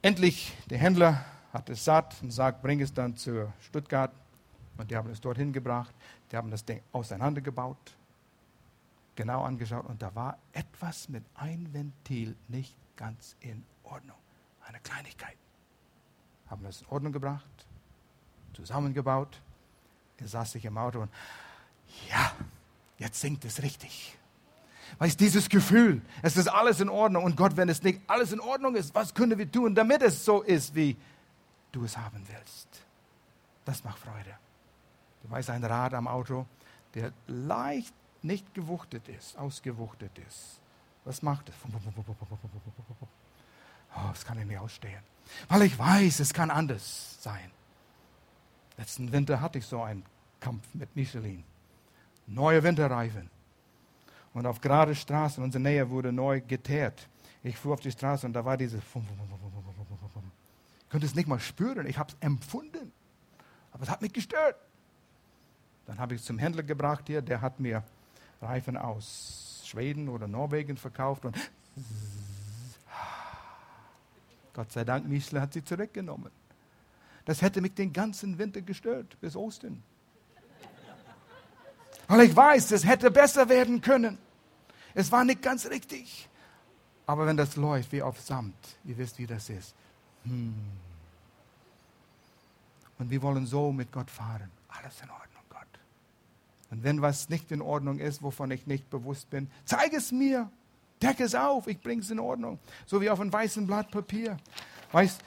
Endlich, 0.00 0.56
der 0.70 0.78
Händler 0.78 1.24
hat 1.52 1.68
es 1.70 1.84
satt 1.84 2.16
und 2.22 2.30
sagt, 2.30 2.62
bring 2.62 2.80
es 2.80 2.94
dann 2.94 3.16
zu 3.16 3.52
Stuttgart. 3.60 4.12
Und 4.76 4.90
die 4.90 4.96
haben 4.96 5.10
es 5.10 5.20
dorthin 5.20 5.52
gebracht. 5.52 5.92
Die 6.30 6.36
haben 6.36 6.52
das 6.52 6.64
Ding 6.64 6.80
auseinandergebaut, 6.92 7.96
genau 9.16 9.42
angeschaut. 9.42 9.86
Und 9.86 10.00
da 10.00 10.14
war 10.14 10.38
etwas 10.52 11.08
mit 11.08 11.24
einem 11.34 11.72
Ventil 11.72 12.36
nicht 12.46 12.76
ganz 12.96 13.34
in 13.40 13.64
Ordnung. 13.82 14.16
Eine 14.64 14.78
Kleinigkeit. 14.80 15.36
Haben 16.46 16.64
es 16.66 16.82
in 16.82 16.86
Ordnung 16.88 17.12
gebracht, 17.12 17.66
zusammengebaut. 18.54 19.40
Er 20.18 20.28
saß 20.28 20.52
sich 20.52 20.64
im 20.64 20.78
Auto 20.78 21.00
und 21.00 21.10
ja, 22.08 22.32
jetzt 22.98 23.20
singt 23.20 23.44
es 23.44 23.62
richtig. 23.62 24.16
Weißt 24.98 25.20
dieses 25.20 25.48
Gefühl, 25.48 26.00
es 26.22 26.36
ist 26.36 26.48
alles 26.48 26.80
in 26.80 26.88
Ordnung 26.88 27.24
und 27.24 27.36
Gott, 27.36 27.56
wenn 27.56 27.68
es 27.68 27.82
nicht 27.82 28.00
alles 28.06 28.32
in 28.32 28.40
Ordnung 28.40 28.74
ist, 28.74 28.94
was 28.94 29.14
können 29.14 29.38
wir 29.38 29.50
tun, 29.50 29.74
damit 29.74 30.02
es 30.02 30.24
so 30.24 30.42
ist, 30.42 30.74
wie 30.74 30.96
du 31.72 31.84
es 31.84 31.96
haben 31.96 32.24
willst? 32.26 32.68
Das 33.64 33.84
macht 33.84 33.98
Freude. 33.98 34.34
Du 35.22 35.30
weißt, 35.30 35.50
ein 35.50 35.62
Rad 35.62 35.94
am 35.94 36.08
Auto, 36.08 36.46
der 36.94 37.12
leicht 37.26 37.92
nicht 38.22 38.54
gewuchtet 38.54 39.08
ist, 39.08 39.36
ausgewuchtet 39.36 40.12
ist. 40.26 40.60
Was 41.04 41.22
macht 41.22 41.48
es? 41.48 41.54
Oh, 43.94 44.08
das 44.10 44.24
kann 44.24 44.38
ich 44.38 44.46
nicht 44.46 44.58
ausstehen. 44.58 45.02
Weil 45.48 45.62
ich 45.62 45.78
weiß, 45.78 46.20
es 46.20 46.32
kann 46.32 46.50
anders 46.50 47.22
sein. 47.22 47.50
Letzten 48.76 49.12
Winter 49.12 49.40
hatte 49.40 49.58
ich 49.58 49.66
so 49.66 49.82
ein 49.82 50.02
Kampf 50.40 50.62
mit 50.74 50.94
Michelin. 50.94 51.44
Neue 52.26 52.62
Winterreifen. 52.62 53.30
Und 54.34 54.46
auf 54.46 54.60
gerade 54.60 54.94
Straßen, 54.94 55.42
unsere 55.42 55.62
Nähe 55.62 55.88
wurde 55.90 56.12
neu 56.12 56.40
geteert. 56.40 57.08
Ich 57.42 57.56
fuhr 57.56 57.74
auf 57.74 57.80
die 57.80 57.90
Straße 57.90 58.26
und 58.26 58.32
da 58.32 58.44
war 58.44 58.56
diese. 58.56 58.78
Ich 58.78 58.84
konnte 60.90 61.06
es 61.06 61.14
nicht 61.14 61.28
mal 61.28 61.40
spüren, 61.40 61.86
ich 61.86 61.98
habe 61.98 62.10
es 62.12 62.16
empfunden. 62.20 62.92
Aber 63.72 63.82
es 63.82 63.90
hat 63.90 64.02
mich 64.02 64.12
gestört. 64.12 64.56
Dann 65.86 65.98
habe 65.98 66.14
ich 66.14 66.20
es 66.20 66.26
zum 66.26 66.38
Händler 66.38 66.62
gebracht 66.62 67.04
hier, 67.06 67.22
der 67.22 67.40
hat 67.40 67.60
mir 67.60 67.82
Reifen 68.42 68.76
aus 68.76 69.62
Schweden 69.64 70.08
oder 70.08 70.28
Norwegen 70.28 70.76
verkauft 70.76 71.24
und 71.24 71.36
Gott 74.52 74.72
sei 74.72 74.84
Dank, 74.84 75.06
Michelin 75.08 75.40
hat 75.40 75.52
sie 75.52 75.62
zurückgenommen. 75.62 76.32
Das 77.24 77.42
hätte 77.42 77.60
mich 77.60 77.74
den 77.74 77.92
ganzen 77.92 78.38
Winter 78.38 78.60
gestört, 78.60 79.16
bis 79.20 79.36
Ostern. 79.36 79.82
Weil 82.08 82.22
ich 82.22 82.34
weiß, 82.34 82.72
es 82.72 82.86
hätte 82.86 83.10
besser 83.10 83.48
werden 83.48 83.80
können. 83.80 84.18
Es 84.94 85.12
war 85.12 85.24
nicht 85.24 85.42
ganz 85.42 85.66
richtig. 85.66 86.28
Aber 87.06 87.26
wenn 87.26 87.36
das 87.36 87.56
läuft 87.56 87.92
wie 87.92 88.02
auf 88.02 88.20
Samt, 88.20 88.56
ihr 88.84 88.98
wisst, 88.98 89.18
wie 89.18 89.26
das 89.26 89.48
ist. 89.48 89.74
Hm. 90.24 90.54
Und 92.98 93.10
wir 93.10 93.22
wollen 93.22 93.46
so 93.46 93.72
mit 93.72 93.92
Gott 93.92 94.10
fahren. 94.10 94.50
Alles 94.68 95.00
in 95.02 95.10
Ordnung, 95.10 95.42
Gott. 95.48 95.60
Und 96.70 96.82
wenn 96.82 97.00
was 97.00 97.28
nicht 97.28 97.52
in 97.52 97.62
Ordnung 97.62 97.98
ist, 97.98 98.22
wovon 98.22 98.50
ich 98.50 98.66
nicht 98.66 98.90
bewusst 98.90 99.30
bin, 99.30 99.50
zeig 99.64 99.92
es 99.92 100.10
mir. 100.10 100.50
Deck 101.00 101.20
es 101.20 101.34
auf, 101.34 101.68
ich 101.68 101.80
bringe 101.80 102.02
es 102.02 102.10
in 102.10 102.18
Ordnung. 102.18 102.58
So 102.86 103.00
wie 103.00 103.08
auf 103.08 103.20
einem 103.20 103.32
weißen 103.32 103.66
Blatt 103.66 103.90
Papier. 103.90 104.36
Weißt, 104.90 105.20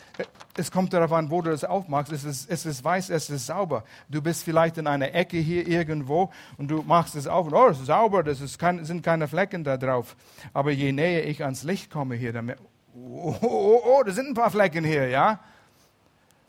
es 0.58 0.72
kommt 0.72 0.92
darauf 0.94 1.12
an, 1.14 1.30
wo 1.30 1.42
du 1.42 1.52
es 1.52 1.64
aufmachst. 1.64 2.12
Es 2.12 2.24
ist, 2.24 2.50
es 2.50 2.66
ist 2.66 2.84
weiß, 2.84 3.10
es 3.12 3.30
ist 3.30 3.46
sauber. 3.46 3.84
Du 4.10 4.22
bist 4.22 4.44
vielleicht 4.44 4.78
in 4.78 4.88
einer 4.88 5.14
Ecke 5.14 5.38
hier 5.38 5.68
irgendwo 5.68 6.32
und 6.58 6.70
du 6.70 6.82
machst 6.82 7.16
es 7.16 7.28
auf 7.28 7.48
und 7.48 7.54
oh, 7.54 7.68
es 7.68 7.80
ist 7.80 7.86
sauber, 7.86 8.24
das 8.24 8.42
ist 8.42 8.58
kein, 8.58 8.84
sind 8.86 9.04
keine 9.04 9.28
Flecken 9.28 9.64
da 9.64 9.78
drauf. 9.78 10.16
Aber 10.54 10.72
je 10.72 10.92
näher 10.92 11.28
ich 11.28 11.44
ans 11.44 11.64
Licht 11.64 11.92
komme 11.92 12.16
hier, 12.16 12.34
dann, 12.34 12.56
oh, 12.96 13.36
oh, 13.42 13.48
oh, 13.48 13.82
oh, 13.86 14.04
da 14.04 14.12
sind 14.12 14.30
ein 14.30 14.34
paar 14.34 14.52
Flecken 14.52 14.84
hier, 14.84 15.08
ja? 15.08 15.40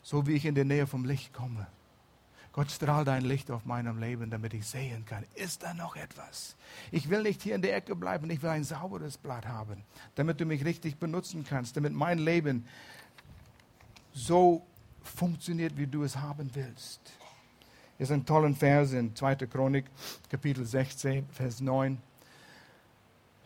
So 0.01 0.25
wie 0.27 0.33
ich 0.33 0.45
in 0.45 0.55
die 0.55 0.65
Nähe 0.65 0.87
vom 0.87 1.05
Licht 1.05 1.33
komme. 1.33 1.67
Gott 2.53 2.69
strahlt 2.69 3.07
dein 3.07 3.23
Licht 3.23 3.49
auf 3.49 3.65
meinem 3.65 3.99
Leben, 3.99 4.29
damit 4.29 4.53
ich 4.53 4.67
sehen 4.67 5.05
kann, 5.05 5.25
ist 5.33 5.63
da 5.63 5.73
noch 5.73 5.95
etwas? 5.95 6.55
Ich 6.91 7.09
will 7.09 7.23
nicht 7.23 7.41
hier 7.41 7.55
in 7.55 7.63
der 7.63 7.75
Ecke 7.75 7.95
bleiben, 7.95 8.29
ich 8.29 8.43
will 8.43 8.51
ein 8.51 8.63
sauberes 8.63 9.17
Blatt 9.17 9.47
haben, 9.47 9.83
damit 10.13 10.39
du 10.39 10.45
mich 10.45 10.63
richtig 10.63 10.99
benutzen 10.99 11.43
kannst, 11.49 11.75
damit 11.77 11.93
mein 11.93 12.19
Leben 12.19 12.67
so 14.13 14.61
funktioniert, 15.01 15.75
wie 15.77 15.87
du 15.87 16.03
es 16.03 16.15
haben 16.15 16.49
willst. 16.53 17.01
Hier 17.97 18.03
ist 18.05 18.11
ein 18.11 18.25
toller 18.25 18.53
Vers 18.53 18.93
in 18.93 19.15
2. 19.15 19.35
Chronik, 19.47 19.85
Kapitel 20.29 20.65
16, 20.65 21.27
Vers 21.31 21.61
9. 21.61 21.97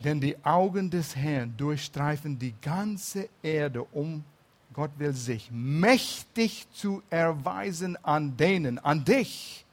Denn 0.00 0.20
die 0.20 0.36
Augen 0.44 0.90
des 0.90 1.16
Herrn 1.16 1.54
durchstreifen 1.56 2.38
die 2.38 2.54
ganze 2.60 3.28
Erde, 3.42 3.82
um 3.82 4.24
Gott 4.72 4.92
will 4.98 5.12
sich 5.12 5.50
mächtig 5.50 6.68
zu 6.72 7.02
erweisen 7.10 7.96
an 8.04 8.36
denen, 8.36 8.78
an 8.78 9.04
dich. 9.04 9.64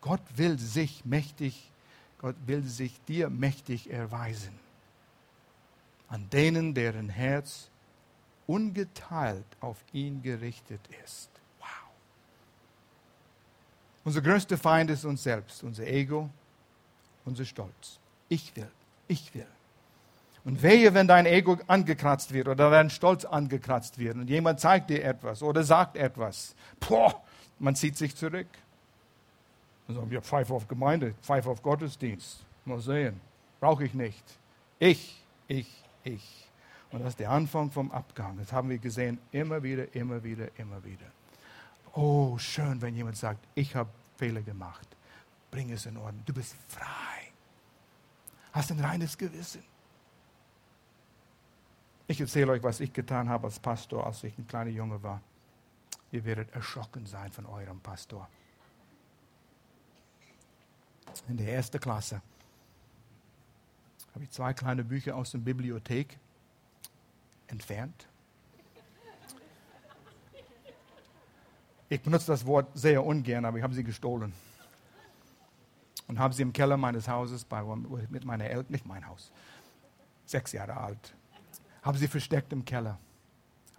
Gott 0.00 0.22
will 0.36 0.58
sich 0.58 1.04
mächtig, 1.04 1.70
Gott 2.18 2.34
will 2.46 2.64
sich 2.64 3.00
dir 3.04 3.30
mächtig 3.30 3.90
erweisen. 3.90 4.52
An 6.08 6.28
denen, 6.30 6.74
deren 6.74 7.08
Herz 7.08 7.68
ungeteilt 8.48 9.46
auf 9.60 9.76
ihn 9.92 10.22
gerichtet 10.22 10.80
ist. 11.04 11.30
Wow. 11.60 11.68
Unser 14.04 14.22
größter 14.22 14.58
Feind 14.58 14.90
ist 14.90 15.04
uns 15.04 15.22
selbst, 15.22 15.62
unser 15.62 15.86
Ego, 15.86 16.28
unser 17.24 17.44
Stolz. 17.44 18.00
Ich 18.28 18.56
will, 18.56 18.70
ich 19.06 19.32
will. 19.34 19.46
Und 20.44 20.62
wehe, 20.62 20.94
wenn 20.94 21.06
dein 21.06 21.26
Ego 21.26 21.58
angekratzt 21.66 22.32
wird 22.32 22.48
oder 22.48 22.70
dein 22.70 22.88
Stolz 22.88 23.26
angekratzt 23.26 23.98
wird 23.98 24.16
und 24.16 24.30
jemand 24.30 24.60
zeigt 24.60 24.88
dir 24.88 25.04
etwas 25.04 25.42
oder 25.42 25.62
sagt 25.62 25.96
etwas. 25.96 26.56
Boah, 26.80 27.22
man 27.58 27.76
zieht 27.76 27.98
sich 27.98 28.16
zurück. 28.16 28.48
Und 29.86 29.94
sagt, 29.94 30.10
ja, 30.10 30.20
pfeife 30.22 30.54
auf 30.54 30.66
Gemeinde, 30.66 31.14
pfeife 31.22 31.50
auf 31.50 31.62
Gottesdienst. 31.62 32.44
Mal 32.64 32.80
sehen. 32.80 33.20
Brauche 33.60 33.84
ich 33.84 33.92
nicht. 33.92 34.24
Ich, 34.78 35.22
ich, 35.48 35.68
ich. 36.04 36.47
Und 36.90 37.00
das 37.00 37.10
ist 37.10 37.20
der 37.20 37.30
Anfang 37.30 37.70
vom 37.70 37.90
Abgang. 37.90 38.38
Das 38.38 38.52
haben 38.52 38.70
wir 38.70 38.78
gesehen, 38.78 39.18
immer 39.30 39.62
wieder, 39.62 39.94
immer 39.94 40.22
wieder, 40.22 40.48
immer 40.58 40.82
wieder. 40.84 41.06
Oh, 41.92 42.38
schön, 42.38 42.80
wenn 42.80 42.94
jemand 42.94 43.16
sagt, 43.16 43.46
ich 43.54 43.74
habe 43.74 43.90
Fehler 44.16 44.42
gemacht. 44.42 44.86
Bring 45.50 45.70
es 45.70 45.86
in 45.86 45.96
Ordnung. 45.96 46.22
Du 46.24 46.32
bist 46.32 46.54
frei. 46.68 47.32
Hast 48.52 48.70
ein 48.70 48.80
reines 48.80 49.16
Gewissen. 49.16 49.62
Ich 52.06 52.20
erzähle 52.20 52.52
euch, 52.52 52.62
was 52.62 52.80
ich 52.80 52.92
getan 52.92 53.28
habe 53.28 53.46
als 53.46 53.58
Pastor, 53.60 54.06
als 54.06 54.24
ich 54.24 54.36
ein 54.38 54.46
kleiner 54.46 54.70
Junge 54.70 55.02
war. 55.02 55.20
Ihr 56.10 56.24
werdet 56.24 56.50
erschrocken 56.54 57.04
sein 57.04 57.30
von 57.30 57.44
eurem 57.44 57.80
Pastor. 57.80 58.28
In 61.28 61.36
der 61.36 61.52
ersten 61.52 61.78
Klasse 61.78 62.22
habe 64.14 64.24
ich 64.24 64.30
zwei 64.30 64.54
kleine 64.54 64.84
Bücher 64.84 65.16
aus 65.16 65.32
der 65.32 65.38
Bibliothek 65.38 66.18
entfernt. 67.48 68.06
Ich 71.88 72.00
benutze 72.02 72.26
das 72.26 72.44
Wort 72.44 72.68
sehr 72.74 73.04
ungern, 73.04 73.44
aber 73.44 73.56
ich 73.58 73.62
habe 73.62 73.74
sie 73.74 73.84
gestohlen. 73.84 74.32
Und 76.06 76.18
habe 76.18 76.34
sie 76.34 76.42
im 76.42 76.52
Keller 76.52 76.76
meines 76.76 77.08
Hauses 77.08 77.44
bei, 77.44 77.62
mit 77.62 78.24
meiner 78.24 78.44
Eltern, 78.44 78.72
nicht 78.72 78.86
mein 78.86 79.06
Haus, 79.06 79.30
sechs 80.24 80.52
Jahre 80.52 80.76
alt, 80.76 81.14
habe 81.82 81.98
sie 81.98 82.08
versteckt 82.08 82.52
im 82.52 82.64
Keller. 82.64 82.98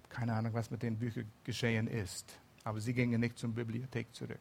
Keine 0.10 0.34
Ahnung, 0.34 0.54
was 0.54 0.72
mit 0.72 0.82
den 0.84 0.98
Büchern 0.98 1.32
geschehen 1.44 1.88
ist. 1.88 2.40
Aber 2.64 2.80
sie 2.80 2.94
gingen 2.94 3.22
nicht 3.22 3.38
zur 3.38 3.50
Bibliothek 3.50 4.14
zurück. 4.14 4.40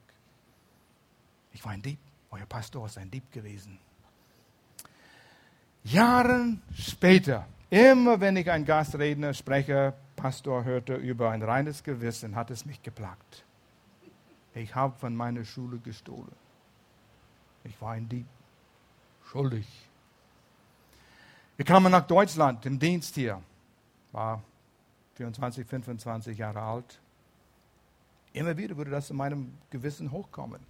Ich 1.52 1.64
war 1.64 1.72
ein 1.72 1.82
Dieb. 1.82 1.98
Euer 2.30 2.46
Pastor 2.46 2.86
ist 2.86 2.98
ein 2.98 3.10
Dieb 3.10 3.30
gewesen. 3.32 3.78
Jahren 5.84 6.62
später 6.74 7.46
Immer 7.70 8.20
wenn 8.20 8.36
ich 8.36 8.50
einen 8.50 8.64
Gastredner, 8.64 9.34
Sprecher, 9.34 9.94
Pastor 10.16 10.64
hörte 10.64 10.94
über 10.94 11.30
ein 11.30 11.42
reines 11.42 11.82
Gewissen, 11.82 12.34
hat 12.34 12.50
es 12.50 12.64
mich 12.64 12.82
geplagt. 12.82 13.44
Ich 14.54 14.74
habe 14.74 14.98
von 14.98 15.14
meiner 15.14 15.44
Schule 15.44 15.78
gestohlen. 15.78 16.32
Ich 17.64 17.80
war 17.80 17.92
ein 17.92 18.08
Dieb. 18.08 18.26
Schuldig. 19.30 19.66
Wir 21.56 21.64
kamen 21.64 21.92
nach 21.92 22.06
Deutschland 22.06 22.64
im 22.64 22.78
Dienst 22.78 23.14
hier. 23.14 23.42
War 24.12 24.42
24, 25.16 25.66
25 25.66 26.38
Jahre 26.38 26.62
alt. 26.62 27.00
Immer 28.32 28.56
wieder 28.56 28.76
würde 28.76 28.90
das 28.90 29.10
in 29.10 29.16
meinem 29.16 29.52
Gewissen 29.70 30.10
hochkommen. 30.10 30.60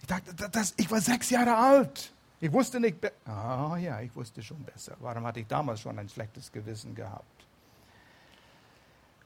Ich 0.00 0.06
dachte, 0.06 0.34
das, 0.50 0.72
ich 0.76 0.90
war 0.90 1.00
sechs 1.00 1.30
Jahre 1.30 1.56
alt. 1.56 2.12
Ich 2.40 2.52
wusste 2.52 2.80
nicht, 2.80 2.96
ah 3.26 3.72
oh 3.72 3.76
ja, 3.76 4.00
ich 4.00 4.14
wusste 4.14 4.42
schon 4.42 4.62
besser. 4.64 4.96
Warum 5.00 5.24
hatte 5.24 5.40
ich 5.40 5.46
damals 5.46 5.80
schon 5.80 5.98
ein 5.98 6.08
schlechtes 6.08 6.50
Gewissen 6.50 6.94
gehabt? 6.94 7.24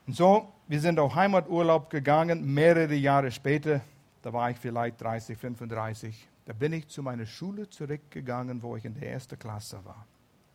Und 0.06 0.14
so, 0.14 0.48
wir 0.68 0.80
sind 0.80 0.98
auf 0.98 1.14
Heimaturlaub 1.14 1.90
gegangen, 1.90 2.54
mehrere 2.54 2.94
Jahre 2.94 3.30
später, 3.30 3.80
da 4.22 4.32
war 4.32 4.50
ich 4.50 4.56
vielleicht 4.56 5.00
30, 5.00 5.36
35, 5.36 6.28
da 6.46 6.52
bin 6.54 6.72
ich 6.72 6.88
zu 6.88 7.02
meiner 7.02 7.26
Schule 7.26 7.68
zurückgegangen, 7.68 8.62
wo 8.62 8.76
ich 8.76 8.84
in 8.84 8.94
der 8.94 9.12
ersten 9.12 9.38
Klasse 9.38 9.84
war. 9.84 10.06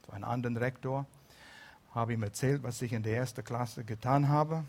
Zu 0.05 0.11
einem 0.11 0.23
anderen 0.23 0.57
Rektor, 0.57 1.05
habe 1.93 2.13
ihm 2.13 2.23
erzählt, 2.23 2.63
was 2.63 2.81
ich 2.81 2.93
in 2.93 3.03
der 3.03 3.17
ersten 3.17 3.43
Klasse 3.43 3.83
getan 3.83 4.27
habe, 4.27 4.63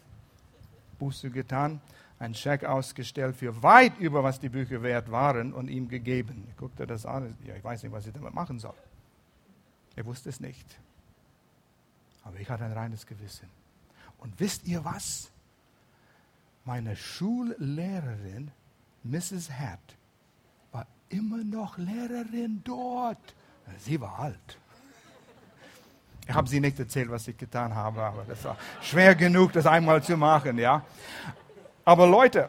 Buße 0.98 1.30
getan 1.30 1.80
einen 2.18 2.34
Scheck 2.34 2.64
ausgestellt 2.64 3.36
für 3.36 3.62
weit 3.62 3.98
über, 3.98 4.22
was 4.22 4.40
die 4.40 4.48
Bücher 4.48 4.82
wert 4.82 5.10
waren 5.10 5.52
und 5.52 5.68
ihm 5.68 5.88
gegeben. 5.88 6.46
Ich 6.48 6.56
guckte 6.56 6.86
das 6.86 7.06
an, 7.06 7.36
ja, 7.44 7.54
ich 7.54 7.64
weiß 7.64 7.82
nicht, 7.82 7.92
was 7.92 8.06
ich 8.06 8.12
damit 8.12 8.34
machen 8.34 8.58
soll. 8.58 8.74
Er 9.96 10.04
wusste 10.06 10.28
es 10.28 10.40
nicht. 10.40 10.66
Aber 12.22 12.38
ich 12.38 12.48
hatte 12.48 12.64
ein 12.64 12.72
reines 12.72 13.06
Gewissen. 13.06 13.48
Und 14.18 14.38
wisst 14.40 14.66
ihr 14.66 14.84
was? 14.84 15.30
Meine 16.64 16.96
Schullehrerin, 16.96 18.50
Mrs. 19.02 19.50
Hatt, 19.50 19.96
war 20.72 20.86
immer 21.10 21.44
noch 21.44 21.76
Lehrerin 21.76 22.62
dort. 22.64 23.34
Sie 23.78 24.00
war 24.00 24.18
alt. 24.18 24.58
Ich 26.26 26.34
habe 26.34 26.48
sie 26.48 26.60
nicht 26.60 26.78
erzählt, 26.78 27.10
was 27.10 27.28
ich 27.28 27.36
getan 27.36 27.74
habe, 27.74 28.02
aber 28.02 28.24
das 28.24 28.42
war 28.44 28.56
schwer 28.80 29.14
genug, 29.14 29.52
das 29.52 29.66
einmal 29.66 30.02
zu 30.02 30.16
machen, 30.16 30.56
ja. 30.56 30.82
Aber 31.84 32.06
Leute, 32.06 32.48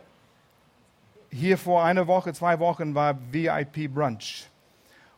hier 1.30 1.58
vor 1.58 1.84
einer 1.84 2.08
Woche, 2.08 2.34
zwei 2.34 2.60
Wochen 2.60 2.96
war 2.96 3.18
VIP 3.32 3.94
Brunch. 3.94 4.50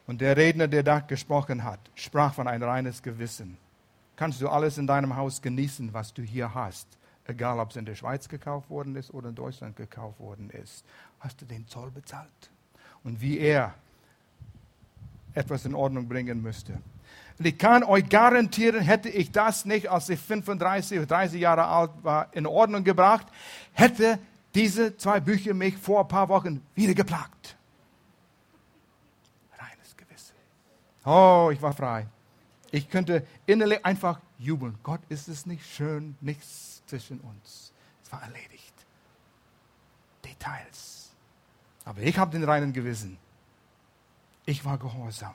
Und 0.08 0.22
der 0.22 0.36
Redner, 0.38 0.68
der 0.68 0.84
da 0.84 1.00
gesprochen 1.00 1.64
hat, 1.64 1.80
sprach 1.94 2.34
von 2.34 2.48
ein 2.48 2.64
reines 2.64 3.04
Gewissen. 3.04 3.58
Kannst 4.16 4.42
du 4.42 4.50
alles 4.50 4.78
in 4.78 4.88
deinem 4.88 5.16
Haus 5.16 5.42
genießen, 5.42 5.94
was 5.94 6.14
du 6.14 6.24
hier 6.24 6.54
hast? 6.56 6.88
Egal, 7.26 7.60
ob 7.60 7.72
es 7.72 7.76
in 7.76 7.86
der 7.86 7.94
Schweiz 7.94 8.28
gekauft 8.28 8.70
worden 8.70 8.96
ist 8.96 9.14
oder 9.14 9.30
in 9.30 9.36
Deutschland 9.36 9.76
gekauft 9.76 10.20
worden 10.20 10.50
ist. 10.50 10.86
Hast 11.20 11.42
du 11.42 11.46
den 11.46 11.68
Zoll 11.68 11.92
bezahlt? 11.92 12.52
Und 13.04 13.22
wie 13.22 13.38
er 13.38 13.76
etwas 15.34 15.66
in 15.66 15.76
Ordnung 15.76 16.08
bringen 16.08 16.42
müsste. 16.42 16.80
Und 17.40 17.46
ich 17.46 17.58
kann 17.58 17.84
euch 17.84 18.10
garantieren, 18.10 18.82
hätte 18.82 19.10
ich 19.10 19.32
das 19.32 19.66
nicht, 19.66 19.90
als 19.90 20.10
ich 20.10 20.20
35 20.20 20.98
oder 20.98 21.08
30 21.08 21.40
Jahre 21.40 21.66
alt 21.66 21.92
war, 22.02 22.34
in 22.34 22.48
Ordnung 22.48 22.84
gebracht, 22.84 23.28
hätte 23.74 24.20
diese 24.56 24.98
zwei 24.98 25.20
Bücher 25.20 25.54
mich 25.54 25.78
vor 25.78 26.02
ein 26.02 26.08
paar 26.08 26.30
Wochen 26.30 26.66
wieder 26.74 26.96
geplagt. 26.96 27.56
Reines 29.56 29.96
Gewissen. 29.96 30.36
Oh, 31.06 31.50
ich 31.54 31.62
war 31.62 31.74
frei. 31.74 32.08
Ich 32.72 32.90
könnte 32.90 33.26
innerlich 33.46 33.86
einfach 33.86 34.20
jubeln. 34.40 34.78
Gott, 34.82 35.02
ist 35.10 35.28
es 35.28 35.46
nicht 35.46 35.66
schön, 35.66 36.18
nichts 36.22 36.82
zwischen 36.88 37.20
uns. 37.20 37.72
Es 38.04 38.12
war 38.12 38.24
erledigt. 38.24 38.74
Details. 40.26 41.12
Aber 41.86 42.02
ich 42.02 42.18
habe 42.18 42.32
den 42.32 42.44
reinen 42.44 42.74
Gewissen. 42.74 43.18
Ich 44.46 44.66
war 44.66 44.78
gehorsam 44.78 45.34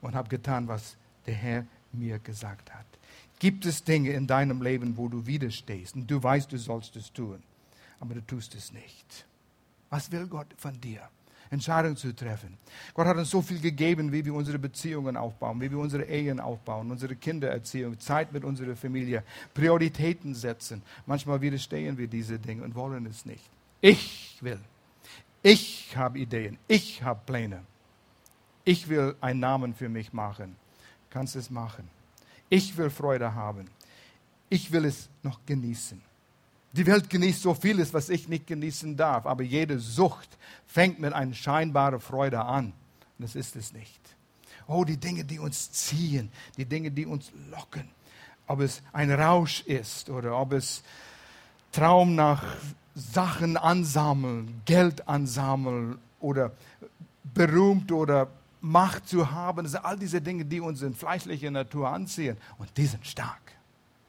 und 0.00 0.14
habe 0.14 0.28
getan, 0.28 0.66
was 0.68 0.96
der 1.26 1.34
Herr 1.34 1.66
mir 1.92 2.18
gesagt 2.18 2.72
hat. 2.72 2.86
Gibt 3.38 3.66
es 3.66 3.84
Dinge 3.84 4.10
in 4.10 4.26
deinem 4.26 4.62
Leben, 4.62 4.96
wo 4.96 5.08
du 5.08 5.26
widerstehst 5.26 5.96
und 5.96 6.10
du 6.10 6.22
weißt, 6.22 6.50
du 6.52 6.58
sollst 6.58 6.96
es 6.96 7.12
tun, 7.12 7.42
aber 8.00 8.14
du 8.14 8.26
tust 8.26 8.54
es 8.54 8.72
nicht? 8.72 9.26
Was 9.90 10.10
will 10.10 10.26
Gott 10.26 10.48
von 10.56 10.80
dir? 10.80 11.00
Entscheidungen 11.50 11.96
zu 11.96 12.14
treffen. 12.14 12.56
Gott 12.94 13.06
hat 13.06 13.16
uns 13.16 13.30
so 13.30 13.42
viel 13.42 13.60
gegeben, 13.60 14.10
wie 14.12 14.24
wir 14.24 14.34
unsere 14.34 14.58
Beziehungen 14.58 15.16
aufbauen, 15.16 15.60
wie 15.60 15.70
wir 15.70 15.78
unsere 15.78 16.04
Ehen 16.04 16.40
aufbauen, 16.40 16.90
unsere 16.90 17.14
Kindererziehung, 17.16 17.98
Zeit 18.00 18.32
mit 18.32 18.44
unserer 18.44 18.76
Familie, 18.76 19.22
Prioritäten 19.52 20.34
setzen. 20.34 20.82
Manchmal 21.06 21.40
widerstehen 21.40 21.96
wir 21.96 22.08
diese 22.08 22.38
Dinge 22.38 22.62
und 22.62 22.74
wollen 22.74 23.06
es 23.06 23.24
nicht. 23.24 23.44
Ich 23.80 24.38
will. 24.40 24.58
Ich 25.42 25.94
habe 25.96 26.18
Ideen. 26.18 26.58
Ich 26.66 27.02
habe 27.02 27.20
Pläne. 27.26 27.60
Ich 28.64 28.88
will 28.88 29.14
einen 29.20 29.40
Namen 29.40 29.74
für 29.74 29.88
mich 29.88 30.12
machen. 30.12 30.56
Kannst 31.14 31.36
es 31.36 31.48
machen. 31.48 31.88
Ich 32.48 32.76
will 32.76 32.90
Freude 32.90 33.36
haben. 33.36 33.66
Ich 34.48 34.72
will 34.72 34.84
es 34.84 35.08
noch 35.22 35.38
genießen. 35.46 36.02
Die 36.72 36.86
Welt 36.86 37.08
genießt 37.08 37.40
so 37.40 37.54
vieles, 37.54 37.94
was 37.94 38.08
ich 38.08 38.28
nicht 38.28 38.48
genießen 38.48 38.96
darf, 38.96 39.24
aber 39.24 39.44
jede 39.44 39.78
Sucht 39.78 40.28
fängt 40.66 40.98
mit 40.98 41.12
einer 41.12 41.32
scheinbaren 41.32 42.00
Freude 42.00 42.44
an. 42.44 42.66
Und 42.66 43.20
das 43.20 43.36
ist 43.36 43.54
es 43.54 43.72
nicht. 43.72 44.00
Oh, 44.66 44.82
die 44.84 44.96
Dinge, 44.96 45.24
die 45.24 45.38
uns 45.38 45.70
ziehen, 45.70 46.32
die 46.56 46.64
Dinge, 46.64 46.90
die 46.90 47.06
uns 47.06 47.30
locken. 47.48 47.88
Ob 48.48 48.58
es 48.58 48.82
ein 48.92 49.12
Rausch 49.12 49.60
ist 49.62 50.10
oder 50.10 50.36
ob 50.36 50.52
es 50.52 50.82
Traum 51.70 52.16
nach 52.16 52.42
Sachen 52.96 53.56
ansammeln, 53.56 54.62
Geld 54.64 55.06
ansammeln 55.06 55.96
oder 56.18 56.50
berühmt 57.22 57.92
oder 57.92 58.28
Macht 58.64 59.06
zu 59.06 59.30
haben. 59.30 59.64
Das 59.64 59.72
sind 59.72 59.84
all 59.84 59.98
diese 59.98 60.22
Dinge, 60.22 60.46
die 60.46 60.58
uns 60.58 60.80
in 60.80 60.94
fleischlicher 60.94 61.50
Natur 61.50 61.90
anziehen. 61.90 62.38
Und 62.56 62.74
die 62.78 62.86
sind 62.86 63.06
stark. 63.06 63.52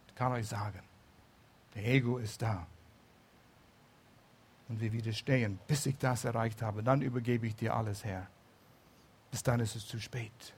Ich 0.07 0.15
kann 0.15 0.31
euch 0.31 0.47
sagen. 0.47 0.79
Der 1.73 1.85
Ego 1.85 2.17
ist 2.17 2.41
da. 2.41 2.65
Und 4.69 4.79
wir 4.79 4.93
widerstehen, 4.93 5.59
bis 5.67 5.85
ich 5.85 5.97
das 5.97 6.23
erreicht 6.23 6.61
habe. 6.61 6.83
Dann 6.83 7.01
übergebe 7.01 7.45
ich 7.45 7.55
dir 7.55 7.75
alles 7.75 8.05
her. 8.05 8.27
Bis 9.29 9.43
dann 9.43 9.59
ist 9.59 9.75
es 9.75 9.85
zu 9.85 9.99
spät. 9.99 10.53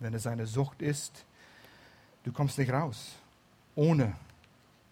Wenn 0.00 0.14
es 0.14 0.26
eine 0.26 0.46
Sucht 0.46 0.82
ist, 0.82 1.24
du 2.24 2.32
kommst 2.32 2.58
nicht 2.58 2.72
raus. 2.72 3.12
Ohne 3.76 4.16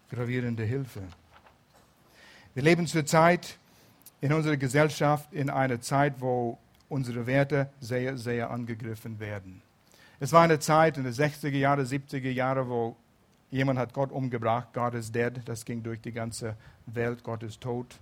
gravierende 0.08 0.62
Hilfe. 0.62 1.02
Wir 2.54 2.62
leben 2.62 2.86
zurzeit 2.86 3.58
in 4.20 4.32
unserer 4.32 4.56
Gesellschaft 4.56 5.32
in 5.32 5.50
einer 5.50 5.80
Zeit, 5.80 6.20
wo 6.20 6.58
unsere 6.90 7.26
Werte 7.26 7.70
sehr, 7.80 8.18
sehr 8.18 8.50
angegriffen 8.50 9.18
werden. 9.18 9.62
Es 10.18 10.32
war 10.32 10.42
eine 10.42 10.58
Zeit 10.58 10.98
in 10.98 11.04
den 11.04 11.14
60er 11.14 11.56
Jahre, 11.56 11.82
70er 11.82 12.30
Jahre, 12.30 12.68
wo 12.68 12.96
jemand 13.50 13.78
hat 13.78 13.94
Gott 13.94 14.12
umgebracht, 14.12 14.68
God 14.74 14.94
is 14.94 15.10
dead, 15.10 15.40
das 15.46 15.64
ging 15.64 15.82
durch 15.82 16.00
die 16.00 16.12
ganze 16.12 16.56
Welt, 16.86 17.24
Gott 17.24 17.42
ist 17.42 17.60
tot. 17.60 17.98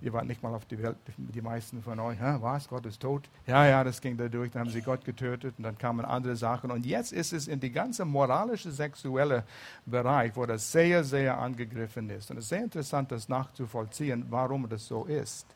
Ihr 0.00 0.12
wart 0.12 0.26
nicht 0.26 0.42
mal 0.42 0.54
auf 0.54 0.64
die 0.66 0.80
Welt, 0.80 0.96
die 1.16 1.42
meisten 1.42 1.82
von 1.82 1.98
euch, 1.98 2.18
was, 2.20 2.68
Gott 2.68 2.86
ist 2.86 3.00
tot? 3.00 3.28
Ja, 3.46 3.66
ja, 3.66 3.82
das 3.82 4.00
ging 4.00 4.16
da 4.16 4.28
durch, 4.28 4.52
dann 4.52 4.60
haben 4.60 4.70
sie 4.70 4.82
Gott 4.82 5.04
getötet 5.04 5.54
und 5.58 5.64
dann 5.64 5.76
kamen 5.76 6.04
andere 6.04 6.36
Sachen. 6.36 6.70
Und 6.70 6.86
jetzt 6.86 7.12
ist 7.12 7.32
es 7.32 7.48
in 7.48 7.58
die 7.58 7.72
ganze 7.72 8.04
moralische, 8.04 8.70
sexuelle 8.70 9.42
Bereich, 9.86 10.36
wo 10.36 10.46
das 10.46 10.70
sehr, 10.70 11.02
sehr 11.02 11.38
angegriffen 11.38 12.10
ist. 12.10 12.30
Und 12.30 12.36
es 12.36 12.44
ist 12.44 12.50
sehr 12.50 12.62
interessant, 12.62 13.10
das 13.10 13.28
nachzuvollziehen, 13.28 14.26
warum 14.28 14.68
das 14.68 14.86
so 14.86 15.04
ist. 15.04 15.46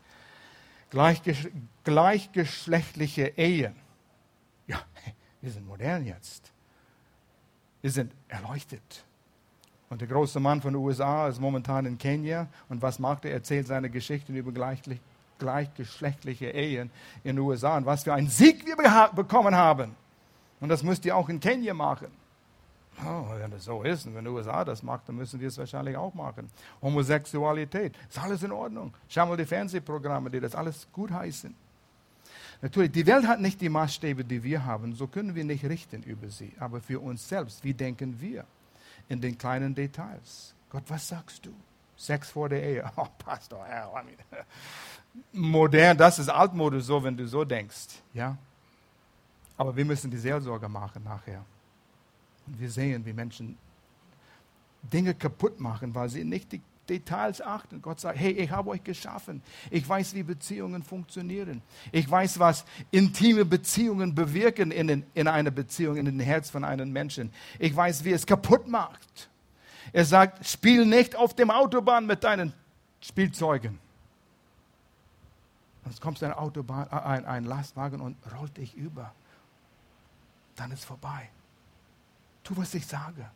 Gleichgesch 0.93 1.49
gleichgeschlechtliche 1.83 3.33
Ehen. 3.35 3.75
Ja, 4.67 4.79
wir 5.41 5.49
sind 5.49 5.65
modern 5.65 6.05
jetzt. 6.05 6.51
Wir 7.81 7.89
sind 7.89 8.11
erleuchtet. 8.27 9.03
Und 9.89 10.01
der 10.01 10.07
große 10.07 10.39
Mann 10.39 10.61
von 10.61 10.73
den 10.73 10.81
USA 10.83 11.27
ist 11.27 11.41
momentan 11.41 11.87
in 11.87 11.97
Kenia. 11.97 12.47
Und 12.69 12.83
was 12.83 12.99
macht 12.99 13.25
er? 13.25 13.31
Er 13.31 13.37
erzählt 13.37 13.65
seine 13.65 13.89
Geschichten 13.89 14.35
über 14.35 14.51
gleichgeschlechtliche 15.39 16.51
Ehen 16.51 16.91
in 17.23 17.37
den 17.37 17.39
USA 17.43 17.75
und 17.77 17.87
was 17.87 18.03
für 18.03 18.13
einen 18.13 18.29
Sieg 18.29 18.63
wir 18.67 18.75
bekommen 19.15 19.55
haben. 19.55 19.95
Und 20.59 20.69
das 20.69 20.83
müsst 20.83 21.05
ihr 21.05 21.17
auch 21.17 21.27
in 21.27 21.39
Kenia 21.39 21.73
machen. 21.73 22.11
Oh, 23.05 23.25
wenn 23.37 23.51
das 23.51 23.65
so 23.65 23.83
ist 23.83 24.05
und 24.05 24.15
wenn 24.15 24.25
die 24.25 24.29
USA 24.29 24.63
das 24.63 24.83
macht, 24.83 25.09
dann 25.09 25.15
müssen 25.15 25.39
wir 25.39 25.47
es 25.47 25.57
wahrscheinlich 25.57 25.97
auch 25.97 26.13
machen. 26.13 26.49
Homosexualität, 26.81 27.97
ist 28.07 28.19
alles 28.19 28.43
in 28.43 28.51
Ordnung. 28.51 28.93
Schau 29.07 29.25
mal 29.25 29.37
die 29.37 29.45
Fernsehprogramme, 29.45 30.29
die 30.29 30.39
das 30.39 30.55
alles 30.55 30.87
gut 30.91 31.11
heißen. 31.11 31.55
Natürlich, 32.61 32.91
die 32.91 33.05
Welt 33.07 33.27
hat 33.27 33.41
nicht 33.41 33.59
die 33.59 33.69
Maßstäbe, 33.69 34.23
die 34.23 34.43
wir 34.43 34.65
haben, 34.65 34.93
so 34.95 35.07
können 35.07 35.35
wir 35.35 35.43
nicht 35.43 35.65
richten 35.65 36.03
über 36.03 36.29
sie. 36.29 36.53
Aber 36.59 36.81
für 36.81 36.99
uns 36.99 37.27
selbst, 37.27 37.63
wie 37.63 37.73
denken 37.73 38.21
wir? 38.21 38.45
in 39.09 39.21
den 39.21 39.37
kleinen 39.37 39.75
Details. 39.75 40.53
Gott, 40.69 40.83
was 40.87 41.07
sagst 41.07 41.45
du? 41.45 41.53
Sex 41.95 42.31
vor 42.31 42.49
der 42.49 42.63
Ehe. 42.63 42.91
Oh, 42.95 43.07
Pastor, 43.17 43.65
Herr, 43.65 43.91
I 43.93 44.05
mean, 44.05 44.17
modern, 45.31 45.97
das 45.97 46.19
ist 46.19 46.29
altmodisch 46.29 46.83
so, 46.83 47.03
wenn 47.03 47.15
du 47.15 47.27
so 47.27 47.43
denkst. 47.43 48.01
Ja? 48.13 48.37
Aber 49.57 49.75
wir 49.75 49.85
müssen 49.85 50.09
die 50.09 50.17
Seelsorge 50.17 50.67
machen 50.67 51.03
nachher. 51.03 51.45
Und 52.47 52.59
wir 52.59 52.69
sehen, 52.69 53.05
wie 53.05 53.13
Menschen 53.13 53.57
Dinge 54.81 55.13
kaputt 55.13 55.59
machen, 55.59 55.95
weil 55.95 56.09
sie 56.09 56.23
nicht 56.23 56.51
die 56.51 56.61
Details 56.89 57.41
achten. 57.41 57.81
Gott 57.81 57.99
sagt, 57.99 58.19
hey, 58.19 58.31
ich 58.31 58.51
habe 58.51 58.71
euch 58.71 58.83
geschaffen. 58.83 59.41
Ich 59.71 59.87
weiß, 59.87 60.13
wie 60.15 60.23
Beziehungen 60.23 60.83
funktionieren. 60.83 61.61
Ich 61.91 62.09
weiß, 62.09 62.39
was 62.39 62.65
intime 62.91 63.45
Beziehungen 63.45 64.13
bewirken 64.13 64.71
in, 64.71 64.87
den, 64.87 65.05
in 65.13 65.27
einer 65.27 65.51
Beziehung, 65.51 65.95
in 65.95 66.05
den 66.05 66.19
Herz 66.19 66.49
von 66.49 66.63
einem 66.65 66.91
Menschen. 66.91 67.31
Ich 67.59 67.73
weiß, 67.73 68.03
wie 68.03 68.11
es 68.11 68.25
kaputt 68.25 68.67
macht. 68.67 69.29
Er 69.93 70.05
sagt, 70.05 70.45
spiel 70.45 70.85
nicht 70.85 71.15
auf 71.15 71.33
dem 71.33 71.51
Autobahn 71.51 72.05
mit 72.05 72.23
deinen 72.23 72.53
Spielzeugen. 72.99 73.79
Sonst 75.83 76.01
kommst 76.01 76.23
ein 76.23 76.33
Autobahn, 76.33 76.87
äh, 76.91 76.95
ein, 76.95 77.25
ein 77.25 77.43
Lastwagen 77.45 78.01
und 78.01 78.17
rollt 78.39 78.57
dich 78.57 78.75
über. 78.75 79.13
Dann 80.55 80.71
ist 80.71 80.85
vorbei. 80.85 81.29
Tu, 82.43 82.55
was 82.57 82.73
ich 82.73 82.85
sage. 82.85 83.29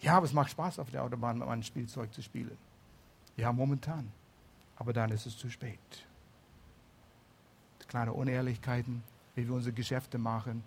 Ja, 0.00 0.16
aber 0.16 0.26
es 0.26 0.32
macht 0.32 0.50
Spaß, 0.50 0.78
auf 0.78 0.90
der 0.90 1.02
Autobahn 1.02 1.38
mit 1.38 1.48
meinem 1.48 1.62
Spielzeug 1.62 2.12
zu 2.12 2.22
spielen. 2.22 2.56
Ja, 3.36 3.52
momentan. 3.52 4.10
Aber 4.76 4.92
dann 4.92 5.10
ist 5.10 5.26
es 5.26 5.36
zu 5.38 5.48
spät. 5.48 5.78
Kleine 7.88 8.12
Unehrlichkeiten, 8.12 9.02
wie 9.34 9.46
wir 9.46 9.54
unsere 9.54 9.74
Geschäfte 9.74 10.18
machen. 10.18 10.64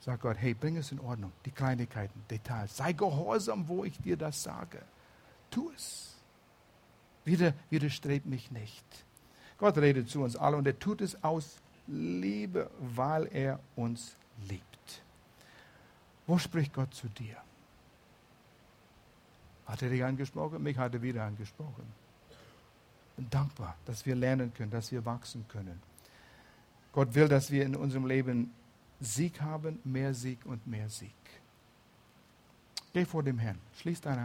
Sag 0.00 0.20
Gott, 0.20 0.36
hey, 0.38 0.54
bring 0.54 0.76
es 0.76 0.92
in 0.92 1.00
Ordnung. 1.00 1.32
Die 1.44 1.50
Kleinigkeiten, 1.50 2.22
Details. 2.30 2.76
Sei 2.76 2.92
gehorsam, 2.92 3.68
wo 3.68 3.84
ich 3.84 3.98
dir 3.98 4.16
das 4.16 4.42
sage. 4.42 4.82
Tu 5.50 5.70
es. 5.74 6.14
Wieder, 7.24 7.54
widerstrebt 7.70 8.26
mich 8.26 8.50
nicht. 8.50 8.84
Gott 9.58 9.78
redet 9.78 10.10
zu 10.10 10.22
uns 10.22 10.36
alle 10.36 10.56
und 10.56 10.66
er 10.66 10.78
tut 10.78 11.00
es 11.00 11.22
aus 11.24 11.56
Liebe, 11.86 12.70
weil 12.80 13.26
er 13.32 13.60
uns 13.76 14.16
liebt. 14.48 14.73
Wo 16.26 16.38
spricht 16.38 16.72
Gott 16.72 16.94
zu 16.94 17.08
dir? 17.08 17.36
Hat 19.66 19.82
er 19.82 19.90
dich 19.90 20.04
angesprochen? 20.04 20.62
Mich 20.62 20.76
hat 20.78 20.94
er 20.94 21.02
wieder 21.02 21.24
angesprochen. 21.24 21.84
Bin 23.16 23.30
dankbar, 23.30 23.76
dass 23.84 24.04
wir 24.04 24.14
lernen 24.14 24.52
können, 24.52 24.70
dass 24.70 24.90
wir 24.90 25.04
wachsen 25.04 25.46
können. 25.48 25.80
Gott 26.92 27.14
will, 27.14 27.28
dass 27.28 27.50
wir 27.50 27.64
in 27.64 27.76
unserem 27.76 28.06
Leben 28.06 28.52
Sieg 29.00 29.40
haben, 29.40 29.80
mehr 29.84 30.14
Sieg 30.14 30.44
und 30.46 30.66
mehr 30.66 30.88
Sieg. 30.88 31.12
Geh 32.92 33.04
vor 33.04 33.22
dem 33.22 33.38
Herrn, 33.38 33.58
schließ 33.76 34.00
deine 34.00 34.20
Augen. 34.20 34.22